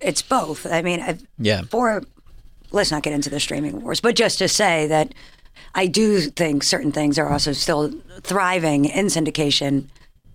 it's 0.00 0.22
both. 0.22 0.64
I 0.64 0.80
mean, 0.82 1.00
I've, 1.00 1.24
Yeah. 1.40 1.62
for 1.68 2.04
let's 2.72 2.90
not 2.90 3.02
get 3.02 3.12
into 3.12 3.30
the 3.30 3.40
streaming 3.40 3.82
wars, 3.82 4.00
but 4.00 4.16
just 4.16 4.38
to 4.38 4.48
say 4.48 4.86
that 4.86 5.14
I 5.74 5.86
do 5.86 6.20
think 6.20 6.62
certain 6.62 6.92
things 6.92 7.18
are 7.18 7.30
also 7.30 7.52
still 7.52 7.92
thriving 8.22 8.86
in 8.86 9.06
syndication 9.06 9.88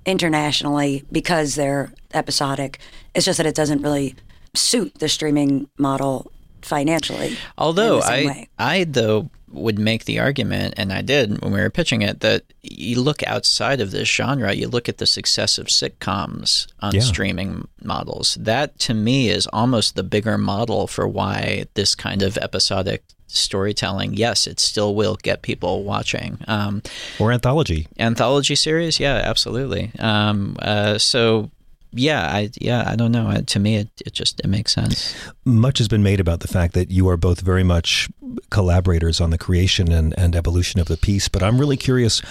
internationally 0.05 1.03
because 1.11 1.55
they're 1.55 1.93
episodic. 2.13 2.79
It's 3.13 3.25
just 3.25 3.37
that 3.37 3.45
it 3.45 3.55
doesn't 3.55 3.81
really 3.81 4.15
suit 4.53 4.95
the 4.99 5.09
streaming 5.09 5.69
model 5.77 6.31
financially. 6.65 7.37
Although 7.57 7.95
in 7.95 7.99
the 8.01 8.05
same 8.07 8.27
I, 8.27 8.31
way. 8.31 8.49
I 8.59 8.83
though 8.83 9.29
would 9.51 9.79
make 9.79 10.03
the 10.03 10.19
argument, 10.19 10.73
and 10.75 10.91
I 10.91 11.01
did 11.01 11.41
when 11.41 11.53
we 11.53 11.61
were 11.61 11.69
pitching 11.69 12.01
it, 12.01 12.19
that 12.19 12.43
you 12.61 12.99
look 13.01 13.23
outside 13.23 13.79
of 13.79 13.91
this 13.91 14.09
genre, 14.09 14.51
you 14.53 14.67
look 14.67 14.89
at 14.89 14.97
the 14.97 15.05
success 15.05 15.57
of 15.57 15.67
sitcoms 15.67 16.67
on 16.81 16.93
Yeah. 16.93 16.99
streaming 17.01 17.67
models. 17.81 18.37
That 18.39 18.77
to 18.79 18.93
me 18.93 19.29
is 19.29 19.47
almost 19.53 19.95
the 19.95 20.03
bigger 20.03 20.37
model 20.37 20.87
for 20.87 21.07
why 21.07 21.67
this 21.75 21.95
kind 21.95 22.21
of 22.21 22.37
episodic 22.39 23.03
storytelling, 23.27 24.13
yes, 24.15 24.45
it 24.47 24.59
still 24.59 24.93
will 24.95 25.15
get 25.23 25.41
people 25.41 25.83
watching. 25.83 26.37
Um, 26.47 26.81
Or 27.19 27.31
anthology. 27.31 27.87
anthology 27.97 28.55
series, 28.55 28.99
yeah, 28.99 29.15
absolutely. 29.23 29.91
Um, 29.99 30.57
uh, 30.61 30.97
so. 30.97 31.49
Yeah, 31.95 32.21
I 32.23 32.49
yeah 32.59 32.83
I 32.85 32.95
don't 32.95 33.11
know. 33.11 33.27
Uh, 33.27 33.41
To 33.41 33.59
me, 33.59 33.77
it, 33.77 33.89
it 34.05 34.13
just 34.13 34.39
it 34.41 34.47
makes 34.47 34.73
sense. 34.73 35.15
Much 35.45 35.77
has 35.77 35.87
been 35.87 36.03
made 36.03 36.19
about 36.19 36.41
the 36.41 36.47
fact 36.47 36.73
that 36.73 36.91
you 36.91 37.07
are 37.09 37.17
both 37.17 37.41
very 37.41 37.63
much 37.63 38.09
collaborators 38.49 39.21
on 39.21 39.29
the 39.29 39.37
creation 39.37 39.91
and, 39.91 40.13
and 40.17 40.35
evolution 40.35 40.79
of 40.81 40.87
the 40.87 40.97
piece. 40.97 41.29
But 41.29 41.41
I'm 41.41 41.57
really 41.57 41.77
curious, 41.77 42.21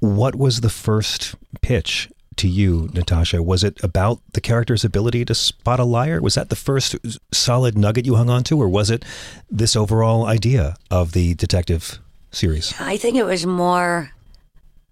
what 0.00 0.34
was 0.34 0.60
the 0.60 0.70
first 0.70 1.34
pitch 1.60 2.08
to 2.36 2.48
you, 2.48 2.88
Natasha? 2.94 3.42
Was 3.42 3.62
it 3.62 3.82
about 3.84 4.20
the 4.32 4.40
character's 4.40 4.84
ability 4.84 5.24
to 5.26 5.34
spot 5.34 5.78
a 5.80 5.84
liar? 5.84 6.20
Was 6.22 6.34
that 6.34 6.48
the 6.48 6.56
first 6.56 6.96
solid 7.32 7.76
nugget 7.76 8.06
you 8.06 8.14
hung 8.14 8.30
on 8.30 8.42
to, 8.44 8.58
or 8.60 8.68
was 8.68 8.90
it 8.90 9.04
this 9.50 9.76
overall 9.76 10.24
idea 10.26 10.76
of 10.90 11.12
the 11.12 11.34
detective 11.34 11.98
series? 12.30 12.72
I 12.80 12.96
think 12.96 13.16
it 13.16 13.24
was 13.24 13.44
more, 13.44 14.12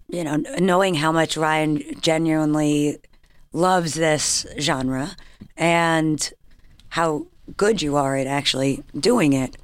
you 0.09 0.23
know, 0.23 0.37
knowing 0.59 0.93
how 0.93 1.11
much 1.11 1.35
Rian 1.35 1.99
genuinely 2.01 2.99
loves 3.51 3.93
this 3.93 4.45
genre 4.59 5.15
and 5.57 6.31
how 6.89 7.27
good 7.57 7.81
you 7.81 7.95
are 7.95 8.15
at 8.15 8.27
actually 8.27 8.83
doing 8.97 9.33
it 9.33 9.57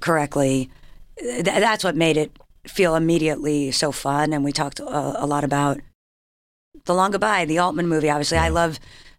correctly. 0.00 0.70
Th- 1.18 1.44
that's 1.44 1.84
what 1.84 1.96
made 1.96 2.16
it 2.16 2.32
feel 2.66 2.94
immediately 2.94 3.70
so 3.70 3.92
fun. 3.92 4.32
And 4.32 4.44
we 4.44 4.52
talked 4.52 4.80
a, 4.80 5.24
a 5.24 5.26
lot 5.26 5.44
about 5.44 5.80
The 6.84 6.94
Long 6.94 7.10
Goodbye, 7.10 7.44
the 7.44 7.58
Altman 7.58 7.88
movie. 7.88 8.10
Obviously, 8.10 8.38
I 8.38 8.48
love 8.48 8.78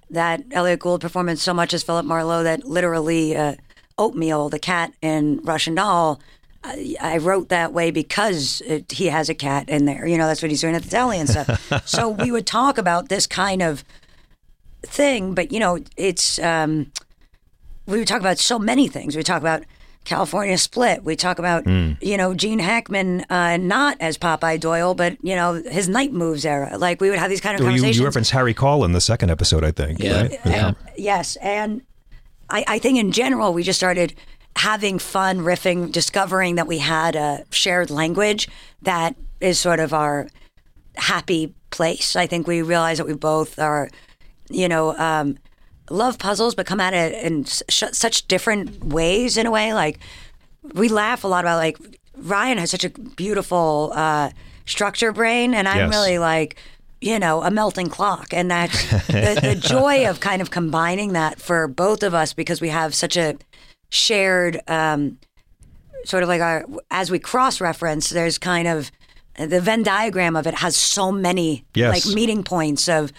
that 0.10 0.44
Elliott 0.52 0.80
Gould 0.80 1.02
performance 1.02 1.42
so 1.42 1.54
much 1.54 1.74
as 1.74 1.84
Philip 1.84 2.06
Marlowe 2.06 2.44
that 2.44 2.66
literally 2.66 3.36
uh, 3.36 3.56
Oatmeal, 3.98 4.50
the 4.50 4.60
cat 4.60 4.94
in 5.02 5.40
Russian 5.44 5.76
Doll, 5.76 6.20
I, 6.64 6.96
I 7.02 7.18
wrote 7.18 7.50
that 7.50 7.74
way 7.74 7.92
because 7.92 8.62
it, 8.66 8.92
he 8.92 9.08
has 9.08 9.30
a 9.30 9.34
cat 9.34 9.70
in 9.70 9.86
there. 9.86 10.06
You 10.06 10.18
know, 10.18 10.28
that's 10.28 10.42
what 10.42 10.52
he's 10.52 10.62
doing 10.62 10.76
at 10.76 10.84
the 10.84 10.90
deli 10.90 11.20
and 11.20 11.30
stuff. 11.30 11.72
so 11.86 12.10
we 12.10 12.32
would 12.32 12.46
talk 12.46 12.78
about 12.78 13.10
this 13.10 13.26
kind 13.26 13.62
of 13.62 13.84
thing, 14.86 15.34
but 15.34 15.52
you 15.52 15.60
know, 15.60 15.80
it's 15.98 16.40
um, 16.40 16.92
we 17.86 17.98
would 18.00 18.08
talk 18.08 18.20
about 18.20 18.38
so 18.40 18.58
many 18.60 18.88
things. 18.88 19.16
We 19.16 19.24
talk 19.24 19.42
about 19.42 19.64
California 20.04 20.58
Split. 20.58 21.04
We 21.04 21.16
talk 21.16 21.40
about 21.40 21.66
you 21.68 22.18
know 22.18 22.34
Gene 22.34 22.60
Hackman, 22.60 23.26
uh, 23.30 23.58
not 23.58 23.98
as 24.00 24.18
Popeye 24.18 24.60
Doyle, 24.60 24.94
but 24.96 25.18
you 25.24 25.36
know 25.36 25.54
his 25.54 25.88
night 25.90 26.12
moves 26.14 26.46
era. 26.46 26.78
Like 26.78 27.02
we 27.02 27.10
would 27.10 27.20
have 27.20 27.30
these 27.30 27.42
kind 27.42 27.56
of 27.56 27.62
Well, 27.62 27.72
you, 27.72 27.78
conversations. 27.78 28.00
you 28.00 28.06
referenced 28.06 28.32
Harry 28.32 28.54
Caul 28.54 28.84
in 28.86 28.94
the 28.94 29.02
second 29.02 29.30
episode, 29.30 29.64
I 29.64 29.72
think. 29.72 30.00
Yeah. 30.00 30.22
right? 30.22 30.40
Yeah. 30.46 30.74
Yes, 30.98 31.36
and 31.38 31.82
I, 32.50 32.66
I 32.68 32.80
think 32.80 32.98
in 32.98 33.12
general 33.12 33.54
we 33.54 33.64
just 33.64 33.80
started 33.80 34.14
having 34.58 35.00
fun 35.00 35.40
riffing, 35.40 35.92
discovering 35.92 36.56
that 36.56 36.68
we 36.68 36.80
had 36.80 37.16
a 37.16 37.46
shared 37.52 37.90
language 37.90 38.50
that 38.82 39.16
is 39.40 39.58
sort 39.60 39.80
of 39.80 39.94
our 39.94 40.28
happy 40.98 41.54
place. 41.70 42.16
I 42.18 42.28
think 42.28 42.48
we 42.48 42.62
realize 42.62 42.98
that 42.98 43.08
we 43.08 43.14
both 43.14 43.58
are, 43.60 43.90
you 44.54 44.68
know, 44.68 44.98
um, 44.98 45.38
love 45.90 46.18
puzzles, 46.20 46.56
but 46.56 46.66
come 46.66 46.80
at 46.80 46.94
it 46.94 47.24
in 47.26 47.44
sh- 47.46 47.84
such 47.92 48.28
different 48.28 48.84
ways. 48.86 49.38
In 49.38 49.46
a 49.46 49.52
way, 49.52 49.74
like 49.74 50.00
we 50.74 50.88
laugh 50.90 51.24
a 51.24 51.28
lot 51.28 51.44
about 51.44 51.58
like 51.58 51.78
Rian 52.22 52.58
has 52.58 52.72
such 52.72 52.84
a 52.84 52.90
beautiful 52.90 53.92
uh, 53.96 54.30
structure 54.66 55.12
brain, 55.12 55.54
and 55.54 55.68
I'm 55.68 55.78
Yes. 55.78 55.90
really 55.90 56.18
like, 56.20 56.56
you 57.02 57.18
know, 57.20 57.42
a 57.42 57.50
melting 57.50 57.90
clock. 57.90 58.28
And 58.34 58.52
that's 58.52 58.90
the, 59.08 59.40
the 59.42 59.56
joy 59.60 60.08
of 60.08 60.20
kind 60.20 60.42
of 60.42 60.52
combining 60.52 61.14
that 61.14 61.42
for 61.42 61.68
both 61.68 62.04
of 62.04 62.14
us 62.14 62.34
because 62.34 62.62
we 62.62 62.70
have 62.70 62.94
such 62.94 63.18
a 63.18 63.38
shared 63.90 64.62
um, 64.68 65.18
sort 66.06 66.24
of 66.24 66.30
like 66.30 66.42
our, 66.42 66.66
as 66.90 67.10
we 67.12 67.20
cross 67.20 67.60
reference, 67.60 68.10
there's 68.10 68.38
kind 68.38 68.68
of 68.68 68.92
the 69.38 69.62
Venn 69.62 69.82
diagram 69.84 70.36
of 70.36 70.46
it 70.46 70.56
has 70.56 70.76
so 70.76 71.12
many 71.12 71.66
Yes. 71.74 72.06
like 72.06 72.16
meeting 72.16 72.44
points 72.44 72.88
of 72.90 73.12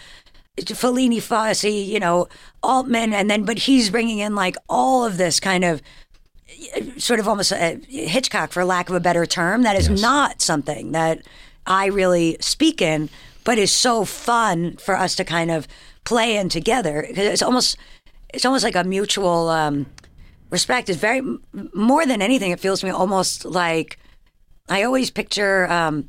Fellini, 0.58 1.20
Fosse, 1.20 1.64
you 1.64 1.98
know, 1.98 2.28
Altman, 2.62 3.12
and 3.12 3.30
then, 3.30 3.44
but 3.44 3.58
he's 3.58 3.90
bringing 3.90 4.18
in 4.18 4.34
like 4.34 4.56
all 4.68 5.04
of 5.04 5.16
this 5.16 5.40
kind 5.40 5.64
of 5.64 5.80
sort 6.98 7.20
of 7.20 7.26
almost 7.26 7.52
uh, 7.52 7.76
Hitchcock, 7.88 8.52
for 8.52 8.64
lack 8.64 8.88
of 8.88 8.94
a 8.94 9.00
better 9.00 9.24
term, 9.24 9.62
that 9.62 9.76
is 9.76 9.88
not 9.88 10.42
something 10.42 10.92
that 10.92 11.22
I 11.66 11.86
really 11.86 12.36
speak 12.40 12.82
in, 12.82 13.08
but 13.44 13.58
is 13.58 13.72
so 13.72 14.04
fun 14.04 14.76
for 14.76 14.96
us 14.96 15.16
to 15.16 15.24
kind 15.24 15.50
of 15.50 15.66
play 16.04 16.36
in 16.36 16.48
together. 16.48 17.06
It's 17.08 17.42
almost, 17.42 17.76
it's 18.34 18.44
almost 18.44 18.64
like 18.64 18.76
a 18.76 18.84
mutual 18.84 19.48
um, 19.48 19.86
respect. 20.50 20.90
It's 20.90 20.98
very 20.98 21.22
more 21.72 22.04
than 22.04 22.20
anything. 22.20 22.50
It 22.50 22.60
feels 22.60 22.80
to 22.80 22.86
me 22.86 22.92
almost 22.92 23.44
like 23.44 23.98
I 24.68 24.82
always 24.82 25.10
picture. 25.10 25.70
Um, 25.70 26.08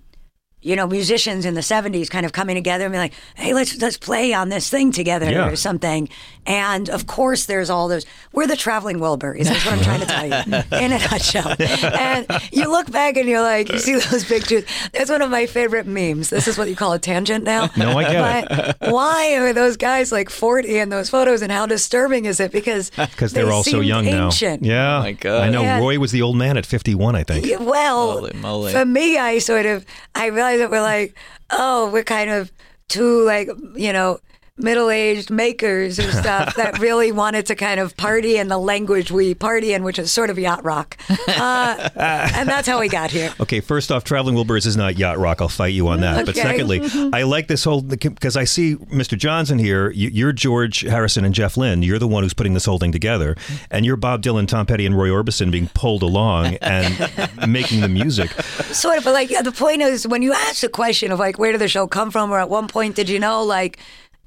you 0.64 0.76
know, 0.76 0.88
musicians 0.88 1.45
in 1.45 1.53
the 1.53 1.61
'70s 1.61 2.09
kind 2.09 2.26
of 2.26 2.32
coming 2.34 2.55
together 2.55 2.86
and 2.86 2.91
be 2.93 2.97
like, 2.97 3.14
"Hey, 3.36 3.53
let's 3.53 3.80
let's 3.82 3.97
play 3.97 4.34
on 4.34 4.49
this 4.49 4.70
thing 4.70 4.91
together 4.91 5.30
Yeah. 5.30 5.47
or 5.49 5.55
something." 5.55 6.09
And 6.45 6.89
of 6.89 7.07
course, 7.07 7.45
there's 7.45 7.70
all 7.70 7.88
those. 7.88 8.05
We're 8.34 8.47
the 8.47 8.57
traveling 8.57 8.97
Wilburys. 8.99 9.45
That's 9.45 9.66
what 9.66 9.76
I'm 9.76 9.82
trying 9.84 9.99
to 10.01 10.05
tell 10.05 10.26
you 10.26 10.34
in 10.86 10.91
a 10.91 10.99
nutshell. 10.99 11.55
And 11.59 12.28
you 12.51 12.70
look 12.70 12.91
back 12.91 13.16
and 13.16 13.30
you're 13.30 13.41
like, 13.41 13.72
you 13.72 13.80
see 13.80 13.93
those 13.95 14.26
pictures. 14.26 14.66
That's 14.91 15.09
one 15.09 15.22
of 15.22 15.30
my 15.30 15.45
favorite 15.45 15.88
memes. 15.88 16.30
This 16.30 16.47
is 16.49 16.57
what 16.57 16.68
you 16.68 16.76
call 16.76 16.91
a 16.93 16.99
tangent 16.99 17.45
now. 17.45 17.70
No, 17.78 17.97
I 17.97 18.11
get 18.11 18.80
but 18.80 18.91
why 18.91 19.36
are 19.36 19.53
those 19.53 19.78
guys 19.78 20.11
like 20.11 20.30
40 20.30 20.80
in 20.80 20.89
those 20.89 21.09
photos, 21.09 21.41
and 21.41 21.51
how 21.51 21.66
disturbing 21.66 22.26
is 22.26 22.39
it? 22.41 22.51
Because 22.51 22.89
Because 23.14 23.32
they're 23.32 23.45
they 23.45 23.51
all 23.51 23.64
so 23.64 23.80
young 23.80 24.05
ancient. 24.05 24.61
now. 24.61 24.68
Yeah. 24.68 24.97
Oh 24.97 25.01
my 25.03 25.11
God. 25.14 25.43
I 25.43 25.49
know 25.49 25.61
Yeah. 25.61 25.80
Roy 25.80 25.97
was 25.99 26.11
the 26.11 26.22
old 26.22 26.36
man 26.36 26.57
at 26.57 26.66
51, 26.66 27.16
I 27.16 27.24
think. 27.24 27.45
Well, 27.59 28.30
moly. 28.36 28.72
for 28.74 28.86
me, 28.86 29.18
I 29.18 29.39
sort 29.39 29.66
of 29.66 29.86
I 30.16 30.26
realized 30.28 30.53
that 30.58 30.72
we're 30.72 30.82
like, 30.82 31.16
oh, 31.49 31.89
we're 31.89 32.04
kind 32.04 32.30
of 32.30 32.51
too 32.89 33.24
like 33.24 33.49
you 33.76 33.93
know 33.93 34.20
middle-aged 34.58 35.32
makers 35.32 35.97
and 35.97 36.14
stuff 36.14 36.56
that 36.56 36.78
really 36.80 37.12
wanted 37.12 37.43
to 37.47 37.56
kind 37.56 37.80
of 37.80 37.97
party 37.97 38.38
in 38.38 38.49
the 38.49 38.58
language 38.58 39.12
we 39.12 39.34
party 39.34 39.74
in, 39.74 39.84
which 39.84 39.97
is 39.97 40.12
sort 40.12 40.30
of 40.30 40.38
yacht 40.38 40.64
rock, 40.64 40.95
uh, 41.28 41.89
and 41.95 42.47
that's 42.47 42.68
how 42.68 42.80
we 42.80 42.88
got 42.88 43.10
here. 43.10 43.34
Okay, 43.39 43.62
first 43.62 43.91
off, 43.91 44.04
Traveling 44.04 44.36
Wilburys 44.36 44.68
is 44.68 44.78
not 44.78 44.97
yacht 44.97 45.18
rock. 45.18 45.41
I'll 45.41 45.49
fight 45.49 45.74
you 45.74 45.88
on 45.88 46.01
that. 46.01 46.26
But 46.26 46.36
secondly, 46.36 46.82
I 47.14 47.24
like 47.24 47.47
this 47.47 47.64
whole 47.64 47.82
because 47.82 48.38
I 48.38 48.43
see 48.43 48.76
Mr. 48.76 49.18
Johnson 49.18 49.58
here. 49.58 49.89
You, 49.89 50.10
you're 50.10 50.32
George 50.32 50.82
Harrison 50.82 51.26
and 51.26 51.34
Jeff 51.34 51.58
Lynne. 51.58 51.82
You're 51.82 51.99
the 51.99 52.08
one 52.08 52.22
who's 52.22 52.34
putting 52.36 52.54
this 52.54 52.66
whole 52.66 52.78
thing 52.78 52.91
together, 52.91 53.36
and 53.72 53.86
you're 53.86 53.97
Bob 53.97 54.22
Dylan, 54.22 54.47
Tom 54.47 54.68
Petty, 54.68 54.86
and 54.86 54.95
Roy 54.95 55.10
Orbison 55.10 55.49
being 55.49 55.68
pulled 55.74 56.04
along 56.04 56.56
and 56.62 57.10
making 57.47 57.82
the 57.82 57.89
music. 57.89 58.32
Sort 58.72 58.99
of, 58.99 59.04
but 59.04 59.14
like 59.14 59.30
the 59.43 59.51
point 59.51 59.82
is 59.82 60.08
when 60.08 60.22
you 60.22 60.32
ask 60.32 60.62
the 60.62 60.70
question 60.70 61.12
of 61.12 61.18
like 61.18 61.39
where 61.39 61.51
did 61.51 61.62
the 61.62 61.68
show 61.68 61.88
come 61.88 62.12
from, 62.12 62.32
or 62.32 62.39
at 62.39 62.49
one 62.49 62.68
point 62.68 62.95
did 62.95 63.10
you 63.10 63.20
know 63.20 63.43
like. 63.43 63.80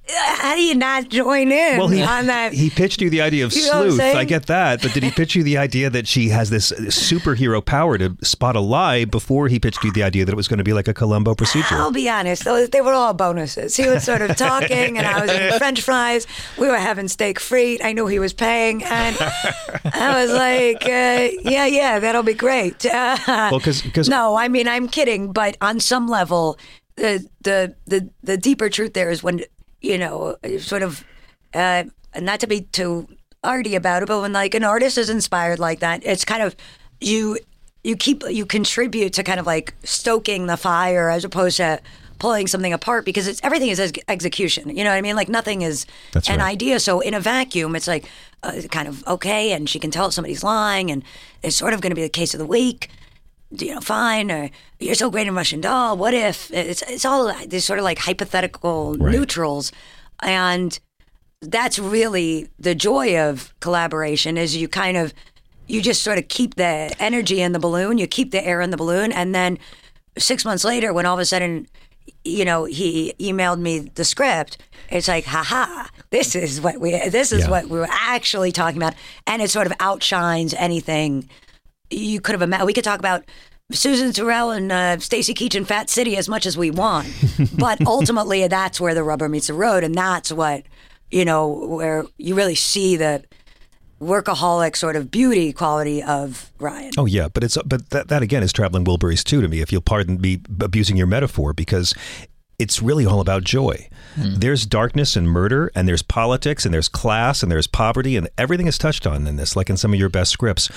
How 0.08 0.54
do 0.54 0.60
you 0.62 0.74
not 0.76 1.08
join 1.08 1.50
in 1.50 1.78
Well, 1.78 1.88
he, 1.88 2.00
on 2.02 2.26
that? 2.26 2.52
he 2.52 2.70
pitched 2.70 3.00
you 3.00 3.10
the 3.10 3.20
idea 3.22 3.44
of 3.44 3.52
You 3.52 3.62
know 3.72 3.88
sleuth. 3.90 4.00
I 4.00 4.24
get 4.24 4.46
that, 4.46 4.80
but 4.80 4.92
did 4.92 5.02
he 5.02 5.10
pitch 5.10 5.34
you 5.34 5.42
the 5.42 5.58
idea 5.58 5.90
that 5.90 6.06
she 6.06 6.28
has 6.28 6.48
this 6.50 6.70
superhero 6.72 7.64
power 7.64 7.98
to 7.98 8.16
spot 8.22 8.54
a 8.54 8.60
lie 8.60 9.04
before 9.04 9.48
he 9.48 9.58
pitched 9.58 9.82
you 9.82 9.90
the 9.92 10.02
idea 10.04 10.24
that 10.24 10.32
it 10.32 10.36
was 10.36 10.46
going 10.48 10.58
to 10.58 10.64
be 10.64 10.72
like 10.72 10.86
a 10.86 10.94
Columbo 10.94 11.34
procedure? 11.34 11.74
I'll 11.74 11.90
be 11.90 12.08
honest, 12.08 12.44
they 12.70 12.80
were 12.80 12.92
all 12.92 13.14
bonuses. 13.14 13.76
He 13.76 13.88
was 13.88 14.04
sort 14.04 14.22
of 14.22 14.36
talking, 14.36 14.96
and 14.96 15.06
I 15.06 15.20
was 15.20 15.30
eating 15.30 15.58
French 15.58 15.82
fries. 15.82 16.26
We 16.58 16.68
were 16.68 16.78
having 16.78 17.08
steak 17.08 17.40
frite. 17.40 17.80
I 17.84 17.92
knew 17.92 18.06
he 18.06 18.18
was 18.20 18.32
paying, 18.32 18.84
and 18.84 19.16
I 19.92 20.22
was 20.22 20.30
like, 20.32 20.84
uh, 20.84 21.50
"Yeah, 21.50 21.66
yeah, 21.66 21.98
that'll 21.98 22.22
be 22.22 22.34
great." 22.34 22.86
Uh, 22.86 23.16
Well, 23.50 23.60
'cause- 23.60 23.82
'cause- 23.92 24.08
no, 24.08 24.36
I 24.36 24.46
mean, 24.48 24.68
I'm 24.68 24.86
kidding, 24.88 25.32
but 25.32 25.56
on 25.60 25.80
some 25.80 26.06
level, 26.08 26.58
the 26.96 27.26
the 27.42 27.74
the 27.86 28.08
the 28.22 28.36
deeper 28.36 28.68
truth 28.70 28.92
there 28.94 29.10
is 29.10 29.22
when 29.22 29.42
you 29.80 29.98
know, 29.98 30.36
sort 30.58 30.82
of, 30.82 31.04
uh, 31.54 31.84
not 32.20 32.40
to 32.40 32.46
be 32.46 32.62
too 32.62 33.08
arty 33.44 33.74
about 33.74 34.02
it, 34.02 34.06
but 34.06 34.20
when 34.20 34.32
like 34.32 34.54
an 34.54 34.64
artist 34.64 34.98
is 34.98 35.10
inspired 35.10 35.58
like 35.58 35.80
that, 35.80 36.04
it's 36.04 36.24
kind 36.24 36.42
of 36.42 36.56
you 37.00 37.38
you 37.84 37.96
keep 37.96 38.22
you 38.28 38.44
contribute 38.44 39.12
to 39.12 39.22
kind 39.22 39.38
of 39.38 39.46
like 39.46 39.74
stoking 39.84 40.46
the 40.46 40.56
fire 40.56 41.08
as 41.08 41.24
opposed 41.24 41.58
to 41.58 41.80
pulling 42.18 42.46
something 42.46 42.72
apart 42.72 43.04
because 43.04 43.26
it's 43.26 43.40
everything 43.44 43.68
is 43.68 43.78
ex- 43.78 44.00
execution. 44.08 44.74
You 44.76 44.82
know 44.84 44.90
what 44.90 44.96
I 44.96 45.02
mean? 45.02 45.16
Like 45.16 45.28
nothing 45.28 45.62
is 45.62 45.86
That's 46.12 46.28
an 46.28 46.40
right. 46.40 46.52
idea. 46.52 46.80
So 46.80 47.00
in 47.00 47.14
a 47.14 47.20
vacuum, 47.20 47.76
it's 47.76 47.86
like 47.86 48.08
uh, 48.42 48.62
kind 48.70 48.88
of 48.88 49.06
okay, 49.06 49.52
and 49.52 49.68
she 49.68 49.78
can 49.78 49.90
tell 49.90 50.08
if 50.08 50.14
somebody's 50.14 50.42
lying, 50.42 50.90
and 50.90 51.04
it's 51.42 51.56
sort 51.56 51.74
of 51.74 51.80
going 51.80 51.90
to 51.90 51.96
be 51.96 52.02
the 52.02 52.08
case 52.08 52.34
of 52.34 52.38
the 52.38 52.46
week. 52.46 52.90
You 53.58 53.74
know, 53.74 53.80
fine, 53.80 54.30
or 54.30 54.50
you're 54.78 54.94
so 54.94 55.10
great 55.10 55.26
in 55.26 55.34
Russian 55.34 55.60
doll. 55.60 55.96
What 55.96 56.14
if 56.14 56.50
it's 56.52 56.82
it's 56.82 57.04
all 57.04 57.32
these 57.46 57.64
sort 57.64 57.78
of 57.78 57.84
like 57.84 57.98
hypothetical 57.98 58.94
neutrals, 58.94 59.72
and 60.22 60.78
that's 61.42 61.78
really 61.78 62.48
the 62.58 62.74
joy 62.74 63.18
of 63.18 63.54
collaboration 63.60 64.36
is 64.36 64.56
you 64.56 64.68
kind 64.68 64.96
of 64.96 65.12
you 65.66 65.82
just 65.82 66.02
sort 66.02 66.18
of 66.18 66.28
keep 66.28 66.54
the 66.54 66.94
energy 66.98 67.40
in 67.42 67.52
the 67.52 67.58
balloon 67.58 67.98
you 67.98 68.06
keep 68.06 68.30
the 68.30 68.44
air 68.44 68.60
in 68.62 68.70
the 68.70 68.76
balloon 68.76 69.12
and 69.12 69.34
then 69.34 69.58
six 70.16 70.44
months 70.46 70.64
later 70.64 70.92
when 70.94 71.04
all 71.04 71.14
of 71.14 71.20
a 71.20 71.24
sudden 71.26 71.66
you 72.24 72.44
know 72.44 72.64
he 72.64 73.12
emailed 73.20 73.58
me 73.60 73.80
the 73.80 74.04
script 74.04 74.56
it's 74.90 75.08
like 75.08 75.24
haha 75.26 75.86
this 76.10 76.34
is 76.34 76.58
what 76.60 76.80
we 76.80 76.92
this 77.10 77.32
is 77.32 77.44
Yeah. 77.44 77.50
what 77.50 77.66
we 77.68 77.78
were 77.78 77.88
actually 77.90 78.50
talking 78.50 78.78
about 78.78 78.94
and 79.26 79.42
it 79.42 79.50
sort 79.50 79.66
of 79.66 79.74
outshines 79.78 80.54
anything 80.54 81.28
you 81.90 82.20
could 82.20 82.32
have 82.32 82.42
imagined 82.42 82.66
we 82.66 82.72
could 82.72 82.84
talk 82.84 82.98
about 82.98 83.24
Susan 83.72 84.12
Tyrrell 84.12 84.50
and 84.50 84.70
uh, 84.70 84.98
Stacy 84.98 85.34
Keach 85.34 85.56
and 85.56 85.66
Fat 85.66 85.90
City 85.90 86.16
as 86.16 86.28
much 86.28 86.46
as 86.46 86.56
we 86.56 86.70
want, 86.70 87.08
but 87.58 87.84
ultimately 87.86 88.46
that's 88.46 88.80
where 88.80 88.94
the 88.94 89.02
rubber 89.02 89.28
meets 89.28 89.48
the 89.48 89.54
road, 89.54 89.82
and 89.84 89.94
that's 89.94 90.30
what 90.30 90.64
you 91.10 91.24
know 91.24 91.48
where 91.48 92.04
you 92.16 92.34
really 92.34 92.54
see 92.54 92.96
the 92.96 93.24
workaholic 94.00 94.76
sort 94.76 94.94
of 94.94 95.10
beauty 95.10 95.52
quality 95.52 96.02
of 96.02 96.52
Rian. 96.58 96.92
Oh 96.96 97.06
yeah, 97.06 97.28
but 97.28 97.42
it's 97.42 97.58
but 97.64 97.90
that, 97.90 98.08
that 98.08 98.22
again 98.22 98.42
is 98.42 98.52
traveling 98.52 98.84
Wilburys 98.84 99.24
too 99.24 99.40
to 99.40 99.48
me. 99.48 99.60
If 99.60 99.72
you'll 99.72 99.80
pardon 99.82 100.20
me 100.20 100.40
abusing 100.60 100.96
your 100.96 101.06
metaphor, 101.06 101.52
because 101.52 101.94
it's 102.58 102.82
really 102.82 103.06
all 103.06 103.20
about 103.20 103.44
joy. 103.44 103.88
Hmm. 104.16 104.34
There's 104.36 104.66
darkness 104.66 105.14
and 105.14 105.28
murder, 105.28 105.70
and 105.74 105.86
there's 105.86 106.02
politics, 106.02 106.64
and 106.64 106.74
there's 106.74 106.88
class, 106.88 107.42
and 107.42 107.52
there's 107.52 107.66
poverty, 107.66 108.16
and 108.16 108.28
everything 108.36 108.66
is 108.66 108.78
touched 108.78 109.06
on 109.06 109.26
in 109.26 109.36
this, 109.36 109.54
like 109.54 109.70
in 109.70 109.76
some 109.76 109.92
of 109.92 110.00
your 110.00 110.08
best 110.08 110.32
scripts. 110.32 110.70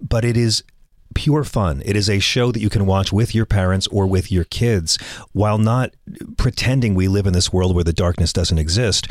But 0.00 0.24
it 0.24 0.36
is 0.36 0.62
pure 1.14 1.44
fun. 1.44 1.82
It 1.84 1.96
is 1.96 2.10
a 2.10 2.18
show 2.18 2.52
that 2.52 2.60
you 2.60 2.68
can 2.68 2.86
watch 2.86 3.12
with 3.12 3.34
your 3.34 3.46
parents 3.46 3.86
or 3.88 4.06
with 4.06 4.30
your 4.30 4.44
kids 4.44 4.98
while 5.32 5.58
not 5.58 5.94
pretending 6.36 6.94
we 6.94 7.08
live 7.08 7.26
in 7.26 7.32
this 7.32 7.52
world 7.52 7.74
where 7.74 7.84
the 7.84 7.92
darkness 7.92 8.32
doesn't 8.32 8.58
exist. 8.58 9.06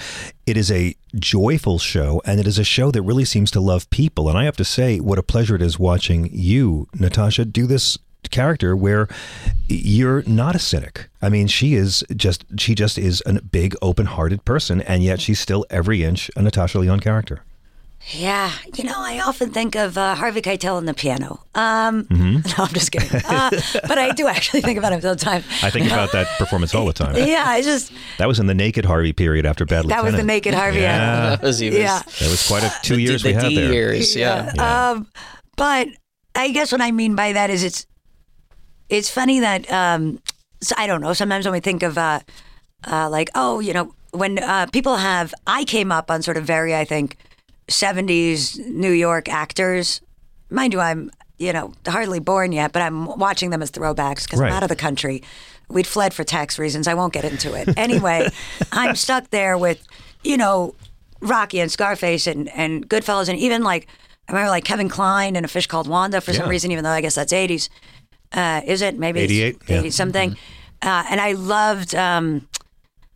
It 0.46 0.58
is 0.58 0.70
a 0.70 0.96
joyful 1.16 1.80
show 1.80 2.22
and 2.26 2.40
it 2.40 2.48
is 2.48 2.60
a 2.60 2.64
show 2.64 2.92
that 2.92 3.02
really 3.02 3.26
seems 3.26 3.52
to 3.52 3.62
love 3.62 3.90
people. 3.90 4.28
And 4.30 4.38
I 4.38 4.44
have 4.46 4.58
to 4.58 4.66
say, 4.66 5.00
what 5.00 5.20
a 5.20 5.24
pleasure 5.24 5.56
it 5.56 5.62
is 5.62 5.80
watching 5.80 6.30
you, 6.32 6.88
Natasha, 6.94 7.46
do 7.46 7.66
this 7.66 7.98
character 8.32 8.76
where 8.76 9.08
you're 9.68 10.24
not 10.24 10.56
a 10.56 10.60
cynic. 10.60 11.10
I 11.22 11.30
mean, 11.30 11.48
she 11.48 11.74
is 11.76 12.04
just 12.16 12.46
she 12.60 12.76
just 12.76 12.98
is 12.98 13.24
a 13.26 13.42
big 13.42 13.76
open-hearted 13.82 14.46
person 14.46 14.82
and 14.82 15.04
yet 15.04 15.22
she's 15.22 15.40
still 15.40 15.66
every 15.70 16.04
inch 16.04 16.30
a 16.36 16.42
Natasha 16.42 16.80
Lyonne 16.80 17.00
character. 17.00 17.44
Yeah, 18.08 18.52
you 18.76 18.84
know, 18.84 18.96
I 18.98 19.22
often 19.22 19.52
think 19.52 19.78
of 19.78 19.98
uh, 19.98 20.16
Harvey 20.16 20.42
Keitel 20.42 20.78
and 20.78 20.86
the 20.86 20.94
piano. 20.94 21.40
Um, 21.56 22.04
Mm-hmm. 22.04 22.36
No, 22.58 22.66
I'm 22.66 22.74
just 22.74 22.92
kidding. 22.92 23.10
Uh, 23.26 23.50
but 23.88 23.98
I 23.98 24.12
do 24.12 24.28
actually 24.28 24.60
think 24.60 24.78
about 24.78 24.92
him 24.92 24.98
all 25.06 25.16
the 25.16 25.24
time. 25.24 25.42
I 25.62 25.70
think 25.70 25.86
about 25.88 26.12
that 26.12 26.28
performance 26.38 26.76
all 26.76 26.86
the 26.86 26.92
time. 26.92 27.16
Yeah, 27.16 27.46
I 27.48 27.62
just 27.62 27.94
That 28.18 28.28
was 28.28 28.40
in 28.42 28.48
the 28.48 28.54
naked 28.54 28.84
Harvey 28.84 29.14
period 29.14 29.46
after 29.46 29.66
Bad 29.66 29.88
that 29.88 30.04
was 30.04 30.16
the 30.16 30.24
naked 30.24 30.54
Harvey. 30.54 30.82
Yeah. 30.82 31.30
That 31.38 31.42
was 31.44 31.64
even 31.64 31.80
Yeah. 31.80 32.00
That 32.00 32.30
was 32.30 32.46
quite 32.46 32.64
a 32.64 32.74
two 32.82 32.98
the, 32.98 33.04
years 33.04 33.24
the 33.24 33.30
we 33.30 33.34
had 33.36 33.48
D 33.50 33.56
there. 33.56 33.72
years. 33.72 34.16
Yeah. 34.18 34.92
Um, 34.92 35.08
but 35.56 35.88
I 36.36 36.50
guess 36.52 36.74
what 36.74 36.82
I 36.82 36.92
mean 36.92 37.16
by 37.16 37.32
that 37.32 37.50
is 37.50 37.64
it's 37.64 37.86
it's 38.94 39.10
funny 39.10 39.40
that 39.40 39.70
um, 39.72 40.20
so 40.62 40.76
I 40.78 40.88
don't 40.88 41.02
know. 41.02 41.14
Sometimes 41.14 41.46
when 41.46 41.54
we 41.54 41.60
think 41.60 41.84
of 41.84 41.98
uh, 41.98 42.20
uh, 42.86 43.10
like 43.10 43.30
oh, 43.36 43.60
you 43.60 43.74
know, 43.74 43.94
when 44.12 44.40
uh, 44.40 44.68
people 44.72 44.98
have 44.98 45.34
I 45.48 45.64
came 45.66 45.92
up 45.92 46.10
on 46.12 46.22
sort 46.22 46.38
of 46.38 46.46
very 46.46 46.76
I 46.76 46.86
think 46.86 47.18
'70s 47.68 48.60
New 48.68 48.92
York 48.92 49.28
actors. 49.30 50.02
Mind 50.50 50.74
you, 50.74 50.80
I'm 50.80 51.12
you 51.38 51.52
know 51.54 51.74
hardly 51.88 52.20
born 52.20 52.52
yet, 52.52 52.72
but 52.72 52.82
I'm 52.82 53.06
watching 53.18 53.50
them 53.50 53.62
as 53.62 53.72
throwbacks 53.72 54.24
because 54.26 54.40
Right. 54.40 54.52
I'm 54.52 54.58
out 54.58 54.64
of 54.64 54.70
the 54.70 54.76
country. 54.76 55.24
We'd 55.70 55.88
fled 55.88 56.14
for 56.14 56.24
tax 56.24 56.60
reasons. 56.60 56.88
I 56.88 56.94
won't 56.94 57.14
get 57.14 57.26
into 57.26 57.54
it. 57.56 57.78
Anyway, 57.78 58.30
I'm 58.72 58.96
stuck 58.96 59.30
there 59.32 59.58
with 59.58 59.86
you 60.24 60.38
know 60.38 60.76
Rocky 61.22 61.60
and 61.60 61.72
Scarface 61.72 62.28
and, 62.28 62.50
and 62.50 62.88
Goodfellas 62.88 63.30
and 63.30 63.40
even 63.40 63.64
like 63.64 63.88
I 64.28 64.34
remember 64.34 64.50
like 64.50 64.66
Kevin 64.66 64.90
Kline 64.90 65.36
and 65.36 65.46
a 65.46 65.50
fish 65.50 65.68
called 65.68 65.88
Wanda 65.88 66.22
for 66.22 66.34
some 66.34 66.48
reason, 66.50 66.72
even 66.72 66.84
though 66.84 66.92
I 66.92 67.02
guess 67.02 67.16
that's 67.16 67.34
eighties. 67.34 67.70
Uh, 68.34 68.62
is 68.66 68.82
it 68.82 68.98
maybe 68.98 69.20
88, 69.22 69.58
yeah. 69.68 69.80
80 69.80 69.90
something? 69.92 70.38
Uh, 70.82 71.04
and 71.10 71.22
I 71.22 71.34
loved. 71.34 71.96
Um, 71.96 72.48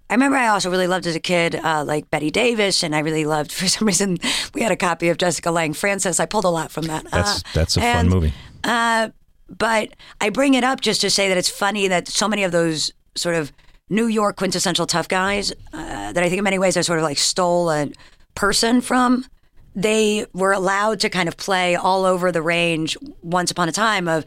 I 0.10 0.14
remember 0.14 0.38
I 0.38 0.48
also 0.48 0.72
really 0.72 0.88
loved 0.88 1.06
as 1.06 1.16
a 1.16 1.20
kid, 1.20 1.56
uh, 1.56 1.84
like 1.84 2.10
Bette 2.10 2.32
Davis, 2.32 2.82
and 2.82 2.96
I 2.96 3.00
really 3.00 3.26
loved 3.26 3.52
for 3.60 3.68
some 3.68 3.88
reason 3.88 4.18
we 4.54 4.62
had 4.62 4.72
a 4.72 4.78
copy 4.78 5.10
of 5.10 5.18
Jessica 5.18 5.52
Lange 5.52 5.74
Frances. 5.74 6.20
I 6.20 6.26
pulled 6.26 6.46
a 6.46 6.50
lot 6.50 6.72
from 6.72 6.86
that. 6.86 7.06
That's 7.12 7.40
Uh, 7.40 7.50
that's 7.54 7.78
a 7.78 7.82
fun 7.82 8.10
movie. 8.10 8.34
Uh, 8.64 9.10
but 9.50 9.90
I 10.22 10.30
bring 10.30 10.54
it 10.54 10.64
up 10.64 10.82
just 10.82 11.02
to 11.02 11.10
say 11.10 11.28
that 11.30 11.38
it's 11.38 11.50
funny 11.50 11.88
that 11.88 12.08
so 12.08 12.28
many 12.28 12.44
of 12.44 12.52
those 12.52 12.92
sort 13.16 13.36
of 13.36 13.52
New 13.90 14.08
York 14.08 14.36
quintessential 14.36 14.86
tough 14.86 15.08
guys 15.08 15.52
uh, 15.74 16.12
that 16.14 16.24
I 16.24 16.28
think 16.30 16.38
in 16.38 16.44
many 16.44 16.60
ways 16.60 16.76
I 16.78 16.82
sort 16.82 17.00
of 17.00 17.04
like 17.04 17.18
stole 17.18 17.70
a 17.70 17.90
person 18.36 18.82
from. 18.82 19.26
They 19.76 20.26
were 20.34 20.52
allowed 20.54 21.00
to 21.02 21.10
kind 21.10 21.28
of 21.30 21.38
play 21.38 21.76
all 21.76 22.04
over 22.04 22.32
the 22.32 22.42
range 22.42 22.98
once 23.22 23.52
upon 23.52 23.70
a 23.70 23.72
time 23.72 24.08
of. 24.08 24.26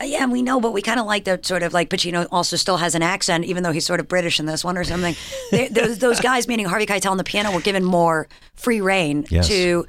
Uh, 0.00 0.04
Yeah, 0.04 0.26
we 0.26 0.42
know, 0.42 0.60
but 0.60 0.72
we 0.72 0.82
kind 0.82 0.98
of 1.00 1.06
like 1.06 1.24
that 1.24 1.44
sort 1.46 1.62
of 1.62 1.72
like 1.72 1.90
Pacino 1.90 2.26
also 2.30 2.56
still 2.56 2.76
has 2.78 2.94
an 2.94 3.02
accent, 3.02 3.44
even 3.44 3.62
though 3.62 3.72
he's 3.72 3.86
sort 3.86 4.00
of 4.00 4.08
British 4.08 4.40
in 4.40 4.46
this 4.46 4.64
one 4.64 4.76
or 4.78 4.84
something. 4.84 5.14
they, 5.50 5.68
those, 5.68 5.98
those 5.98 6.20
guys, 6.20 6.48
meaning 6.48 6.66
Harvey 6.66 6.86
Keitel 6.86 7.10
and 7.10 7.20
the 7.20 7.24
piano, 7.24 7.52
were 7.52 7.60
given 7.60 7.84
more 7.84 8.28
free 8.54 8.80
reign 8.80 9.26
Yes. 9.30 9.48
to 9.48 9.86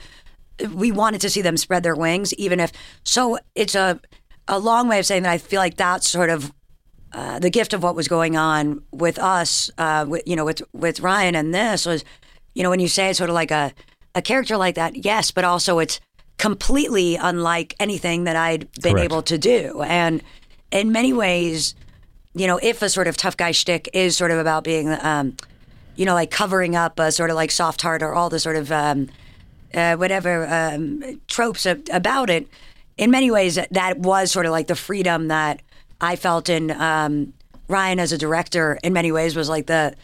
we 0.75 0.91
wanted 0.91 1.21
to 1.21 1.29
see 1.29 1.41
them 1.41 1.57
spread 1.57 1.81
their 1.83 1.95
wings, 1.95 2.33
even 2.35 2.59
if. 2.59 2.71
So 3.03 3.39
it's 3.55 3.73
a 3.75 3.99
a 4.47 4.59
long 4.59 4.87
way 4.87 4.99
of 4.99 5.05
saying 5.05 5.23
that 5.23 5.31
I 5.31 5.37
feel 5.37 5.59
like 5.59 5.75
that's 5.77 6.09
sort 6.09 6.29
of 6.29 6.51
uh, 7.13 7.39
the 7.39 7.49
gift 7.49 7.73
of 7.73 7.81
what 7.83 7.95
was 7.95 8.07
going 8.07 8.35
on 8.37 8.81
with 8.91 9.17
us, 9.19 9.69
uh, 9.77 10.05
with, 10.07 10.23
you 10.27 10.35
know, 10.35 10.45
with 10.45 10.61
with 10.73 10.99
Rian 11.01 11.35
and 11.35 11.53
this 11.53 11.85
was, 11.85 12.03
you 12.53 12.61
know, 12.63 12.69
when 12.69 12.79
you 12.79 12.87
say 12.87 13.09
it's 13.09 13.17
sort 13.17 13.29
of 13.29 13.33
like 13.33 13.49
a 13.51 13.73
a 14.13 14.21
character 14.21 14.57
like 14.57 14.75
that, 14.75 15.03
yes, 15.03 15.31
but 15.31 15.43
also 15.45 15.79
it's 15.79 15.99
completely 16.41 17.17
unlike 17.17 17.75
anything 17.79 18.23
that 18.23 18.35
I'd 18.35 18.67
been 18.81 18.93
Correct. 18.93 19.05
able 19.05 19.21
to 19.21 19.37
do, 19.37 19.83
and 19.83 20.23
in 20.71 20.91
many 20.91 21.13
ways, 21.13 21.75
you 22.33 22.47
know, 22.47 22.59
if 22.63 22.81
a 22.81 22.89
sort 22.89 23.07
of 23.07 23.15
tough 23.15 23.37
guy 23.37 23.51
shtick 23.51 23.87
is 23.93 24.17
sort 24.17 24.31
of 24.31 24.39
about 24.39 24.63
being, 24.63 24.89
um, 24.89 25.37
you 25.95 26.03
know, 26.03 26.15
like 26.15 26.31
covering 26.31 26.75
up 26.75 26.97
a 26.97 27.11
sort 27.11 27.29
of 27.29 27.35
like 27.35 27.51
soft 27.51 27.83
heart 27.83 28.01
or 28.01 28.15
all 28.15 28.27
the 28.29 28.39
sort 28.39 28.55
of 28.55 28.71
um, 28.71 29.07
uh, 29.75 29.95
whatever 29.97 30.47
um, 30.47 31.21
tropes 31.27 31.67
a- 31.67 31.79
about 31.93 32.31
it. 32.31 32.47
In 32.97 33.11
many 33.11 33.29
ways, 33.29 33.59
that 33.69 33.99
was 33.99 34.31
sort 34.31 34.47
of 34.47 34.51
like 34.51 34.65
the 34.65 34.75
freedom 34.75 35.27
that 35.27 35.61
I 36.01 36.15
felt 36.15 36.49
in 36.49 36.71
um, 36.71 37.33
Rian 37.69 37.99
as 37.99 38.11
a 38.11 38.17
director. 38.17 38.79
In 38.83 38.93
many 38.93 39.11
ways, 39.11 39.35
was 39.35 39.47
like 39.47 39.67
the 39.67 39.95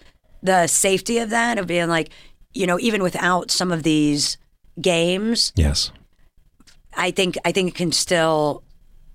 the 0.43 0.67
safety 0.67 1.17
of 1.17 1.31
that 1.31 1.57
of 1.57 1.65
being 1.65 1.87
like, 1.89 2.11
you 2.53 2.67
know, 2.67 2.77
even 2.79 3.01
without 3.01 3.49
some 3.49 3.71
of 3.71 3.81
these 3.81 4.37
games, 4.79 5.51
Yes. 5.55 5.91
I 6.97 7.11
think 7.11 7.37
I 7.45 7.51
think 7.51 7.69
it 7.69 7.75
can 7.75 7.91
still 7.91 8.63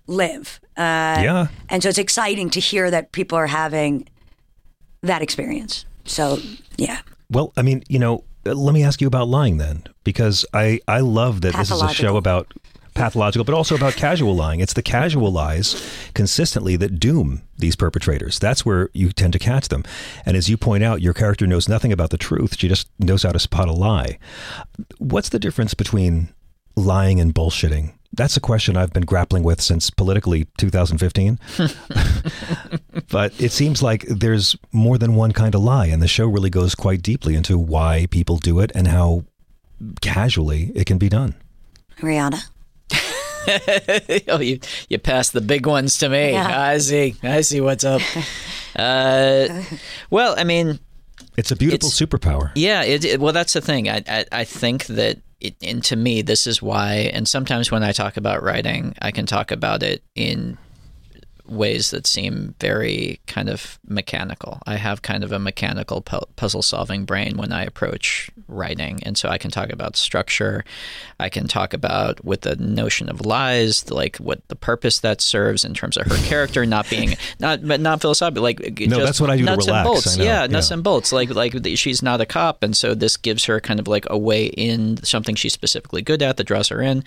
live. 0.06 0.60
Uh, 0.76 1.20
Yeah. 1.22 1.46
and 1.68 1.82
so 1.82 1.88
it's 1.88 1.98
exciting 1.98 2.50
to 2.50 2.60
hear 2.60 2.90
that 2.90 3.12
people 3.12 3.36
are 3.38 3.46
having 3.48 4.08
that 5.02 5.22
experience. 5.22 5.84
So 6.04 6.38
yeah, 6.76 6.98
Well, 7.30 7.52
I 7.56 7.62
mean, 7.62 7.82
you 7.88 7.98
know, 7.98 8.24
let 8.44 8.72
me 8.74 8.82
ask 8.82 9.00
you 9.00 9.06
about 9.06 9.28
lying 9.28 9.58
then, 9.58 9.84
because 10.04 10.44
I 10.54 10.80
I 10.88 11.00
love 11.00 11.40
that 11.42 11.54
this 11.54 11.70
is 11.70 11.82
a 11.82 11.88
show 11.88 12.16
about 12.16 12.52
pathological, 12.94 13.44
but 13.44 13.54
also 13.54 13.74
about 13.74 13.94
casual 13.94 14.34
lying. 14.34 14.60
It's 14.60 14.74
the 14.74 14.82
casual 14.82 15.32
lies 15.32 15.76
consistently 16.14 16.76
that 16.76 16.98
doom 17.00 17.40
these 17.58 17.74
perpetrators. 17.76 18.38
That's 18.38 18.66
where 18.66 18.90
you 18.92 19.12
tend 19.12 19.32
to 19.32 19.38
catch 19.38 19.68
them. 19.68 19.82
And 20.26 20.36
as 20.36 20.48
you 20.50 20.56
point 20.58 20.84
out, 20.84 21.00
your 21.00 21.14
character 21.14 21.46
knows 21.46 21.68
nothing 21.68 21.92
about 21.92 22.10
the 22.10 22.18
truth. 22.18 22.58
She 22.58 22.68
just 22.68 22.88
knows 22.98 23.22
how 23.22 23.32
to 23.32 23.38
spot 23.38 23.68
a 23.68 23.72
lie. 23.72 24.18
What's 24.98 25.30
the 25.30 25.38
difference 25.38 25.72
between 25.74 26.28
lying 26.76 27.20
and 27.20 27.34
bullshitting? 27.34 27.92
That's 28.14 28.36
a 28.36 28.40
question 28.40 28.76
I've 28.76 28.92
been 28.92 29.04
grappling 29.06 29.42
with 29.42 29.60
since 29.62 29.88
politically 29.88 30.46
2015. 30.58 31.38
but 33.10 33.38
it 33.40 33.52
seems 33.52 33.82
like 33.82 34.04
there's 34.06 34.54
more 34.70 34.98
than 34.98 35.14
one 35.14 35.32
kind 35.32 35.54
of 35.54 35.62
lie, 35.62 35.86
and 35.86 36.02
the 36.02 36.08
show 36.08 36.26
really 36.26 36.50
goes 36.50 36.74
quite 36.74 37.00
deeply 37.02 37.34
into 37.34 37.58
why 37.58 38.06
people 38.10 38.36
do 38.36 38.60
it 38.60 38.70
and 38.74 38.88
how 38.88 39.24
casually 40.02 40.72
it 40.74 40.84
can 40.84 40.98
be 40.98 41.08
done. 41.08 41.34
Rihanna. 42.00 42.42
oh, 44.28 44.40
you 44.40 44.60
you 44.88 44.98
passed 44.98 45.32
the 45.32 45.40
big 45.40 45.66
ones 45.66 45.98
to 45.98 46.08
me. 46.08 46.32
Yeah. 46.32 46.60
I 46.60 46.78
see. 46.78 47.16
I 47.22 47.40
see 47.40 47.60
what's 47.60 47.84
up. 47.84 48.02
Uh, 48.74 49.62
well, 50.08 50.34
I 50.38 50.44
mean, 50.44 50.78
It's 51.36 51.50
a 51.50 51.56
beautiful 51.56 51.88
It's- 51.90 52.00
superpower. 52.00 52.52
yeah. 52.54 52.82
It, 52.84 53.04
it- 53.04 53.20
well, 53.20 53.34
that's 53.34 53.52
the 53.52 53.60
thing. 53.60 53.86
I 53.90 54.02
I, 54.08 54.24
I 54.32 54.44
think 54.44 54.86
that. 54.86 55.18
It, 55.42 55.56
and 55.60 55.82
to 55.84 55.96
me, 55.96 56.22
this 56.22 56.46
is 56.46 56.62
why. 56.62 57.10
And 57.12 57.26
sometimes 57.26 57.70
when 57.70 57.82
I 57.82 57.90
talk 57.90 58.16
about 58.16 58.44
writing, 58.44 58.94
I 59.02 59.10
can 59.10 59.26
talk 59.26 59.50
about 59.50 59.82
it 59.82 60.02
in 60.14 60.56
ways 61.46 61.90
that 61.90 62.06
seem 62.06 62.54
very 62.60 63.20
kind 63.26 63.48
of 63.48 63.78
mechanical. 63.86 64.60
I 64.66 64.76
have 64.76 65.02
kind 65.02 65.24
of 65.24 65.32
a 65.32 65.38
mechanical 65.38 66.00
pu- 66.00 66.26
puzzle 66.36 66.62
solving 66.62 67.04
brain 67.04 67.36
when 67.36 67.52
I 67.52 67.64
approach 67.64 68.30
writing. 68.48 69.00
And 69.04 69.18
so 69.18 69.28
I 69.28 69.38
can 69.38 69.50
talk 69.50 69.70
about 69.70 69.96
structure. 69.96 70.64
I 71.18 71.28
can 71.28 71.48
talk 71.48 71.74
about 71.74 72.24
with 72.24 72.42
the 72.42 72.56
notion 72.56 73.08
of 73.08 73.26
lies, 73.26 73.90
like 73.90 74.16
what 74.18 74.46
the 74.48 74.56
purpose 74.56 75.00
that 75.00 75.20
serves 75.20 75.64
in 75.64 75.74
terms 75.74 75.96
of 75.96 76.06
her 76.06 76.16
character 76.28 76.64
not 76.64 76.88
being 76.88 77.16
not 77.40 77.66
but 77.66 77.80
not 77.80 78.00
philosophical 78.00 78.42
like 78.42 78.60
No, 78.60 78.96
just 78.96 79.00
that's 79.00 79.20
what 79.20 79.30
I 79.30 79.36
do 79.36 79.44
nuts 79.44 79.66
relax, 79.66 79.86
and 79.86 79.92
bolts. 79.92 80.16
Yeah, 80.16 80.46
nuts 80.46 80.70
yeah. 80.70 80.74
and 80.74 80.84
bolts. 80.84 81.12
Like 81.12 81.34
like 81.34 81.54
she's 81.74 82.02
not 82.02 82.20
a 82.20 82.26
cop 82.26 82.62
and 82.62 82.76
so 82.76 82.94
this 82.94 83.16
gives 83.16 83.44
her 83.46 83.60
kind 83.60 83.80
of 83.80 83.88
like 83.88 84.06
a 84.08 84.18
way 84.18 84.46
in 84.46 85.02
something 85.02 85.34
she's 85.34 85.52
specifically 85.52 86.02
good 86.02 86.22
at 86.22 86.36
that 86.36 86.44
draws 86.44 86.68
her 86.68 86.80
in. 86.80 87.04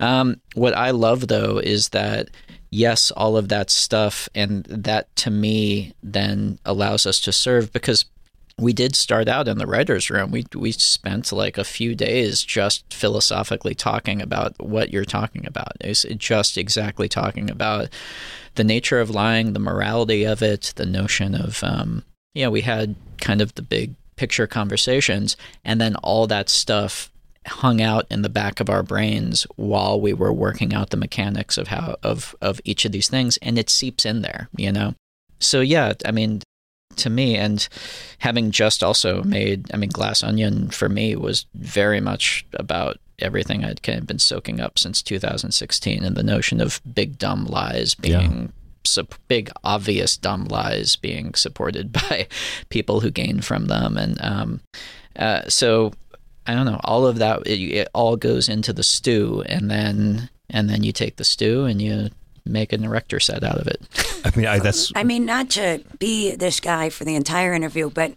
Um, 0.00 0.40
what 0.54 0.74
I 0.76 0.90
love 0.90 1.28
though 1.28 1.58
is 1.58 1.90
that 1.90 2.28
yes, 2.70 3.10
all 3.10 3.36
of 3.36 3.48
that 3.48 3.70
stuff, 3.70 4.28
and 4.34 4.64
that 4.64 5.14
to 5.16 5.30
me 5.30 5.94
then 6.02 6.58
allows 6.64 7.06
us 7.06 7.20
to 7.20 7.32
serve 7.32 7.72
because 7.72 8.04
we 8.58 8.72
did 8.72 8.96
start 8.96 9.28
out 9.28 9.46
in 9.46 9.58
the 9.58 9.66
writers' 9.66 10.10
room. 10.10 10.30
We 10.30 10.44
we 10.54 10.72
spent 10.72 11.32
like 11.32 11.58
a 11.58 11.64
few 11.64 11.94
days 11.94 12.42
just 12.42 12.92
philosophically 12.92 13.74
talking 13.74 14.20
about 14.20 14.54
what 14.60 14.92
you're 14.92 15.04
talking 15.04 15.46
about. 15.46 15.72
It's 15.80 16.02
just 16.16 16.58
exactly 16.58 17.08
talking 17.08 17.50
about 17.50 17.88
the 18.56 18.64
nature 18.64 19.00
of 19.00 19.10
lying, 19.10 19.52
the 19.52 19.60
morality 19.60 20.24
of 20.24 20.42
it, 20.42 20.72
the 20.76 20.86
notion 20.86 21.34
of 21.34 21.62
um, 21.62 22.02
yeah. 22.34 22.48
We 22.48 22.62
had 22.62 22.96
kind 23.20 23.40
of 23.40 23.54
the 23.54 23.62
big 23.62 23.94
picture 24.16 24.48
conversations, 24.48 25.36
and 25.64 25.80
then 25.80 25.94
all 25.96 26.26
that 26.26 26.48
stuff 26.48 27.10
hung 27.48 27.80
out 27.80 28.06
in 28.10 28.22
the 28.22 28.28
back 28.28 28.60
of 28.60 28.70
our 28.70 28.82
brains 28.82 29.46
while 29.56 30.00
we 30.00 30.12
were 30.12 30.32
working 30.32 30.74
out 30.74 30.90
the 30.90 30.96
mechanics 30.96 31.58
of 31.58 31.68
how 31.68 31.96
of 32.02 32.34
of 32.40 32.60
each 32.64 32.84
of 32.84 32.92
these 32.92 33.08
things 33.08 33.36
and 33.38 33.58
it 33.58 33.70
seeps 33.70 34.04
in 34.04 34.22
there 34.22 34.48
you 34.56 34.72
know? 34.72 34.94
So 35.40 35.60
yeah 35.60 35.92
i 36.04 36.10
mean 36.10 36.42
to 36.96 37.10
me 37.10 37.36
and 37.36 37.68
having 38.18 38.50
just 38.50 38.82
also 38.82 39.22
made 39.22 39.72
i 39.72 39.76
mean 39.76 39.90
glass 39.90 40.22
onion 40.22 40.68
for 40.70 40.88
me 40.88 41.14
was 41.16 41.46
very 41.54 42.00
much 42.00 42.44
about 42.54 42.98
everything 43.20 43.64
i'd 43.64 43.82
kind 43.82 43.98
of 43.98 44.06
been 44.06 44.18
soaking 44.18 44.60
up 44.60 44.78
since 44.78 45.02
2016 45.02 46.04
and 46.04 46.16
the 46.16 46.22
notion 46.22 46.60
of 46.60 46.80
big 46.94 47.18
dumb 47.18 47.44
lies 47.46 47.94
being 47.94 48.52
sup- 48.84 49.14
big 49.28 49.50
obvious 49.64 50.16
dumb 50.16 50.44
lies 50.46 50.96
being 50.96 51.34
supported 51.34 51.92
by 52.08 52.26
people 52.68 53.00
who 53.00 53.10
gain 53.10 53.40
from 53.40 53.66
them 53.66 53.96
and 53.96 54.20
um, 54.22 54.60
uh, 55.16 55.42
so 55.48 55.92
I 56.48 56.54
don't 56.54 56.64
know. 56.64 56.80
All 56.82 57.06
of 57.06 57.18
that, 57.18 57.46
it, 57.46 57.60
it 57.60 57.88
all 57.94 58.16
goes 58.16 58.48
into 58.48 58.72
the 58.72 58.82
stew, 58.82 59.44
and 59.46 59.70
then 59.70 60.30
and 60.48 60.68
then 60.70 60.82
you 60.82 60.92
take 60.92 61.16
the 61.16 61.24
stew 61.24 61.66
and 61.66 61.80
you 61.80 62.08
make 62.46 62.72
an 62.72 62.84
erector 62.84 63.20
set 63.20 63.44
out 63.44 63.58
of 63.58 63.66
it. 63.66 63.82
I 64.24 64.32
mean, 64.34 64.46
I, 64.46 64.58
that's 64.58 64.90
I 64.96 65.04
mean, 65.04 65.26
not 65.26 65.50
to 65.50 65.82
be 65.98 66.34
this 66.34 66.58
guy 66.60 66.88
for 66.88 67.04
the 67.04 67.14
entire 67.14 67.52
interview, 67.52 67.90
but 67.90 68.14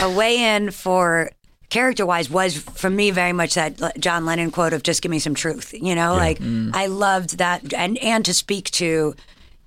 a 0.00 0.08
way 0.08 0.38
in 0.38 0.70
for 0.70 1.32
character 1.70 2.06
wise 2.06 2.30
was 2.30 2.56
for 2.56 2.88
me 2.88 3.10
very 3.10 3.32
much 3.32 3.54
that 3.54 3.98
John 3.98 4.24
Lennon 4.26 4.52
quote 4.52 4.72
of 4.72 4.84
"Just 4.84 5.02
give 5.02 5.10
me 5.10 5.18
some 5.18 5.34
truth." 5.34 5.74
You 5.74 5.96
know, 5.96 6.14
like 6.14 6.40
I 6.72 6.86
loved 6.86 7.38
that, 7.38 7.74
and 7.74 7.98
and 7.98 8.24
to 8.26 8.32
speak 8.32 8.70
to, 8.72 9.16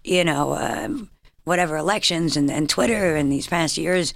you 0.05 0.24
know, 0.24 0.55
um, 0.55 1.09
whatever 1.43 1.76
elections 1.76 2.38
and, 2.38 2.49
and 2.49 2.70
Twitter 2.70 3.18
in 3.18 3.28
these 3.28 3.47
past 3.47 3.78
years, 3.78 4.13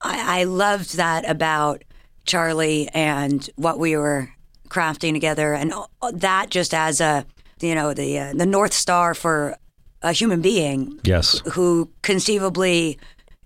I, 0.00 0.40
I 0.40 0.44
loved 0.44 0.96
that 0.96 1.28
about 1.30 1.84
Charlie 2.26 2.88
and 2.92 3.48
what 3.56 3.78
we 3.78 3.96
were 3.96 4.30
crafting 4.68 5.12
together, 5.12 5.54
and 5.54 5.72
that 6.12 6.50
just 6.50 6.74
as 6.74 7.00
a 7.00 7.24
you 7.60 7.74
know 7.74 7.94
the 7.94 8.18
uh, 8.18 8.32
the 8.34 8.46
north 8.46 8.72
star 8.72 9.14
for 9.14 9.56
a 10.02 10.12
human 10.12 10.40
being 10.40 11.00
yes. 11.04 11.40
who 11.52 11.90
conceivably, 12.02 12.98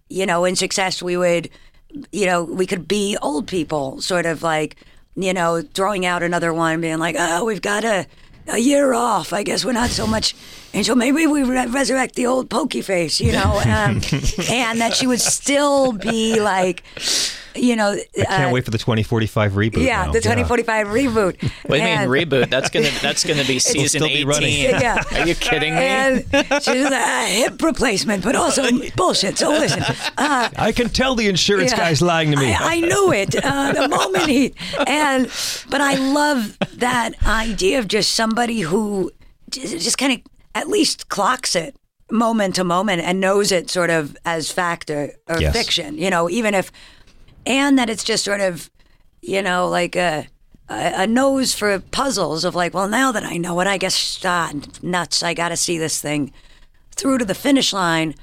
you 0.08 0.26
know, 0.26 0.44
in 0.44 0.56
success 0.56 1.02
we 1.02 1.16
would, 1.16 1.48
you 2.12 2.26
know, 2.26 2.44
we 2.44 2.66
could 2.66 2.86
be 2.86 3.16
old 3.22 3.46
people, 3.46 4.00
sort 4.00 4.26
of 4.26 4.42
like, 4.42 4.76
you 5.16 5.32
know, 5.32 5.62
throwing 5.62 6.04
out 6.04 6.22
another 6.22 6.52
one, 6.52 6.80
being 6.80 6.98
like, 6.98 7.16
oh, 7.18 7.44
we've 7.44 7.62
got 7.62 7.84
a, 7.84 8.06
a 8.48 8.58
year 8.58 8.92
off. 8.92 9.32
I 9.32 9.42
guess 9.42 9.64
we're 9.64 9.72
not 9.72 9.90
so 9.90 10.06
much. 10.06 10.34
And 10.74 10.84
so 10.84 10.94
maybe 10.94 11.26
we 11.26 11.42
re- 11.42 11.66
resurrect 11.66 12.14
the 12.14 12.26
old 12.26 12.50
pokey 12.50 12.82
face, 12.82 13.20
you 13.20 13.32
know, 13.32 13.60
um, 13.64 14.00
and 14.50 14.80
that 14.80 14.92
she 14.94 15.06
would 15.06 15.20
still 15.20 15.92
be 15.92 16.40
like, 16.40 16.82
you 17.54 17.76
know, 17.76 17.90
I 17.92 18.24
can't 18.24 18.50
uh, 18.50 18.54
wait 18.54 18.64
for 18.64 18.70
the 18.70 18.78
2045 18.78 19.52
reboot. 19.52 19.76
Yeah, 19.84 20.06
now. 20.06 20.12
the 20.12 20.20
2045 20.20 20.86
reboot. 20.88 21.42
What 21.68 21.76
do 21.76 21.76
you 21.76 21.82
mean 21.84 22.08
reboot? 22.08 22.50
That's 22.50 22.70
gonna 22.70 22.90
that's 23.02 23.24
gonna 23.24 23.44
be 23.44 23.58
season 23.60 24.00
still 24.02 24.08
be 24.08 24.24
running. 24.24 24.50
Yeah. 24.80 25.02
Are 25.12 25.26
you 25.26 25.34
kidding 25.34 25.74
me? 25.74 25.80
And 25.80 26.24
she's 26.62 26.84
a 26.84 27.26
hip 27.26 27.60
replacement, 27.62 28.22
but 28.24 28.34
also 28.36 28.64
bullshit. 28.96 29.38
So 29.38 29.50
listen, 29.50 29.82
uh, 30.18 30.48
I 30.56 30.72
can 30.72 30.88
tell 30.88 31.14
the 31.14 31.28
insurance 31.28 31.72
Yeah. 31.72 31.78
guy's 31.78 32.00
lying 32.02 32.30
to 32.32 32.36
me. 32.36 32.52
I, 32.54 32.74
I 32.76 32.80
knew 32.80 33.12
it 33.12 33.34
uh, 33.44 33.72
the 33.72 33.88
moment 33.88 34.26
he 34.26 34.54
and 34.86 35.28
but 35.68 35.80
I 35.80 35.94
love 35.94 36.56
that 36.76 37.12
idea 37.26 37.78
of 37.78 37.88
just 37.88 38.14
somebody 38.14 38.60
who 38.60 39.10
j- 39.50 39.62
just 39.78 39.98
kind 39.98 40.12
of 40.12 40.20
at 40.54 40.68
least 40.68 41.08
clocks 41.08 41.54
it 41.56 41.74
moment 42.10 42.56
to 42.56 42.64
moment 42.64 43.00
and 43.02 43.20
knows 43.20 43.52
it 43.52 43.70
sort 43.70 43.88
of 43.90 44.16
as 44.24 44.50
fact 44.50 44.90
or, 44.90 45.12
or 45.28 45.40
Yes. 45.40 45.52
fiction. 45.56 45.96
You 45.96 46.10
know, 46.10 46.28
even 46.28 46.54
if 46.54 46.72
and 47.50 47.78
that 47.78 47.90
it's 47.90 48.04
just 48.04 48.24
sort 48.24 48.40
of 48.40 48.70
you 49.20 49.42
know 49.42 49.68
like 49.68 49.96
a. 49.96 50.26
A 50.72 51.04
nose 51.04 51.52
for 51.52 51.80
puzzles 51.80 52.44
of 52.44 52.54
like, 52.54 52.74
well, 52.74 52.86
now 52.86 53.10
that 53.10 53.24
I 53.24 53.38
know 53.38 53.58
it, 53.58 53.66
I 53.66 53.76
guess 53.76 54.20
ah, 54.24 54.52
nuts. 54.82 55.20
I 55.20 55.34
got 55.34 55.48
to 55.48 55.56
see 55.56 55.78
this 55.78 56.00
thing 56.00 56.32
through 56.94 57.18
to 57.18 57.24
the 57.24 57.34
finish 57.34 57.72
line 57.72 58.14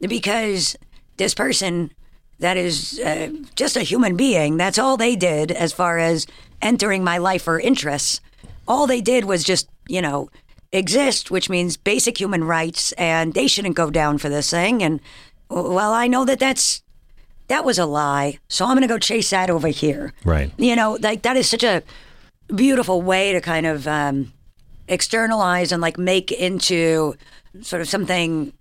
because 0.00 0.76
this 1.16 1.34
person 1.34 1.90
that 2.38 2.56
is 2.56 3.00
uh, 3.00 3.30
just 3.54 3.76
a 3.76 3.82
human 3.82 4.16
being, 4.16 4.56
that's 4.56 4.78
all 4.78 4.96
they 4.96 5.16
did 5.16 5.50
as 5.50 5.72
far 5.72 5.98
as 5.98 6.28
entering 6.62 7.02
my 7.02 7.18
life 7.18 7.48
or 7.48 7.58
interests. 7.58 8.20
All 8.68 8.86
they 8.86 9.00
did 9.00 9.24
was 9.24 9.42
just, 9.42 9.68
you 9.88 10.02
know, 10.02 10.28
exist, 10.72 11.30
which 11.30 11.48
means 11.48 11.76
basic 11.76 12.20
human 12.20 12.44
rights, 12.44 12.92
and 12.92 13.34
they 13.34 13.46
shouldn't 13.46 13.76
go 13.76 13.90
down 13.90 14.18
for 14.18 14.28
this 14.28 14.50
thing. 14.50 14.82
And 14.82 15.00
well, 15.48 15.92
I 15.92 16.06
know 16.06 16.24
that 16.24 16.38
that's 16.38 16.82
that 17.48 17.64
was 17.64 17.78
a 17.78 17.86
lie, 17.86 18.38
so 18.48 18.64
I'm 18.64 18.72
going 18.72 18.82
to 18.82 18.88
go 18.88 18.98
chase 18.98 19.30
that 19.30 19.50
over 19.50 19.68
here. 19.68 20.12
Right. 20.24 20.50
You 20.58 20.74
know, 20.76 20.98
like 21.00 21.22
that 21.22 21.36
is 21.36 21.48
such 21.48 21.62
a 21.64 21.82
beautiful 22.54 23.02
way 23.02 23.32
to 23.32 23.40
kind 23.40 23.66
of 23.66 23.86
um, 23.88 24.32
externalize 24.88 25.72
and 25.72 25.82
like 25.82 25.98
make 25.98 26.32
into 26.32 27.14
sort 27.62 27.82
of 27.82 27.88
something 27.88 28.52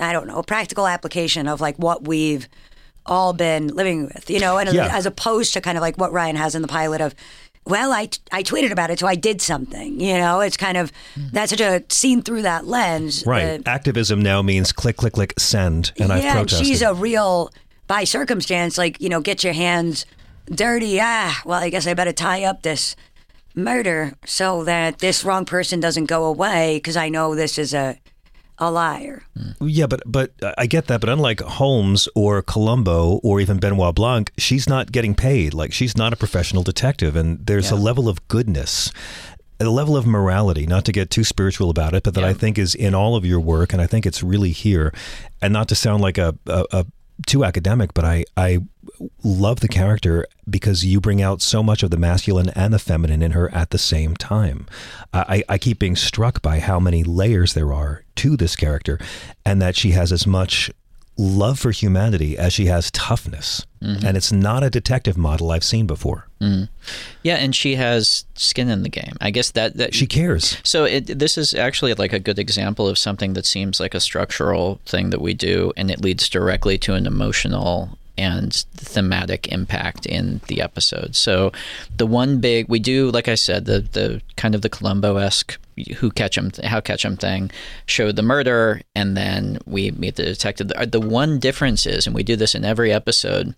I 0.00 0.12
don't 0.12 0.26
know, 0.26 0.38
a 0.38 0.42
practical 0.42 0.88
application 0.88 1.46
of 1.46 1.60
like 1.60 1.76
what 1.76 2.06
we've 2.08 2.48
all 3.06 3.32
been 3.32 3.68
living 3.68 4.06
with, 4.06 4.28
you 4.28 4.40
know, 4.40 4.58
and 4.58 4.72
Yeah. 4.72 4.88
as 4.90 5.06
opposed 5.06 5.52
to 5.52 5.60
kind 5.60 5.78
of 5.78 5.82
like 5.82 5.96
what 5.96 6.10
Rian 6.10 6.34
has 6.34 6.54
in 6.56 6.62
the 6.62 6.68
pilot 6.68 7.00
of, 7.00 7.14
well, 7.66 7.92
I, 7.92 8.08
I 8.32 8.42
tweeted 8.42 8.72
about 8.72 8.90
it, 8.90 8.98
so 8.98 9.06
I 9.06 9.14
did 9.14 9.40
something, 9.40 10.00
you 10.00 10.14
know, 10.18 10.40
it's 10.40 10.56
kind 10.56 10.76
of, 10.76 10.90
that's 11.32 11.50
such 11.50 11.60
a 11.60 11.84
seen 11.90 12.22
through 12.22 12.42
that 12.42 12.66
lens. 12.66 13.24
Right. 13.24 13.60
uh, 13.60 13.70
Activism 13.70 14.20
now 14.20 14.42
means 14.42 14.72
click, 14.72 14.96
click, 14.96 15.12
click, 15.12 15.38
send, 15.38 15.92
and 16.00 16.12
I've 16.12 16.22
yeah, 16.24 16.30
and 16.30 16.38
protested. 16.48 16.66
she's 16.66 16.82
a 16.82 16.92
real, 16.94 17.50
by 17.86 18.04
circumstance, 18.04 18.78
like, 18.78 19.00
you 19.00 19.08
know, 19.08 19.20
get 19.20 19.44
your 19.44 19.52
hands 19.52 20.06
dirty. 20.46 20.98
Ah, 21.00 21.40
well, 21.44 21.60
I 21.60 21.70
guess 21.70 21.86
I 21.86 21.94
better 21.94 22.12
tie 22.12 22.44
up 22.44 22.62
this 22.62 22.96
murder 23.54 24.14
so 24.24 24.64
that 24.64 24.98
this 24.98 25.24
wrong 25.24 25.44
person 25.44 25.80
doesn't 25.80 26.06
go 26.06 26.24
away 26.24 26.76
because 26.76 26.96
I 26.96 27.08
know 27.08 27.34
this 27.34 27.58
is 27.58 27.72
a, 27.72 27.98
a 28.58 28.70
liar. 28.70 29.24
Yeah, 29.60 29.86
but 29.86 30.02
but 30.06 30.32
I 30.58 30.66
get 30.66 30.86
that. 30.86 31.00
But 31.00 31.10
unlike 31.10 31.40
Holmes 31.40 32.08
or 32.14 32.42
Columbo 32.42 33.20
or 33.22 33.40
even 33.40 33.58
Benoit 33.58 33.94
Blanc, 33.94 34.30
she's 34.38 34.68
not 34.68 34.92
getting 34.92 35.14
paid. 35.14 35.54
Like 35.54 35.72
she's 35.72 35.96
not 35.96 36.12
a 36.12 36.16
professional 36.16 36.62
detective, 36.62 37.16
and 37.16 37.44
there's 37.46 37.70
a 37.70 37.76
level 37.76 38.08
of 38.08 38.26
goodness, 38.28 38.92
a 39.60 39.64
level 39.64 39.96
of 39.96 40.06
morality. 40.06 40.66
Not 40.66 40.84
to 40.86 40.92
get 40.92 41.10
too 41.10 41.24
spiritual 41.24 41.70
about 41.70 41.94
it, 41.94 42.02
but 42.02 42.14
that 42.14 42.24
I 42.24 42.32
think 42.32 42.58
is 42.58 42.74
in 42.74 42.94
all 42.94 43.16
of 43.16 43.24
your 43.24 43.40
work, 43.40 43.72
and 43.72 43.82
I 43.82 43.86
think 43.86 44.06
it's 44.06 44.22
really 44.22 44.50
here. 44.50 44.92
And 45.42 45.52
not 45.52 45.68
to 45.68 45.74
sound 45.74 46.02
like 46.02 46.16
a, 46.16 46.36
a, 46.46 46.64
a 46.72 46.86
too 47.26 47.44
academic, 47.44 47.94
but 47.94 48.04
I 48.04 48.24
I 48.36 48.60
love 49.22 49.60
the 49.60 49.68
character 49.68 50.26
because 50.48 50.84
you 50.84 51.00
bring 51.00 51.20
out 51.22 51.42
so 51.42 51.62
much 51.62 51.82
of 51.82 51.90
the 51.90 51.96
masculine 51.96 52.50
and 52.50 52.72
the 52.72 52.78
feminine 52.78 53.22
in 53.22 53.32
her 53.32 53.52
at 53.54 53.70
the 53.70 53.78
same 53.78 54.16
time. 54.16 54.66
I, 55.12 55.42
I 55.48 55.58
keep 55.58 55.78
being 55.78 55.96
struck 55.96 56.42
by 56.42 56.60
how 56.60 56.78
many 56.78 57.02
layers 57.02 57.54
there 57.54 57.72
are 57.72 58.04
to 58.16 58.36
this 58.36 58.56
character, 58.56 58.98
and 59.44 59.60
that 59.62 59.76
she 59.76 59.92
has 59.92 60.12
as 60.12 60.26
much 60.26 60.70
love 61.16 61.58
for 61.58 61.70
humanity 61.70 62.36
as 62.36 62.52
she 62.52 62.66
has 62.66 62.90
toughness. 62.90 63.66
Mm-hmm. 63.82 64.06
And 64.06 64.16
it's 64.16 64.32
not 64.32 64.64
a 64.64 64.70
detective 64.70 65.16
model 65.16 65.50
I've 65.50 65.64
seen 65.64 65.86
before. 65.86 66.26
Mm-hmm. 66.40 66.64
Yeah, 67.22 67.36
and 67.36 67.54
she 67.54 67.76
has 67.76 68.24
skin 68.34 68.68
in 68.68 68.82
the 68.82 68.88
game. 68.88 69.12
I 69.20 69.30
guess 69.30 69.50
that 69.52 69.76
that 69.76 69.94
She 69.94 70.06
cares. 70.06 70.58
So 70.64 70.84
it, 70.84 71.18
this 71.18 71.36
is 71.36 71.54
actually 71.54 71.94
like 71.94 72.12
a 72.12 72.18
good 72.18 72.38
example 72.38 72.88
of 72.88 72.98
something 72.98 73.34
that 73.34 73.46
seems 73.46 73.80
like 73.80 73.94
a 73.94 74.00
structural 74.00 74.80
thing 74.86 75.10
that 75.10 75.20
we 75.20 75.34
do, 75.34 75.72
and 75.76 75.90
it 75.90 76.00
leads 76.00 76.28
directly 76.28 76.78
to 76.78 76.94
an 76.94 77.06
emotional 77.06 77.98
and 78.16 78.52
thematic 78.76 79.48
impact 79.48 80.06
in 80.06 80.40
the 80.48 80.60
episode. 80.60 81.16
So 81.16 81.52
the 81.96 82.06
one 82.06 82.38
big 82.38 82.68
we 82.68 82.78
do, 82.78 83.10
like 83.10 83.28
I 83.28 83.34
said, 83.34 83.64
the 83.64 83.80
the 83.80 84.22
kind 84.36 84.54
of 84.54 84.62
the 84.62 84.68
Columbo 84.68 85.16
esque 85.16 85.58
who 85.96 86.10
catch 86.10 86.38
'em 86.38 86.52
how 86.62 86.80
catch 86.80 87.04
'em 87.04 87.16
thing 87.16 87.50
showed 87.86 88.16
the 88.16 88.22
murder, 88.22 88.80
and 88.94 89.16
then 89.16 89.58
we 89.66 89.90
meet 89.92 90.16
the 90.16 90.24
detective. 90.24 90.68
The, 90.68 90.86
the 90.86 91.00
one 91.00 91.38
difference 91.38 91.86
is, 91.86 92.06
and 92.06 92.14
we 92.14 92.22
do 92.22 92.36
this 92.36 92.54
in 92.54 92.64
every 92.64 92.92
episode. 92.92 93.54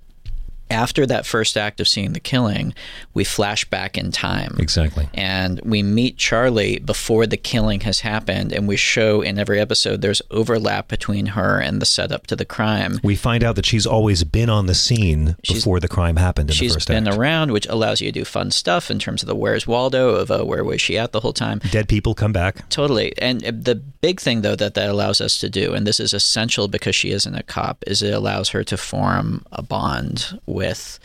After 0.71 1.07
that 1.07 1.27
first 1.27 1.57
act 1.57 1.81
of 1.81 1.87
seeing 1.87 2.13
the 2.13 2.21
killing, 2.21 2.75
we 3.15 3.23
flash 3.25 3.65
back 3.65 3.97
in 3.97 4.11
time 4.11 4.57
Exactly. 4.59 5.09
and 5.15 5.61
we 5.65 5.83
meet 5.83 6.17
Charlie 6.17 6.79
before 6.81 7.27
the 7.27 7.37
killing 7.37 7.81
has 7.83 8.01
happened, 8.01 8.53
and 8.53 8.67
we 8.67 8.77
show 8.77 9.23
in 9.23 9.39
every 9.39 9.61
episode 9.61 10.03
there's 10.03 10.23
overlap 10.31 10.89
between 10.89 11.27
her 11.27 11.61
and 11.61 11.81
the 11.81 11.87
setup 11.87 12.27
to 12.27 12.37
the 12.37 12.45
crime. 12.45 12.99
We 13.05 13.15
find 13.17 13.45
out 13.45 13.55
that 13.57 13.65
she's 13.67 13.87
always 13.87 14.25
been 14.25 14.51
on 14.51 14.67
the 14.67 14.75
scene 14.75 15.37
She's- 15.45 15.61
before 15.61 15.79
the 15.81 15.89
crime 15.89 16.17
happened 16.17 16.51
in 16.51 16.57
She's 16.57 16.73
the 16.73 16.77
first 16.77 16.89
been 16.89 17.09
around, 17.09 17.53
which 17.53 17.67
allows 17.69 18.01
you 18.01 18.11
to 18.11 18.21
do 18.21 18.25
fun 18.25 18.51
stuff 18.51 18.91
in 18.91 18.99
terms 18.99 19.23
of 19.23 19.29
the 19.29 19.37
Where's 19.37 19.67
Waldo 19.69 20.11
of 20.17 20.31
uh, 20.31 20.43
where 20.45 20.65
was 20.65 20.81
she 20.81 20.99
at 20.99 21.13
the 21.13 21.21
whole 21.21 21.33
time. 21.33 21.61
Dead 21.71 21.89
people 21.89 22.15
come 22.15 22.33
back. 22.33 22.69
Totally. 22.71 23.13
And 23.19 23.45
uh, 23.45 23.53
the 23.55 23.77
big 23.77 24.21
thing, 24.21 24.43
though, 24.43 24.57
that 24.57 24.75
that 24.75 24.89
allows 24.91 25.21
us 25.21 25.39
to 25.39 25.49
do, 25.49 25.75
and 25.75 25.87
this 25.87 26.01
is 26.01 26.13
essential 26.13 26.67
because 26.69 26.95
she 26.97 27.11
isn't 27.13 27.35
a 27.35 27.43
cop, 27.45 27.85
is 27.87 28.03
it 28.03 28.13
allows 28.13 28.49
her 28.51 28.65
to 28.65 28.77
form 28.77 29.45
a 29.53 29.63
bond 29.63 30.39
with. 30.57 30.99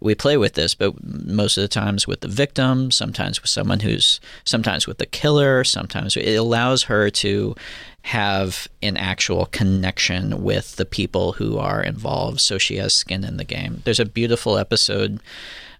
We 0.00 0.14
play 0.14 0.36
with 0.36 0.54
this, 0.54 0.74
but 0.74 1.02
most 1.02 1.56
of 1.56 1.62
the 1.62 1.68
times 1.68 2.06
with 2.06 2.20
the 2.20 2.28
victim, 2.28 2.90
sometimes 2.90 3.40
with 3.40 3.50
someone 3.50 3.80
who's, 3.80 4.20
sometimes 4.44 4.86
with 4.86 4.98
the 4.98 5.06
killer, 5.06 5.64
sometimes 5.64 6.16
it 6.16 6.34
allows 6.34 6.84
her 6.84 7.10
to 7.10 7.54
have 8.02 8.68
an 8.82 8.98
actual 8.98 9.46
connection 9.46 10.42
with 10.42 10.76
the 10.76 10.84
people 10.84 11.32
who 11.32 11.56
are 11.56 11.82
involved. 11.82 12.40
So 12.40 12.58
she 12.58 12.76
has 12.76 12.92
skin 12.92 13.24
in 13.24 13.38
the 13.38 13.44
game. 13.44 13.80
There's 13.84 14.00
a 14.00 14.04
beautiful 14.04 14.58
episode 14.58 15.20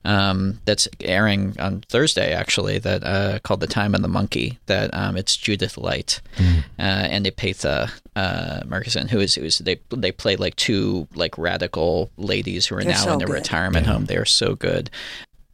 um, 0.05 0.61
that's 0.65 0.87
airing 1.01 1.57
on 1.59 1.81
Thursday, 1.89 2.33
actually, 2.33 2.79
that 2.79 3.03
uh, 3.05 3.39
called 3.41 3.61
"The 3.61 3.67
Time 3.67 3.95
and 3.95 4.05
the 4.05 4.09
Monkey." 4.09 4.59
That 4.67 4.93
um, 4.93 5.17
it's 5.17 5.37
Judith 5.37 5.77
Light 5.79 6.21
uh, 6.39 6.43
and 6.79 7.25
Epatha 7.27 7.91
uh, 8.17 8.61
Merkerson, 8.67 9.09
who 9.09 9.21
is 9.21 9.35
who 9.35 9.45
is 9.45 9.59
they 9.59 9.81
they 9.91 10.13
play 10.13 10.37
like 10.37 10.57
two 10.57 11.09
like 11.15 11.39
radical 11.39 12.11
ladies 12.17 12.67
who 12.67 12.77
are 12.77 12.83
They're 12.83 12.93
now 12.93 13.05
so 13.05 13.15
in 13.15 13.23
a 13.23 13.27
good. 13.27 13.33
retirement 13.33 13.87
home. 13.87 14.05
They 14.07 14.17
are 14.17 14.25
so 14.25 14.55
good, 14.55 14.91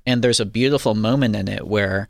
and 0.06 0.22
there's 0.22 0.40
a 0.40 0.46
beautiful 0.46 0.94
moment 0.94 1.36
in 1.36 1.48
it 1.48 1.66
where. 1.66 2.08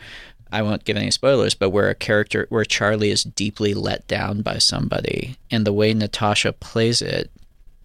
I 0.52 0.62
won't 0.62 0.84
give 0.84 0.96
any 0.96 1.12
spoilers, 1.12 1.54
but 1.54 1.70
where 1.70 1.90
a 1.90 1.94
character, 1.94 2.46
where 2.48 2.64
Charlie 2.64 3.12
is 3.12 3.22
deeply 3.22 3.72
let 3.72 4.08
down 4.08 4.42
by 4.42 4.58
somebody, 4.58 5.36
and 5.48 5.64
the 5.64 5.72
way 5.72 5.94
Natasha 5.94 6.52
plays 6.52 7.00
it, 7.00 7.30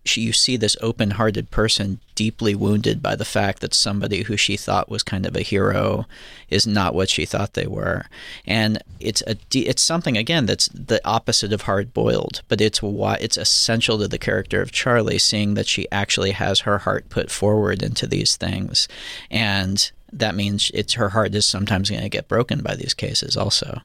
she, 0.06 0.22
you 0.22 0.32
see 0.34 0.56
this 0.56 0.78
open-hearted 0.82 1.52
person 1.52 2.00
deeply 2.14 2.56
wounded 2.56 3.02
by 3.02 3.16
the 3.16 3.26
fact 3.26 3.60
that 3.60 3.74
somebody 3.74 4.24
who 4.24 4.38
she 4.38 4.56
thought 4.56 4.90
was 4.90 5.04
kind 5.04 5.26
of 5.26 5.36
a 5.36 5.42
hero 5.42 6.06
is 6.50 6.66
not 6.66 6.96
what 6.96 7.10
she 7.10 7.26
thought 7.26 7.54
they 7.54 7.68
were, 7.68 8.06
and 8.46 8.82
it's 9.00 9.22
a 9.28 9.36
it's 9.54 9.82
something 9.82 10.16
again 10.16 10.46
that's 10.46 10.70
the 10.70 11.02
opposite 11.06 11.52
of 11.52 11.64
hard-boiled, 11.64 12.42
but 12.48 12.62
it's 12.62 12.82
why 12.82 13.16
it's 13.16 13.38
essential 13.38 13.98
to 13.98 14.08
the 14.08 14.18
character 14.18 14.62
of 14.62 14.72
Charlie, 14.72 15.20
seeing 15.20 15.56
that 15.56 15.68
she 15.68 15.90
actually 15.92 16.32
has 16.32 16.62
her 16.62 16.80
heart 16.80 17.10
put 17.10 17.30
forward 17.30 17.84
into 17.84 18.08
these 18.08 18.38
things, 18.38 18.88
and 19.30 19.92
that 20.14 20.36
means 20.36 20.72
it's 20.74 20.94
her 20.94 21.10
heart 21.10 21.36
is 21.36 21.46
sometimes 21.46 21.90
going 21.90 22.02
to 22.02 22.10
get 22.10 22.28
broken 22.30 22.62
by 22.62 22.76
these 22.76 22.94
cases 22.94 23.36
also. 23.36 23.82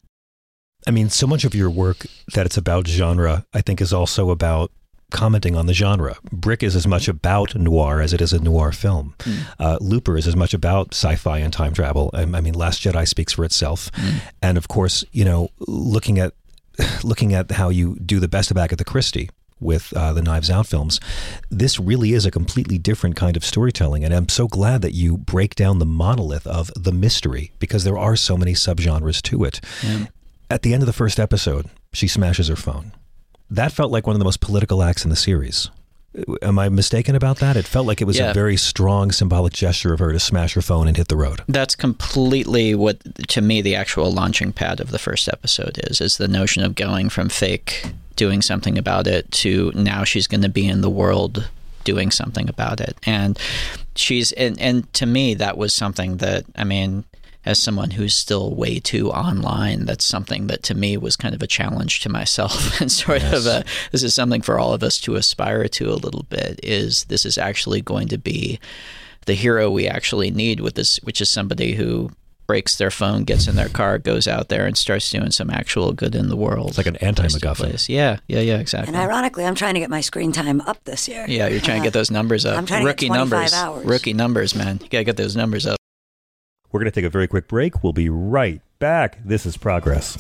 I 0.87 0.93
mean, 0.93 1.11
so 1.11 1.27
much 1.27 1.45
of 1.45 1.55
your 1.55 1.68
work 1.68 2.07
that 2.35 2.47
it's 2.47 2.57
about 2.57 2.87
genre, 2.87 3.45
I 3.53 3.61
think, 3.61 3.81
is 3.81 3.93
also 3.93 4.31
about 4.31 4.71
commenting 5.11 5.56
on 5.56 5.66
the 5.66 5.74
genre. 5.74 6.16
Brick 6.32 6.62
is 6.62 6.74
as 6.76 6.86
much 6.86 7.08
about 7.08 7.54
noir 7.54 8.00
as 8.00 8.12
it 8.12 8.20
is 8.20 8.32
a 8.32 8.40
noir 8.40 8.72
film. 8.72 9.14
Uh, 9.58 9.78
Looper 9.80 10.16
is 10.16 10.26
as 10.26 10.36
much 10.36 10.54
about 10.54 10.94
sci-fi 10.94 11.38
and 11.38 11.52
time 11.52 11.72
travel. 11.72 12.11
I, 12.14 12.22
I 12.22 12.40
mean, 12.40 12.54
Last 12.54 12.82
Jedi 12.82 13.06
speaks 13.06 13.32
for 13.32 13.44
itself, 13.44 13.90
and 14.42 14.56
of 14.58 14.68
course, 14.68 15.04
you 15.12 15.24
know, 15.24 15.50
looking 15.58 16.18
at 16.18 16.34
looking 17.04 17.34
at 17.34 17.50
how 17.50 17.68
you 17.68 17.96
do 17.96 18.20
the 18.20 18.28
best 18.28 18.50
of 18.50 18.56
Agatha 18.56 18.84
Christie 18.84 19.30
with 19.61 19.92
uh, 19.94 20.12
the 20.12 20.22
Knives 20.22 20.50
Out 20.50 20.66
films, 20.66 20.98
this 21.50 21.78
really 21.78 22.12
is 22.14 22.24
a 22.24 22.30
completely 22.30 22.78
different 22.78 23.14
kind 23.16 23.36
of 23.36 23.44
storytelling. 23.44 24.04
And 24.04 24.14
I'm 24.14 24.28
so 24.28 24.48
glad 24.48 24.80
that 24.82 24.94
you 24.94 25.18
break 25.18 25.54
down 25.54 25.78
the 25.78 25.86
monolith 25.86 26.46
of 26.46 26.70
the 26.74 26.92
mystery 26.92 27.52
because 27.58 27.84
there 27.84 27.98
are 27.98 28.16
so 28.16 28.36
many 28.36 28.54
subgenres 28.54 29.20
to 29.22 29.44
it. 29.44 29.61
At 30.50 30.62
the 30.62 30.72
end 30.72 30.82
of 30.82 30.86
the 30.86 30.92
first 30.92 31.20
episode, 31.20 31.66
she 31.92 32.08
smashes 32.08 32.48
her 32.48 32.56
phone. 32.56 32.92
That 33.51 33.72
felt 33.72 33.90
like 33.90 34.07
one 34.07 34.14
of 34.14 34.20
the 34.20 34.24
most 34.24 34.40
political 34.40 34.82
acts 34.82 35.05
in 35.05 35.11
the 35.11 35.16
series. 35.16 35.70
Am 36.42 36.59
I 36.59 36.68
mistaken 36.68 37.14
about 37.14 37.38
that? 37.38 37.57
It 37.57 37.66
felt 37.66 37.86
like 37.86 38.01
it 38.01 38.05
was 38.05 38.18
Yeah. 38.18 38.30
a 38.30 38.34
very 38.34 38.57
strong 38.57 39.12
symbolic 39.12 39.53
gesture 39.53 39.92
of 39.92 40.01
her 40.01 40.12
to 40.12 40.18
smash 40.18 40.55
her 40.55 40.62
phone 40.62 40.88
and 40.88 40.96
hit 40.96 41.07
the 41.09 41.16
road. 41.16 41.42
That's 41.46 41.76
completely 41.76 42.74
what, 42.74 42.98
to 43.28 43.40
me, 43.40 43.61
the 43.62 43.76
actual 43.76 44.11
launching 44.12 44.53
pad 44.53 44.80
of 44.80 44.90
the 44.90 44.98
first 44.98 45.28
episode 45.28 45.78
is, 45.84 46.01
is 46.01 46.16
the 46.16 46.26
notion 46.28 46.64
of 46.64 46.74
going 46.74 47.11
from 47.11 47.28
fake 47.28 47.92
doing 48.16 48.42
something 48.42 48.76
about 48.76 49.07
it 49.07 49.30
to 49.32 49.70
now 49.74 50.03
she's 50.05 50.26
going 50.26 50.42
to 50.42 50.48
be 50.48 50.66
in 50.66 50.80
the 50.80 50.90
world 50.90 51.48
doing 51.84 52.11
something 52.11 52.48
about 52.48 52.80
it. 52.80 52.96
And 53.05 53.38
she's, 53.94 54.32
and, 54.32 54.61
and 54.61 54.92
to 54.94 55.07
me, 55.07 55.34
that 55.34 55.57
was 55.57 55.72
something 55.72 56.16
that, 56.18 56.44
I 56.57 56.64
mean, 56.64 57.05
as 57.45 57.61
someone 57.61 57.93
who's 57.93 58.14
still 58.14 58.55
way 58.55 58.78
too 58.78 59.11
online, 59.11 59.86
that's 59.86 60.05
something 60.05 60.47
that 60.49 60.62
to 60.64 60.74
me 60.74 60.97
was 60.97 61.16
kind 61.16 61.34
of 61.34 61.43
a 61.43 61.47
challenge 61.47 62.01
to 62.01 62.09
myself 62.09 62.80
and 62.80 62.93
sort 62.93 63.22
of 63.22 63.47
a, 63.47 63.64
this 63.93 64.03
is 64.03 64.14
something 64.14 64.43
for 64.43 64.59
all 64.59 64.72
of 64.74 64.82
us 64.82 65.01
to 65.01 65.16
aspire 65.16 65.66
to 65.68 65.91
a 65.91 65.95
little 65.95 66.24
bit 66.24 66.61
is 66.62 67.05
this 67.05 67.24
is 67.24 67.38
actually 67.38 67.80
going 67.80 68.09
to 68.09 68.18
be 68.18 68.59
the 69.26 69.34
hero 69.34 69.70
we 69.70 69.86
actually 69.86 70.30
need 70.30 70.61
with 70.61 70.74
this, 70.74 70.97
which 70.99 71.20
is 71.20 71.30
somebody 71.30 71.74
who 71.74 72.11
breaks 72.47 72.76
their 72.78 72.91
phone, 72.91 73.22
gets 73.22 73.47
in 73.47 73.55
their 73.55 73.68
car, 73.68 73.97
goes 73.97 74.26
out 74.26 74.49
there 74.49 74.66
and 74.66 74.76
starts 74.76 75.09
doing 75.09 75.30
some 75.30 75.51
actual 75.51 75.93
good 75.93 76.16
in 76.16 76.28
the 76.28 76.36
world. 76.36 76.70
It's 76.70 76.78
like 76.78 76.88
an 76.88 76.97
anti-MacGuffin. 76.97 77.88
Yeah, 77.88 78.18
yeah, 78.26 78.41
yeah, 78.41 78.59
exactly. 78.59 78.93
And 78.93 79.01
ironically, 79.01 79.45
I'm 79.45 79.55
trying 79.55 79.74
to 79.74 79.80
get 79.80 79.88
my 79.88 80.01
screen 80.01 80.32
time 80.32 80.61
up 80.62 80.82
this 80.84 81.07
year. 81.07 81.26
yeah, 81.28 81.47
you're 81.47 81.61
trying 81.61 81.80
to 81.80 81.86
get 81.86 81.95
uh, 81.95 82.01
those 82.01 82.11
numbers 82.11 82.45
up. 82.45 82.59
I'm 82.59 82.66
trying 82.66 82.80
to 82.80 82.86
get 82.86 82.95
Rookie 82.95 83.07
25 83.07 83.30
numbers. 83.30 83.55
hours. 83.55 83.86
Rookie 83.86 84.14
numbers, 84.14 84.55
man. 84.57 84.80
You 84.82 84.88
gotta 84.88 85.05
get 85.05 85.16
those 85.16 85.36
numbers 85.36 85.64
up. 85.64 85.80
We're 86.73 86.79
going 86.79 86.91
to 86.91 86.95
take 86.95 87.05
a 87.05 87.11
very 87.11 87.27
quick 87.27 87.49
break. 87.49 87.83
We'll 87.83 87.93
be 87.93 88.09
right 88.09 88.61
back. 88.79 89.18
This 89.25 89.45
is 89.45 89.57
Progress. 89.57 90.16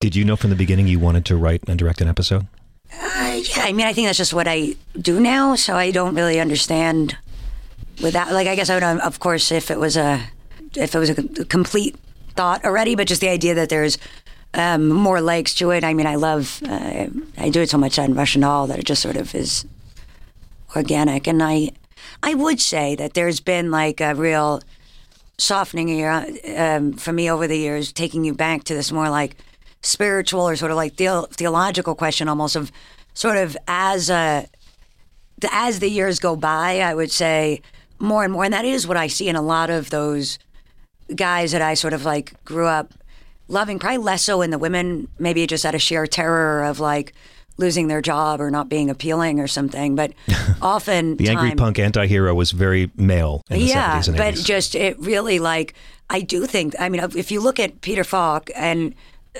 Did 0.00 0.16
you 0.16 0.24
know 0.24 0.34
from 0.34 0.50
the 0.50 0.56
beginning 0.56 0.88
you 0.88 0.98
wanted 0.98 1.24
to 1.26 1.36
write 1.36 1.62
and 1.68 1.78
direct 1.78 2.00
an 2.00 2.08
episode? 2.08 2.48
Uh, 2.92 3.40
yeah, 3.40 3.62
I 3.62 3.72
mean, 3.72 3.86
I 3.86 3.92
think 3.92 4.08
that's 4.08 4.18
just 4.18 4.34
what 4.34 4.48
I 4.48 4.74
do 5.00 5.20
now, 5.20 5.54
so 5.54 5.76
I 5.76 5.92
don't 5.92 6.16
really 6.16 6.40
understand 6.40 7.16
without. 8.02 8.32
Like, 8.32 8.48
I 8.48 8.56
guess 8.56 8.68
I 8.68 8.74
would, 8.74 8.82
um, 8.82 9.00
of 9.00 9.20
course, 9.20 9.52
if 9.52 9.70
it 9.70 9.78
was 9.78 9.96
a, 9.96 10.20
if 10.74 10.96
it 10.96 10.98
was 10.98 11.10
a 11.10 11.44
complete 11.44 11.94
thought 12.34 12.64
already, 12.64 12.96
but 12.96 13.06
just 13.06 13.20
the 13.20 13.28
idea 13.28 13.54
that 13.54 13.68
there's 13.68 13.96
um, 14.54 14.88
more 14.88 15.20
legs 15.20 15.54
to 15.54 15.70
it. 15.70 15.84
I 15.84 15.94
mean, 15.94 16.06
I 16.06 16.16
love, 16.16 16.62
uh, 16.68 17.06
I 17.38 17.48
do 17.50 17.62
it 17.62 17.70
so 17.70 17.78
much 17.78 17.98
on 17.98 18.14
Russian 18.14 18.42
doll 18.42 18.66
that 18.66 18.78
it 18.78 18.84
just 18.84 19.02
sort 19.02 19.16
of 19.16 19.34
is 19.34 19.64
organic, 20.76 21.26
and 21.26 21.42
I, 21.42 21.70
I 22.22 22.34
would 22.34 22.60
say 22.60 22.94
that 22.96 23.14
there's 23.14 23.40
been 23.40 23.70
like 23.70 24.00
a 24.00 24.14
real 24.14 24.62
softening 25.38 25.88
here 25.88 26.26
um, 26.56 26.92
for 26.92 27.12
me 27.12 27.30
over 27.30 27.46
the 27.46 27.58
years, 27.58 27.92
taking 27.92 28.24
you 28.24 28.34
back 28.34 28.64
to 28.64 28.74
this 28.74 28.92
more 28.92 29.10
like 29.10 29.36
spiritual 29.82 30.48
or 30.48 30.56
sort 30.56 30.70
of 30.70 30.76
like 30.76 30.94
theo- 30.94 31.26
theological 31.26 31.94
question, 31.94 32.28
almost 32.28 32.56
of 32.56 32.70
sort 33.14 33.36
of 33.36 33.56
as 33.66 34.10
a 34.10 34.46
as 35.50 35.80
the 35.80 35.88
years 35.88 36.20
go 36.20 36.36
by, 36.36 36.80
I 36.80 36.94
would 36.94 37.10
say 37.10 37.62
more 37.98 38.22
and 38.24 38.32
more, 38.32 38.44
and 38.44 38.54
that 38.54 38.64
is 38.64 38.86
what 38.86 38.96
I 38.96 39.08
see 39.08 39.28
in 39.28 39.36
a 39.36 39.42
lot 39.42 39.70
of 39.70 39.90
those 39.90 40.38
guys 41.14 41.52
that 41.52 41.62
I 41.62 41.74
sort 41.74 41.92
of 41.92 42.04
like 42.04 42.42
grew 42.44 42.66
up 42.66 42.94
loving. 43.52 43.78
Probably 43.78 43.98
less 43.98 44.22
so 44.22 44.42
in 44.42 44.50
the 44.50 44.58
women, 44.58 45.08
maybe 45.18 45.46
just 45.46 45.64
out 45.64 45.74
of 45.74 45.82
sheer 45.82 46.06
terror 46.06 46.64
of 46.64 46.80
like 46.80 47.12
losing 47.58 47.86
their 47.88 48.00
job 48.00 48.40
or 48.40 48.50
not 48.50 48.68
being 48.68 48.90
appealing 48.90 49.38
or 49.38 49.46
something. 49.46 49.94
But 49.94 50.12
often 50.62 51.16
The 51.16 51.28
angry 51.28 51.54
punk 51.54 51.78
anti-hero 51.78 52.34
was 52.34 52.50
very 52.50 52.90
male 52.96 53.42
in 53.50 53.60
the 53.60 53.66
yeah, 53.66 53.98
70s 54.00 54.08
and 54.08 54.16
but 54.16 54.34
80s. 54.34 54.44
just 54.44 54.74
it 54.74 54.98
really 54.98 55.38
like 55.38 55.74
I 56.10 56.20
do 56.20 56.46
think. 56.46 56.74
I 56.78 56.88
mean, 56.88 57.02
if 57.16 57.30
you 57.30 57.40
look 57.40 57.60
at 57.60 57.80
Peter 57.80 58.04
Falk 58.04 58.50
and. 58.56 58.94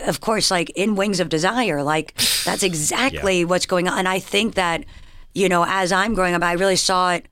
Of 0.07 0.23
course, 0.23 0.51
like 0.51 0.71
in 0.71 0.95
Wings 0.95 1.21
of 1.21 1.29
Desire, 1.29 1.83
like 1.83 2.15
that's 2.47 2.63
exactly 2.71 3.45
what's 3.45 3.67
going 3.67 3.89
on. 3.89 3.99
And 3.99 4.09
I 4.09 4.21
think 4.21 4.55
that, 4.55 4.87
you 5.35 5.51
know, 5.51 5.67
as 5.69 5.93
I'm 5.93 6.15
growing 6.15 6.35
up, 6.35 6.43
I 6.43 6.53
really 6.53 6.77
saw 6.77 7.13
it 7.13 7.27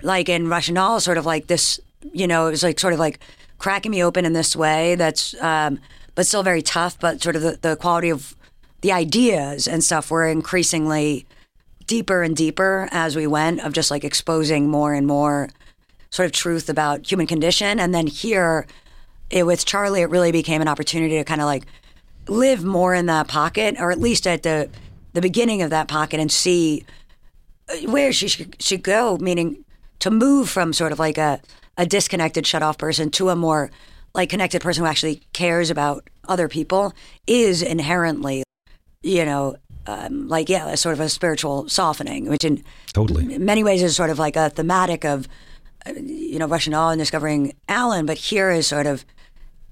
like 0.00 0.28
in 0.28 0.48
Russian 0.48 0.76
doll, 0.76 1.00
sort 1.00 1.18
of 1.18 1.26
like 1.26 1.48
this, 1.48 1.80
you 2.12 2.28
know, 2.28 2.46
it 2.46 2.50
was 2.52 2.62
like 2.62 2.78
sort 2.78 2.92
of 2.92 3.00
like 3.00 3.18
cracking 3.58 3.90
me 3.90 4.04
open 4.04 4.24
in 4.24 4.32
this 4.32 4.54
way 4.54 4.94
that's, 4.94 5.34
um, 5.42 5.80
but 6.14 6.26
still 6.26 6.42
very 6.42 6.62
tough, 6.62 6.98
but 6.98 7.22
sort 7.22 7.36
of 7.36 7.42
the, 7.42 7.58
the 7.60 7.76
quality 7.76 8.10
of 8.10 8.36
the 8.80 8.92
ideas 8.92 9.66
and 9.66 9.82
stuff 9.82 10.10
were 10.10 10.26
increasingly 10.26 11.26
deeper 11.86 12.22
and 12.22 12.36
deeper 12.36 12.88
as 12.92 13.16
we 13.16 13.26
went 13.26 13.60
of 13.60 13.72
just 13.72 13.90
like 13.90 14.04
exposing 14.04 14.68
more 14.68 14.94
and 14.94 15.06
more 15.06 15.48
sort 16.10 16.26
of 16.26 16.32
truth 16.32 16.68
about 16.68 17.10
human 17.10 17.26
condition. 17.26 17.80
And 17.80 17.94
then 17.94 18.06
here 18.06 18.66
it, 19.30 19.44
with 19.44 19.64
Charlie, 19.64 20.02
it 20.02 20.10
really 20.10 20.32
became 20.32 20.62
an 20.62 20.68
opportunity 20.68 21.16
to 21.16 21.24
kind 21.24 21.40
of 21.40 21.46
like 21.46 21.64
live 22.28 22.64
more 22.64 22.94
in 22.94 23.06
that 23.06 23.28
pocket, 23.28 23.76
or 23.78 23.90
at 23.90 23.98
least 23.98 24.26
at 24.26 24.42
the 24.42 24.70
the 25.12 25.20
beginning 25.20 25.62
of 25.62 25.70
that 25.70 25.86
pocket, 25.88 26.18
and 26.20 26.30
see 26.30 26.84
uh, 27.68 27.90
where 27.90 28.12
she 28.12 28.28
should, 28.28 28.60
should 28.62 28.82
go. 28.82 29.16
Meaning 29.18 29.64
to 30.00 30.10
move 30.10 30.48
from 30.48 30.72
sort 30.72 30.92
of 30.92 30.98
like 30.98 31.18
a 31.18 31.40
a 31.76 31.86
disconnected, 31.86 32.46
shut 32.46 32.62
off 32.62 32.78
person 32.78 33.10
to 33.10 33.30
a 33.30 33.36
more 33.36 33.70
like 34.14 34.30
connected 34.30 34.62
person 34.62 34.84
who 34.84 34.90
actually 34.90 35.22
cares 35.32 35.70
about 35.70 36.08
other 36.28 36.48
people 36.48 36.94
is 37.26 37.62
inherently, 37.62 38.44
you 39.02 39.24
know, 39.24 39.56
um, 39.86 40.28
like 40.28 40.48
yeah, 40.48 40.68
a 40.68 40.76
sort 40.76 40.94
of 40.94 41.00
a 41.00 41.08
spiritual 41.08 41.68
softening, 41.68 42.28
which 42.28 42.44
in 42.44 42.64
totally 42.92 43.38
many 43.38 43.62
ways 43.62 43.82
is 43.82 43.94
sort 43.94 44.10
of 44.10 44.18
like 44.18 44.36
a 44.36 44.50
thematic 44.50 45.04
of 45.04 45.28
uh, 45.86 45.92
you 45.92 46.38
know 46.38 46.46
Russian 46.46 46.72
doll 46.72 46.90
and 46.90 46.98
discovering 46.98 47.52
Alan, 47.68 48.06
but 48.06 48.16
here 48.16 48.50
is 48.50 48.66
sort 48.66 48.86
of 48.86 49.04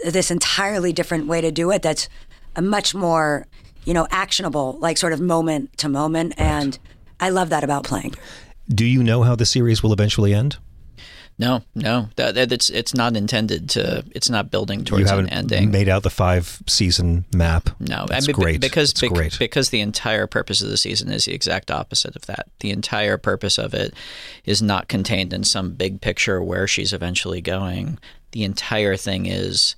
this 0.05 0.31
entirely 0.31 0.93
different 0.93 1.29
way 1.29 1.41
to 1.41 1.51
do 1.51 1.71
it. 1.71 1.83
That's 1.83 2.09
a 2.57 2.63
much 2.63 2.95
more 2.95 3.47
you 3.85 3.95
know 3.95 4.07
actionable, 4.11 4.77
like 4.81 4.99
sort 4.99 5.15
of 5.15 5.21
moment 5.21 5.79
to 5.79 5.89
moment, 5.89 6.35
and 6.37 6.79
I 7.19 7.31
love 7.31 7.49
that 7.49 7.65
about 7.65 7.85
playing. 7.85 8.15
Do 8.69 8.85
you 8.85 9.03
know 9.03 9.23
how 9.23 9.35
the 9.35 9.47
series 9.47 9.83
will 9.83 9.93
eventually 9.93 10.35
end? 10.35 10.59
No, 11.43 11.63
no, 11.75 12.09
that, 12.15 12.37
that 12.37 12.53
it's 12.53 12.71
it's 12.71 12.95
not 12.95 13.17
intended 13.17 13.69
to. 13.71 14.05
It's 14.15 14.31
not 14.31 14.51
building 14.53 14.85
towards 14.85 15.11
an 15.11 15.29
ending. 15.29 15.73
made 15.73 15.89
out 15.89 16.05
the 16.05 16.11
five 16.11 16.63
season 16.69 17.25
map. 17.35 17.69
No, 17.81 18.07
That's 18.07 18.27
I 18.27 18.29
mean, 18.29 18.37
great. 18.37 18.61
because 18.61 18.93
bec- 18.95 19.11
great. 19.11 19.37
because 19.41 19.71
the 19.71 19.81
entire 19.81 20.29
purpose 20.29 20.63
of 20.63 20.69
the 20.69 20.77
season 20.77 21.11
is 21.11 21.25
the 21.25 21.35
exact 21.35 21.73
opposite 21.73 22.15
of 22.15 22.27
that. 22.27 22.47
The 22.61 22.71
entire 22.71 23.19
purpose 23.19 23.59
of 23.59 23.75
it 23.75 23.93
is 24.45 24.63
not 24.63 24.87
contained 24.87 25.33
in 25.33 25.43
some 25.43 25.73
big 25.73 26.01
picture 26.01 26.41
where 26.41 26.69
she's 26.69 26.93
eventually 26.93 27.41
going. 27.41 27.99
The 28.31 28.45
entire 28.45 28.97
thing 28.97 29.27
is 29.27 29.75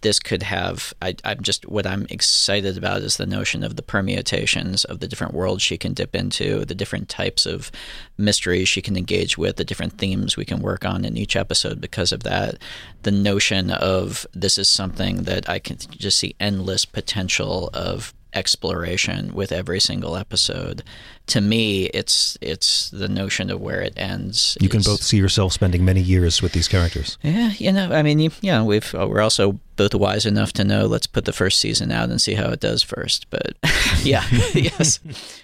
this 0.00 0.20
could 0.20 0.42
have. 0.42 0.94
I, 1.02 1.16
I'm 1.24 1.42
just 1.42 1.68
what 1.68 1.86
I'm 1.86 2.06
excited 2.10 2.78
about 2.78 3.02
is 3.02 3.16
the 3.16 3.26
notion 3.26 3.64
of 3.64 3.76
the 3.76 3.82
permutations 3.82 4.84
of 4.84 5.00
the 5.00 5.08
different 5.08 5.34
worlds 5.34 5.62
she 5.62 5.76
can 5.76 5.92
dip 5.92 6.14
into, 6.14 6.64
the 6.64 6.74
different 6.74 7.08
types 7.08 7.46
of 7.46 7.70
mysteries 8.16 8.68
she 8.68 8.82
can 8.82 8.96
engage 8.96 9.36
with, 9.36 9.56
the 9.56 9.64
different 9.64 9.98
themes 9.98 10.36
we 10.36 10.44
can 10.44 10.60
work 10.60 10.84
on 10.84 11.04
in 11.04 11.16
each 11.16 11.36
episode 11.36 11.80
because 11.80 12.12
of 12.12 12.22
that. 12.22 12.58
The 13.02 13.10
notion 13.10 13.70
of 13.70 14.26
this 14.32 14.58
is 14.58 14.68
something 14.68 15.24
that 15.24 15.48
I 15.48 15.58
can 15.58 15.78
just 15.90 16.18
see 16.18 16.36
endless 16.38 16.84
potential 16.84 17.70
of 17.74 18.14
exploration 18.34 19.32
with 19.34 19.52
every 19.52 19.80
single 19.80 20.16
episode. 20.16 20.82
To 21.28 21.40
me, 21.42 21.84
it's 21.92 22.38
it's 22.40 22.88
the 22.90 23.08
notion 23.08 23.50
of 23.50 23.60
where 23.60 23.82
it 23.82 23.92
ends. 23.98 24.56
You 24.60 24.70
can 24.70 24.80
both 24.82 25.02
see 25.02 25.18
yourself 25.18 25.52
spending 25.52 25.84
many 25.84 26.00
years 26.00 26.40
with 26.40 26.52
these 26.52 26.68
characters. 26.68 27.18
yeah, 27.22 27.52
you 27.58 27.70
know, 27.70 27.92
I 27.92 28.02
mean, 28.02 28.18
you, 28.18 28.30
yeah, 28.40 28.62
we've 28.62 28.94
uh, 28.94 29.06
we're 29.06 29.20
also 29.20 29.60
both 29.76 29.94
wise 29.94 30.24
enough 30.26 30.52
to 30.54 30.64
know 30.64 30.86
let's 30.86 31.06
put 31.06 31.24
the 31.26 31.32
first 31.32 31.60
season 31.60 31.92
out 31.92 32.08
and 32.08 32.20
see 32.20 32.32
how 32.34 32.48
it 32.50 32.60
does 32.60 32.82
first. 32.82 33.28
But 33.28 33.56
yeah, 34.02 34.24
yes, 34.54 35.00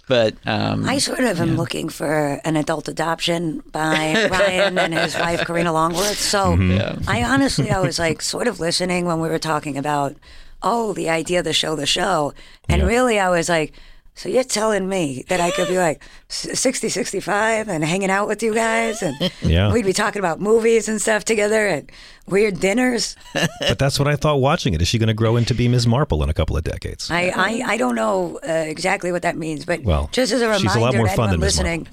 but 0.09 0.35
um, 0.47 0.89
I 0.89 0.97
sort 0.97 1.21
of 1.21 1.39
am 1.39 1.57
looking 1.59 1.91
for 1.91 2.41
an 2.47 2.57
adult 2.57 2.89
adoption 2.89 3.63
by 3.71 4.15
Rian 4.31 4.79
and 4.79 4.95
his 4.95 5.15
wife 5.17 5.45
Karina 5.47 5.73
Longworth. 5.73 6.19
So 6.19 6.57
Mhm. 6.57 6.79
Yeah. 6.79 6.97
I 7.07 7.25
honestly, 7.25 7.71
I 7.71 7.81
was 7.81 7.99
like 7.99 8.23
sort 8.23 8.49
of 8.49 8.59
listening 8.59 9.05
when 9.05 9.21
we 9.21 9.29
were 9.29 9.39
talking 9.39 9.77
about, 9.77 10.17
oh, 10.65 10.93
the 10.95 11.09
idea 11.11 11.39
of 11.41 11.45
the 11.45 11.53
show, 11.53 11.77
the 11.77 11.87
show. 11.87 12.33
And 12.69 12.83
really, 12.83 13.19
I 13.21 13.29
was 13.31 13.49
like, 13.49 13.73
so 14.17 14.29
you're 14.29 14.45
telling 14.45 14.89
me 14.89 15.25
that 15.29 15.41
I 15.41 15.51
could 15.51 15.67
be 15.67 15.77
like 15.77 16.01
60, 16.29 16.89
65 16.89 17.69
and 17.69 17.83
hanging 17.85 18.11
out 18.11 18.29
with 18.29 18.45
you 18.45 18.55
guys 18.55 19.03
and 19.03 19.17
Yeah. 19.43 19.73
we'd 19.73 19.85
be 19.85 19.93
talking 19.93 20.21
about 20.21 20.41
movies 20.41 20.89
and 20.89 21.03
stuff 21.03 21.25
together 21.25 21.67
and 21.67 21.91
weird 22.29 22.61
dinners. 22.61 23.17
but 23.61 23.77
that's 23.77 23.99
what 23.99 24.07
I 24.07 24.15
thought 24.15 24.37
watching 24.41 24.73
it. 24.73 24.81
Is 24.81 24.87
she 24.87 24.99
going 24.99 25.09
to 25.09 25.15
grow 25.15 25.35
into 25.37 25.53
be 25.53 25.67
Ms. 25.67 25.89
Marple 25.89 26.23
in 26.23 26.31
a 26.31 26.33
couple 26.33 26.57
of 26.57 26.63
decades? 26.63 27.11
I, 27.11 27.33
I, 27.35 27.73
I 27.73 27.77
don't 27.77 27.97
know 27.97 28.39
uh, 28.49 28.53
exactly 28.53 29.11
what 29.11 29.23
that 29.23 29.37
means, 29.37 29.65
but 29.65 29.83
Well, 29.83 30.09
just 30.13 30.33
as 30.33 30.41
a 30.43 30.45
reminder 30.47 30.63
she's 30.69 30.77
a 30.77 30.81
lot 30.81 30.95
more 30.95 31.09
fun 31.09 31.31
than 31.31 31.41
listening, 31.41 31.89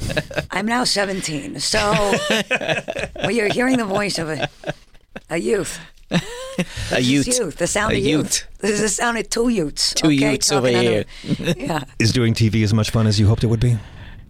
I'm 0.51 0.67
now 0.67 0.84
17. 0.84 1.59
So 1.59 1.80
well, 3.15 3.32
you're 3.32 3.51
hearing 3.51 3.78
the 3.78 3.86
voice 3.86 4.19
of 4.19 4.30
a, 4.30 4.47
a 5.32 5.38
youth. 5.39 5.80
a 6.91 6.99
youth, 6.99 7.28
youth, 7.28 7.57
the 7.57 7.68
sound 7.68 7.93
a 7.93 7.97
of 7.97 8.03
youth. 8.03 8.47
This 8.59 8.72
is 8.72 8.82
the 8.82 8.89
sound 8.89 9.18
of 9.18 9.30
two 9.30 9.49
youths. 9.49 9.93
Two 9.93 10.07
okay, 10.07 10.32
youths 10.32 10.51
over 10.51 10.68
here. 10.68 11.05
under- 11.39 11.51
yeah. 11.59 11.84
Is 11.99 12.12
doing 12.12 12.34
TV 12.34 12.64
as 12.64 12.74
much 12.74 12.91
fun 12.91 13.07
as 13.07 13.20
you 13.20 13.28
hoped 13.28 13.43
it 13.43 13.47
would 13.47 13.59
be? 13.59 13.78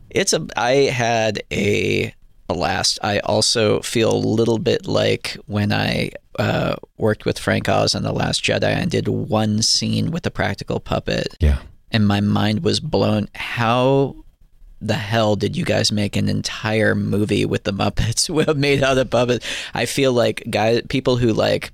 It's 0.10 0.34
a. 0.34 0.46
I 0.56 0.72
had 0.72 1.42
a 1.52 2.14
blast. 2.48 3.00
I 3.02 3.20
also 3.20 3.80
feel 3.82 4.12
a 4.12 4.16
little 4.16 4.58
bit 4.60 4.86
like 4.86 5.38
when 5.48 5.72
I 5.72 6.12
uh, 6.38 6.76
worked 6.98 7.26
with 7.26 7.40
Frank 7.40 7.70
Oz 7.70 7.96
on 7.96 8.04
The 8.04 8.12
Last 8.12 8.44
Jedi 8.44 8.64
and 8.64 8.92
did 8.92 9.08
one 9.08 9.62
scene 9.62 10.12
with 10.12 10.24
the 10.24 10.32
practical 10.32 10.80
puppet. 10.80 11.36
Yeah. 11.40 11.60
And 11.92 12.08
my 12.08 12.22
mind 12.22 12.64
was 12.64 12.80
blown. 12.80 13.28
How 13.36 14.16
the 14.82 14.96
hell 14.96 15.36
did 15.36 15.56
you 15.56 15.64
guys 15.64 15.92
make 15.92 16.16
an 16.16 16.28
entire 16.28 16.96
movie 16.96 17.46
with 17.46 17.64
the 17.64 17.72
Muppets 17.72 18.30
made 18.58 18.84
out 18.84 18.98
of 18.98 19.10
puppets? 19.10 19.46
I 19.74 19.86
feel 19.86 20.12
like 20.14 20.44
guys, 20.50 20.82
people 20.90 21.18
who 21.18 21.34
like 21.34 21.72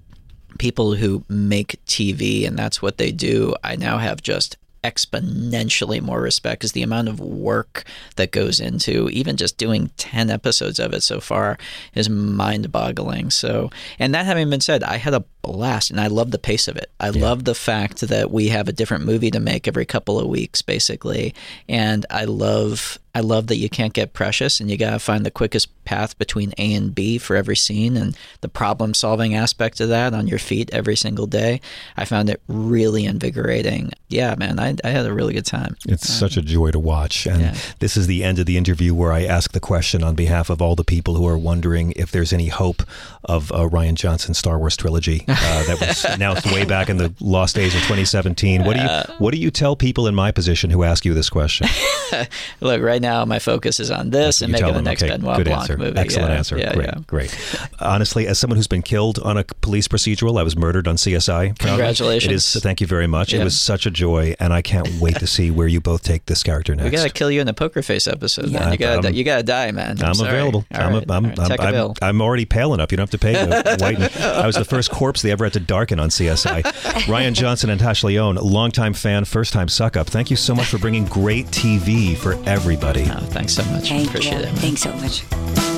people 0.60 0.96
who 0.96 1.24
make 1.30 1.80
TV 1.86 2.48
and 2.48 2.58
that's 2.58 2.82
what 2.82 2.98
they 2.98 3.12
do. 3.12 3.56
I 3.64 3.76
now 3.76 3.98
have 3.98 4.22
just 4.22 4.58
exponentially 4.88 6.02
more 6.02 6.22
respect 6.22 6.62
because 6.62 6.72
the 6.72 6.84
amount 6.84 7.10
of 7.10 7.20
work 7.20 7.84
that 8.16 8.32
goes 8.32 8.60
into 8.60 9.10
even 9.10 9.36
just 9.36 9.58
doing 9.58 9.92
10 9.98 10.30
episodes 10.30 10.80
of 10.80 10.94
it 10.94 11.02
so 11.02 11.20
far 11.20 11.58
is 11.94 12.10
mind 12.10 12.72
boggling. 12.72 13.30
So, 13.30 13.70
and 14.00 14.16
that 14.16 14.26
having 14.26 14.50
been 14.50 14.62
said, 14.62 14.84
I 14.84 14.98
had 14.98 15.14
a 15.14 15.26
blast 15.42 15.92
and 15.92 16.00
I 16.00 16.08
love 16.08 16.32
the 16.32 16.40
pace 16.40 16.68
of 16.68 16.78
it. 16.78 16.90
I 17.00 17.10
yeah. 17.10 17.22
love 17.22 17.44
the 17.44 17.56
fact 17.56 18.02
that 18.02 18.32
we 18.32 18.48
have 18.50 18.68
a 18.68 18.74
different 18.74 19.06
movie 19.06 19.32
to 19.32 19.40
make 19.40 19.68
every 19.68 19.86
couple 19.86 20.20
of 20.20 20.28
weeks, 20.28 20.62
basically. 20.62 21.36
And 21.68 22.06
I 22.10 22.26
love 22.26 23.00
I 23.18 23.22
love 23.22 23.48
that 23.48 23.56
you 23.56 23.68
can't 23.68 23.94
get 23.94 24.14
precious 24.14 24.60
and 24.60 24.70
you 24.70 24.78
got 24.78 24.92
to 24.92 25.00
find 25.00 25.26
the 25.26 25.32
quickest 25.32 25.70
path 25.86 26.16
between 26.20 26.54
A 26.60 26.74
and 26.76 26.94
B 26.94 27.18
for 27.18 27.36
every 27.36 27.56
scene 27.56 27.98
and 27.98 28.16
the 28.42 28.48
problem 28.48 28.94
solving 28.94 29.34
aspect 29.34 29.80
of 29.80 29.90
that 29.90 30.14
on 30.14 30.28
your 30.28 30.38
feet 30.38 30.70
every 30.72 30.96
single 30.96 31.26
day. 31.26 31.60
I 31.96 32.06
found 32.06 32.30
it 32.30 32.44
really 32.48 33.06
invigorating. 33.06 33.92
Yeah, 34.08 34.36
man, 34.38 34.60
I, 34.60 34.76
I 34.84 34.90
had 34.90 35.08
a 35.08 35.14
really 35.14 35.34
good 35.34 35.48
time. 35.48 35.76
It's 35.88 36.08
um, 36.08 36.30
such 36.30 36.38
a 36.38 36.44
joy 36.44 36.70
to 36.70 36.78
watch. 36.78 37.26
And 37.26 37.42
yeah. 37.42 37.56
this 37.80 37.98
is 37.98 38.06
the 38.06 38.24
end 38.24 38.38
of 38.38 38.46
the 38.46 38.56
interview 38.56 38.94
where 38.94 39.12
I 39.12 39.24
ask 39.24 39.52
the 39.52 39.60
question 39.60 40.04
on 40.04 40.14
behalf 40.14 40.52
of 40.52 40.62
all 40.62 40.76
the 40.76 40.84
people 40.84 41.16
who 41.16 41.28
are 41.28 41.40
wondering 41.40 41.94
if 41.96 42.12
there's 42.12 42.32
any 42.32 42.50
hope 42.50 42.84
of 43.24 43.52
uh, 43.52 43.68
Rian 43.68 43.96
Johnson's 43.96 44.38
Star 44.38 44.60
Wars 44.60 44.78
trilogy 44.78 45.26
uh, 45.28 45.64
that 45.64 45.80
was 45.80 46.06
announced 46.10 46.46
way 46.46 46.66
back 46.66 46.88
in 46.88 46.98
the 46.98 47.12
Lost 47.20 47.56
Days 47.56 47.74
of 47.74 47.82
2017. 47.82 48.64
What 48.64 48.76
do 48.76 48.84
you 48.84 48.88
uh, 48.88 49.16
what 49.18 49.32
do 49.34 49.40
you 49.40 49.50
tell 49.50 49.76
people 49.76 50.06
in 50.06 50.14
my 50.14 50.32
position 50.32 50.70
who 50.70 50.84
ask 50.84 51.04
you 51.04 51.16
this 51.16 51.32
question? 51.32 51.68
Look, 52.62 52.82
right 52.82 53.02
now 53.02 53.07
my 53.26 53.40
focus 53.40 53.80
is 53.80 53.92
on 53.92 54.10
this 54.10 54.42
and 54.42 54.52
making 54.52 54.74
the 54.74 54.82
next 54.82 55.04
okay, 55.04 55.12
Benoit 55.18 55.44
Blanc 55.44 55.62
answer. 55.62 55.78
movie. 55.78 55.98
Excellent 55.98 56.30
yeah. 56.32 56.38
answer. 56.38 56.58
Yeah, 56.58 56.74
great, 56.74 56.86
yeah. 56.86 57.00
great. 57.08 57.60
Honestly, 57.80 58.28
as 58.28 58.40
someone 58.40 58.58
who's 58.58 58.68
been 58.68 58.82
killed 58.82 59.20
on 59.20 59.38
a 59.38 59.44
police 59.44 59.88
procedural, 59.88 60.40
I 60.40 60.44
was 60.44 60.56
murdered 60.56 60.88
on 60.88 60.96
CSI. 60.96 61.58
Congratulations. 61.60 62.32
It 62.32 62.36
is. 62.36 62.64
Thank 62.64 62.82
you 62.82 62.88
very 62.88 63.08
much. 63.08 63.34
It 63.34 63.44
was 63.44 63.60
such 63.60 63.86
a 63.86 63.92
joy, 63.92 64.36
and 64.40 64.54
I 64.54 64.62
can't 64.62 64.90
wait 65.00 65.18
to 65.18 65.28
see 65.28 65.52
where 65.52 65.68
you 65.68 65.82
both 65.82 66.04
take 66.04 66.26
this 66.26 66.44
character 66.44 66.76
next. 66.76 66.86
We 66.86 66.92
gotta 66.92 67.10
kill 67.10 67.32
you 67.32 67.42
in 67.42 67.48
the 67.48 67.54
poker 67.54 67.82
face 67.82 68.08
episode. 68.08 68.50
Yeah. 68.50 68.60
Man. 68.60 68.72
You 68.72 68.78
gotta, 68.78 69.14
you 69.14 69.24
gotta 69.24 69.44
die, 69.44 69.72
man. 69.72 70.02
I'm, 70.02 70.12
I'm 70.12 70.28
available. 70.28 70.66
I'm, 70.72 70.94
right. 70.94 71.06
I'm, 71.10 71.26
right. 71.26 71.60
I'm, 71.60 71.76
I'm, 71.76 71.94
I'm, 72.02 72.22
already 72.22 72.46
pale 72.46 72.74
enough. 72.74 72.92
You 72.92 72.98
don't 72.98 73.12
have 73.12 73.20
to 73.20 73.26
pay 73.26 73.34
to 73.34 73.78
whiten. 73.80 74.04
I 74.22 74.46
was 74.46 74.56
the 74.56 74.66
first 74.66 74.92
corpse 74.92 75.22
they 75.22 75.32
ever 75.32 75.46
had 75.46 75.54
to 75.54 75.60
darken 75.60 76.00
on 76.00 76.10
CSI. 76.10 76.64
Rian 77.08 77.34
Johnson 77.34 77.70
and 77.70 77.80
Tash 77.80 78.04
Lyonne, 78.04 78.36
longtime 78.36 78.94
fan, 78.94 79.26
first 79.26 79.54
time 79.54 79.68
suck 79.68 79.96
up. 79.98 80.08
Thank 80.08 80.30
you 80.30 80.36
so 80.36 80.56
much 80.56 80.68
for 80.68 80.78
bringing 80.78 81.06
great 81.06 81.48
TV 81.48 82.16
for 82.18 82.34
everybody. 82.48 82.97
Oh, 83.06 83.20
thanks 83.28 83.54
so 83.54 83.64
much. 83.66 83.90
Thank 83.90 84.08
Appreciate 84.10 84.40
you. 84.42 84.48
it. 84.48 84.50
Thanks 84.56 84.82
so 84.82 84.94
much. 84.96 85.77